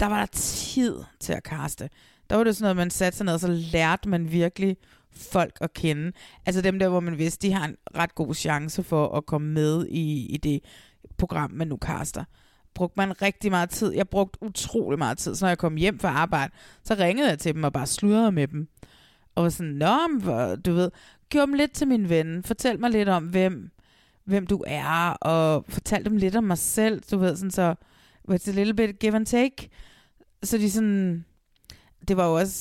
[0.00, 1.90] der var der tid til at kaste.
[2.30, 4.76] Der var det sådan noget, man satte sig ned, og så lærte man virkelig
[5.12, 6.12] folk at kende.
[6.46, 9.48] Altså dem der, hvor man vidste, de har en ret god chance for at komme
[9.48, 10.60] med i, i det
[11.16, 12.24] program, man nu kaster.
[12.78, 13.92] Brugte man rigtig meget tid.
[13.92, 15.34] Jeg brugte utrolig meget tid.
[15.34, 16.52] Så når jeg kom hjem fra arbejde,
[16.84, 18.68] så ringede jeg til dem og bare sludrede med dem.
[19.34, 19.98] Og var sådan, nå,
[20.64, 20.90] du ved,
[21.28, 22.42] gjorde dem lidt til min ven.
[22.42, 23.70] Fortæl mig lidt om, hvem,
[24.24, 27.74] hvem du er, og fortæl dem lidt om mig selv, du ved, sådan så,
[28.30, 29.68] it's a little bit give and take.
[30.42, 31.24] Så de sådan,
[32.08, 32.52] det var jo også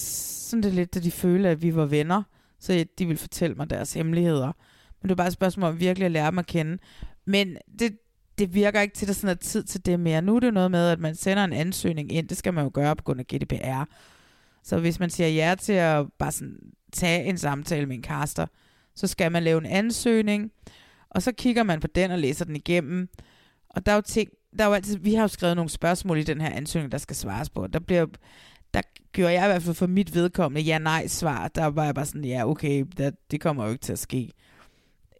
[0.49, 2.23] sådan det lidt, at de følte, at vi var venner
[2.59, 4.51] så de vil fortælle mig deres hemmeligheder.
[5.01, 6.77] Men det var bare et spørgsmål om virkelig at lære dem at kende.
[7.25, 7.97] Men det,
[8.37, 10.21] det virker ikke til, at der sådan er tid til det mere.
[10.21, 12.27] Nu er det noget med, at man sender en ansøgning ind.
[12.27, 13.83] Det skal man jo gøre på grund af GDPR.
[14.63, 16.59] Så hvis man siger ja til at bare sådan
[16.93, 18.45] tage en samtale med en caster,
[18.95, 20.51] så skal man lave en ansøgning,
[21.09, 23.09] og så kigger man på den og læser den igennem.
[23.69, 26.17] Og der er jo ting, der er jo altid, vi har jo skrevet nogle spørgsmål
[26.17, 27.67] i den her ansøgning, der skal svares på.
[27.67, 28.05] Der bliver
[28.73, 28.81] der
[29.11, 31.47] gjorde jeg i hvert fald for mit vedkommende ja-nej-svar.
[31.47, 34.31] Der var jeg bare sådan, ja, okay, det, det kommer jo ikke til at ske.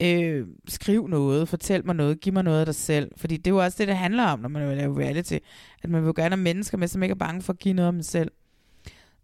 [0.02, 3.12] Øh, skriv noget, fortæl mig noget, giv mig noget af dig selv.
[3.18, 5.38] Fordi det er jo også det, det handler om, når man vil lave reality.
[5.84, 7.90] At man vil gerne have mennesker med, som ikke er bange for at give noget
[7.90, 8.32] om sig selv.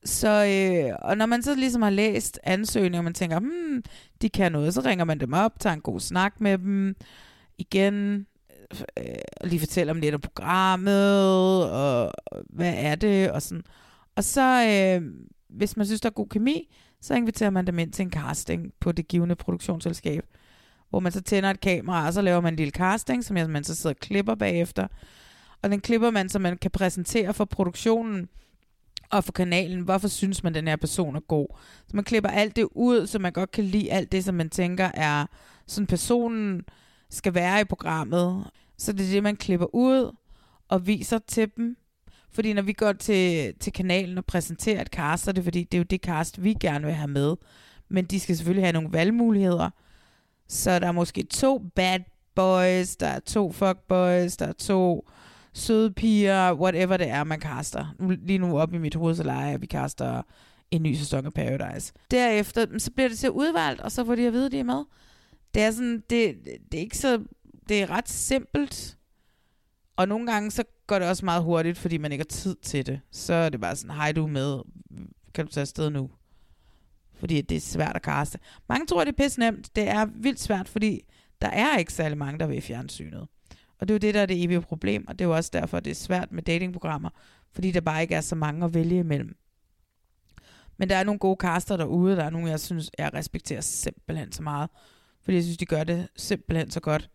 [0.05, 3.83] Så, øh, og når man så ligesom har læst ansøgninger, og man tænker, hmm,
[4.21, 6.95] de kan noget, så ringer man dem op, tager en god snak med dem,
[7.57, 8.27] igen,
[8.97, 9.05] øh,
[9.43, 12.11] lige fortæller om lidt om programmet, og
[12.49, 13.63] hvad er det, og sådan.
[14.15, 15.11] Og så, øh,
[15.49, 18.73] hvis man synes, der er god kemi, så inviterer man dem ind til en casting
[18.79, 20.25] på det givende produktionsselskab,
[20.93, 23.63] hvor man så tænder et kamera, og så laver man en lille casting, som man
[23.63, 24.87] så sidder og klipper bagefter.
[25.61, 28.29] Og den klipper man, så man kan præsentere for produktionen
[29.11, 31.47] og for kanalen, hvorfor synes man, den her person er god.
[31.87, 34.49] Så man klipper alt det ud, så man godt kan lide alt det, som man
[34.49, 35.25] tænker er,
[35.67, 36.61] sådan personen
[37.09, 38.43] skal være i programmet.
[38.77, 40.15] Så det er det, man klipper ud
[40.69, 41.77] og viser til dem.
[42.31, 45.63] Fordi når vi går til, til kanalen og præsenterer et cast, så er det fordi,
[45.63, 47.35] det er jo det cast, vi gerne vil have med.
[47.89, 49.69] Men de skal selvfølgelig have nogle valgmuligheder.
[50.53, 51.99] Så der er måske to bad
[52.35, 55.09] boys, der er to fuck boys, der er to
[55.53, 57.95] søde piger, whatever det er, man kaster.
[57.99, 60.21] Lige nu op i mit hoved, så leger vi kaster
[60.71, 61.93] en ny sæson af Paradise.
[62.11, 64.63] Derefter, så bliver det til udvalgt, og så får de at vide, at de er
[64.63, 64.83] med.
[65.53, 66.35] Det er sådan, det,
[66.71, 67.23] det er ikke så,
[67.69, 68.97] det er ret simpelt.
[69.95, 72.85] Og nogle gange, så går det også meget hurtigt, fordi man ikke har tid til
[72.85, 72.99] det.
[73.11, 74.59] Så er det bare sådan, hej du er med,
[75.33, 76.09] kan du tage afsted nu?
[77.23, 78.39] Fordi det er svært at kaste.
[78.69, 79.75] Mange tror, det er pisse nemt.
[79.75, 81.01] Det er vildt svært, fordi
[81.41, 83.27] der er ikke særlig mange, der vil i fjernsynet.
[83.79, 85.49] Og det er jo det, der er det evige problem, og det er jo også
[85.53, 87.09] derfor, det er svært med datingprogrammer,
[87.51, 89.35] fordi der bare ikke er så mange at vælge imellem.
[90.77, 94.31] Men der er nogle gode kaster derude, der er nogle, jeg synes, jeg respekterer simpelthen
[94.31, 94.69] så meget,
[95.21, 97.09] fordi jeg synes, de gør det simpelthen så godt.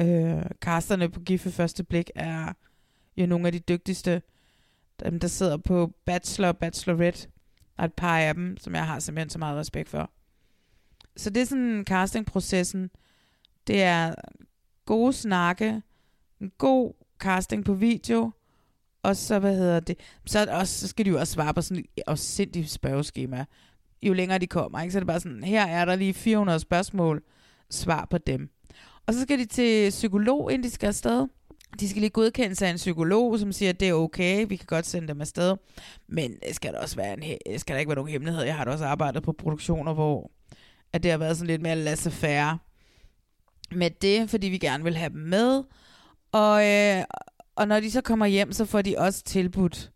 [0.00, 2.52] Øh, kasterne på Giffe Første Blik er
[3.16, 4.22] jo nogle af de dygtigste,
[5.04, 7.28] dem der sidder på Bachelor og Bachelorette
[7.78, 10.10] og et par af dem, som jeg har simpelthen så meget respekt for.
[11.16, 12.90] Så det er sådan castingprocessen.
[13.66, 14.14] Det er
[14.84, 15.82] gode snakke,
[16.40, 18.30] en god casting på video,
[19.02, 21.84] og så, hvad hedder det, så, også, så skal de jo også svare på sådan
[21.96, 23.44] et afsindigt spørgeskema.
[24.02, 24.92] Jo længere de kommer, ikke?
[24.92, 27.22] så er det bare sådan, her er der lige 400 spørgsmål,
[27.70, 28.50] svar på dem.
[29.06, 31.26] Og så skal de til psykolog, inden de skal afsted.
[31.80, 34.66] De skal lige godkendes af en psykolog, som siger, at det er okay, vi kan
[34.66, 35.56] godt sende dem afsted.
[36.08, 38.42] Men øh, skal der også være en, øh, skal der ikke være nogen hemmelighed?
[38.42, 40.30] Jeg har da også arbejdet på produktioner, hvor
[40.92, 42.58] at det har været sådan lidt mere lasse færre
[43.72, 45.62] med det, fordi vi gerne vil have dem med.
[46.32, 47.04] Og, øh,
[47.56, 49.90] og når de så kommer hjem, så får de også tilbudt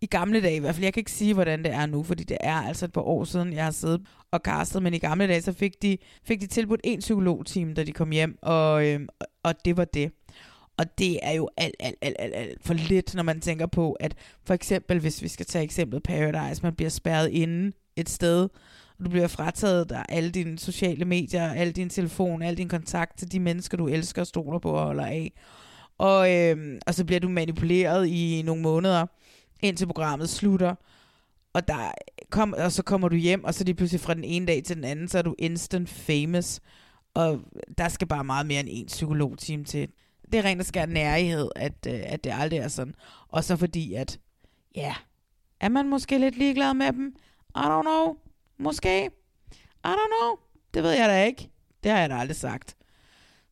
[0.00, 0.84] i gamle dage i hvert fald.
[0.84, 3.24] Jeg kan ikke sige, hvordan det er nu, fordi det er altså et par år
[3.24, 4.00] siden, jeg har siddet
[4.30, 7.84] og castet, men i gamle dage, så fik de, fik de tilbudt en psykologteam, da
[7.84, 9.00] de kom hjem, og, øh,
[9.42, 10.12] og det var det.
[10.78, 13.92] Og det er jo alt, alt, alt, alt, alt for lidt, når man tænker på,
[13.92, 14.14] at
[14.44, 18.48] for eksempel, hvis vi skal tage eksemplet Paradise, man bliver spærret inde et sted,
[18.98, 23.18] og du bliver frataget der alle dine sociale medier, alle din telefon, al din kontakt
[23.18, 25.32] til de mennesker, du elsker og stoler på og holder af.
[25.98, 29.06] Og, øh, og så bliver du manipuleret i nogle måneder,
[29.60, 30.74] indtil programmet slutter.
[31.52, 31.92] Og, der
[32.30, 34.76] kom, og så kommer du hjem, og så lige pludselig fra den ene dag til
[34.76, 36.60] den anden, så er du instant famous.
[37.14, 37.40] Og
[37.78, 39.88] der skal bare meget mere end en psykologteam til.
[40.32, 42.94] Det er rent og skær nærighed, at, øh, at det aldrig er sådan.
[43.28, 44.18] Og så fordi, at
[44.74, 44.96] ja, yeah,
[45.60, 47.16] er man måske lidt ligeglad med dem?
[47.56, 48.16] I don't know.
[48.58, 49.10] Måske.
[49.84, 50.38] I don't know.
[50.74, 51.50] Det ved jeg da ikke.
[51.82, 52.76] Det har jeg da aldrig sagt.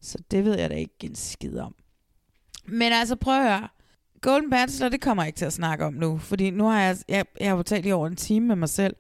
[0.01, 1.75] Så det ved jeg da ikke en skid om.
[2.65, 3.69] Men altså, prøv at høre.
[4.21, 6.97] Golden Bachelor, det kommer jeg ikke til at snakke om nu, fordi nu har jeg,
[7.09, 8.97] jeg, jeg har talt i over en time med mig selv.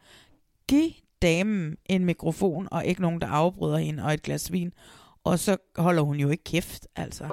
[0.68, 0.90] Giv
[1.22, 4.72] damen en mikrofon, og ikke nogen, der afbryder hende, og et glas vin.
[5.24, 7.28] Og så holder hun jo ikke kæft, altså.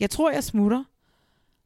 [0.00, 0.84] Jeg tror, jeg smutter.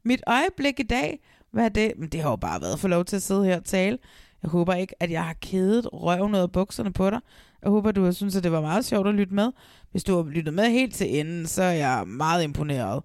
[0.04, 1.92] Mit øjeblik i dag, hvad er det?
[1.98, 3.98] Men det har jo bare været for lov til at sidde her og tale.
[4.42, 7.20] Jeg håber ikke, at jeg har kædet røven ud af bukserne på dig.
[7.62, 9.52] Jeg håber, du har syntes, at det var meget sjovt at lytte med.
[9.90, 13.02] Hvis du har lyttet med helt til enden, så er jeg meget imponeret.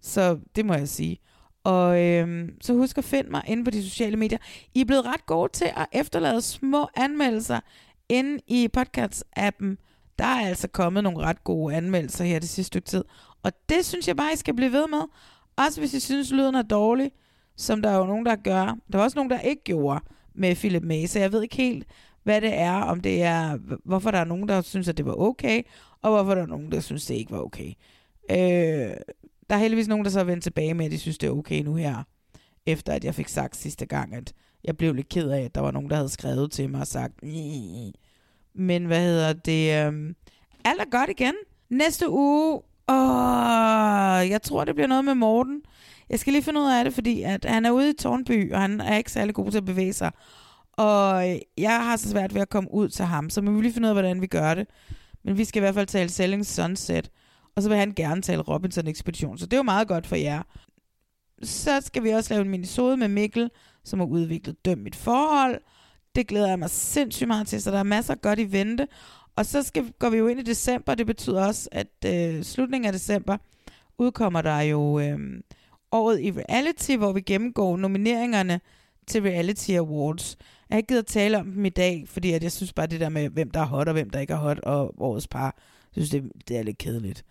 [0.00, 1.18] Så det må jeg sige.
[1.64, 4.38] Og øhm, så husk at finde mig inde på de sociale medier.
[4.74, 7.60] I er blevet ret gode til at efterlade små anmeldelser
[8.08, 9.76] inde i podcast-appen.
[10.18, 13.04] Der er altså kommet nogle ret gode anmeldelser her det sidste stykke tid.
[13.46, 15.02] Og det synes jeg bare, I skal blive ved med.
[15.56, 17.12] Også hvis I synes, lyden er dårlig,
[17.56, 18.64] som der er jo nogen, der gør.
[18.92, 20.00] Der var også nogen, der ikke gjorde
[20.34, 21.86] med Philip May, så jeg ved ikke helt,
[22.22, 25.14] hvad det er, om det er, hvorfor der er nogen, der synes, at det var
[25.14, 25.62] okay,
[26.02, 27.72] og hvorfor der er nogen, der synes, det ikke var okay.
[28.30, 28.96] Øh,
[29.50, 31.30] der er heldigvis nogen, der så er vendt tilbage med, at de synes, det er
[31.30, 32.02] okay nu her,
[32.66, 34.32] efter at jeg fik sagt sidste gang, at
[34.64, 36.86] jeg blev lidt ked af, at der var nogen, der havde skrevet til mig og
[36.86, 37.92] sagt, Nye.
[38.54, 40.14] men hvad hedder det, øh,
[40.64, 41.34] alt er godt igen.
[41.70, 45.62] Næste uge, åh, jeg tror, det bliver noget med Morten.
[46.10, 48.60] Jeg skal lige finde ud af det, fordi at han er ude i Tornby, og
[48.60, 50.10] han er ikke særlig god til at bevæge sig.
[50.72, 51.24] Og
[51.58, 53.90] jeg har så svært ved at komme ud til ham, så vi lige finde ud
[53.90, 54.66] af, hvordan vi gør det.
[55.24, 57.10] Men vi skal i hvert fald tale Selling Sunset,
[57.56, 60.16] og så vil han gerne tale Robinson Expedition, så det er jo meget godt for
[60.16, 60.42] jer.
[61.42, 63.50] Så skal vi også lave en minisode med Mikkel,
[63.84, 65.60] som har udviklet Døm mit forhold.
[66.16, 68.88] Det glæder jeg mig sindssygt meget til, så der er masser af godt i vente.
[69.36, 72.86] Og så skal, går vi jo ind i december, det betyder også, at øh, slutningen
[72.86, 73.36] af december
[73.98, 75.18] udkommer der jo øh,
[75.92, 78.60] året i reality, hvor vi gennemgår nomineringerne
[79.06, 80.36] til Reality Awards.
[80.68, 82.86] Jeg har ikke givet at tale om dem i dag, fordi at jeg synes bare
[82.86, 85.28] det der med, hvem der er hot og hvem der ikke er hot, og årets
[85.28, 85.56] par,
[85.96, 87.24] jeg synes det, det er lidt kedeligt.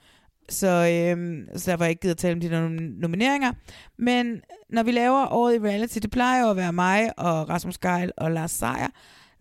[0.49, 2.69] Så, øhm, så derfor har jeg ikke givet at tale om de der
[3.01, 3.53] nomineringer.
[3.97, 7.77] Men når vi laver året i reality, det plejer jo at være mig og Rasmus
[7.77, 8.87] Geil og Lars Seier.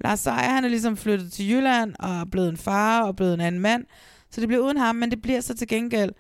[0.01, 3.35] Lars Seier, han er ligesom flyttet til Jylland og er blevet en far og blevet
[3.35, 3.85] en anden mand.
[4.31, 6.13] Så det bliver uden ham, men det bliver så til gengæld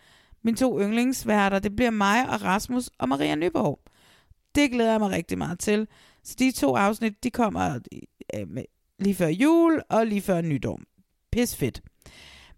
[0.44, 1.58] mine to yndlingsværter.
[1.58, 3.80] Det bliver mig og Rasmus og Maria Nyborg.
[4.54, 5.86] Det glæder jeg mig rigtig meget til.
[6.24, 7.78] Så de to afsnit, de kommer
[8.34, 8.46] øh,
[8.98, 10.80] lige før jul og lige før nytår.
[11.32, 11.80] Pis fedt.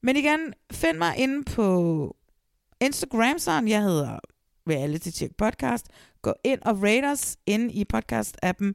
[0.02, 2.16] Men igen, find mig inde på
[2.80, 4.18] Instagram, sådan jeg hedder
[4.68, 5.86] Reality Check Podcast.
[6.22, 8.72] Gå ind og rate os inde i podcast-appen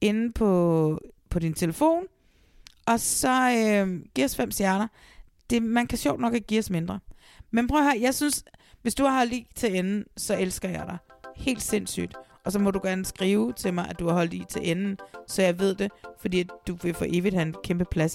[0.00, 2.04] inde på, på din telefon.
[2.86, 4.88] Og så øh, giv os fem stjerner.
[5.50, 7.00] Det, man kan sjovt nok ikke give os mindre.
[7.50, 8.44] Men prøv her, jeg synes,
[8.82, 10.98] hvis du har lige til enden, så elsker jeg dig.
[11.36, 12.14] Helt sindssygt.
[12.44, 14.98] Og så må du gerne skrive til mig, at du har holdt i til enden,
[15.26, 18.14] så jeg ved det, fordi du vil for evigt have en kæmpe plads.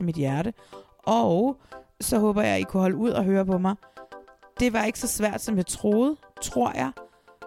[0.00, 0.52] Mit hjerte.
[0.98, 1.56] Og
[2.00, 3.74] så håber jeg, at I kunne holde ud og høre på mig.
[4.60, 6.92] Det var ikke så svært, som jeg troede, tror jeg.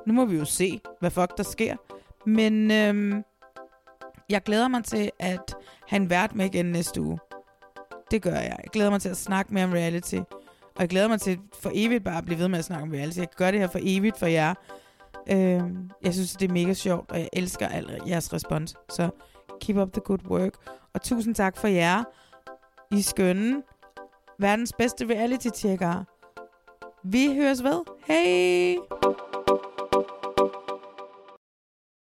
[0.07, 1.75] Nu må vi jo se, hvad fuck der sker.
[2.25, 3.23] Men øhm,
[4.29, 5.55] Jeg glæder mig til at
[5.87, 7.19] have en vært med igen næste uge.
[8.11, 8.57] Det gør jeg.
[8.63, 10.15] Jeg glæder mig til at snakke mere om reality.
[10.75, 12.91] Og jeg glæder mig til for evigt bare at blive ved med at snakke om
[12.91, 13.17] reality.
[13.19, 14.53] Jeg kan gøre det her for evigt for jer.
[15.31, 18.75] Øhm, jeg synes, det er mega sjovt, og jeg elsker al jeres respons.
[18.89, 19.09] Så
[19.61, 20.53] keep up the good work.
[20.93, 22.03] Og tusind tak for jer.
[22.93, 23.63] I skønne.
[24.37, 26.05] Verdens bedste reality-tjekkere.
[27.03, 27.83] Vi høres ved.
[28.07, 29.72] Hej!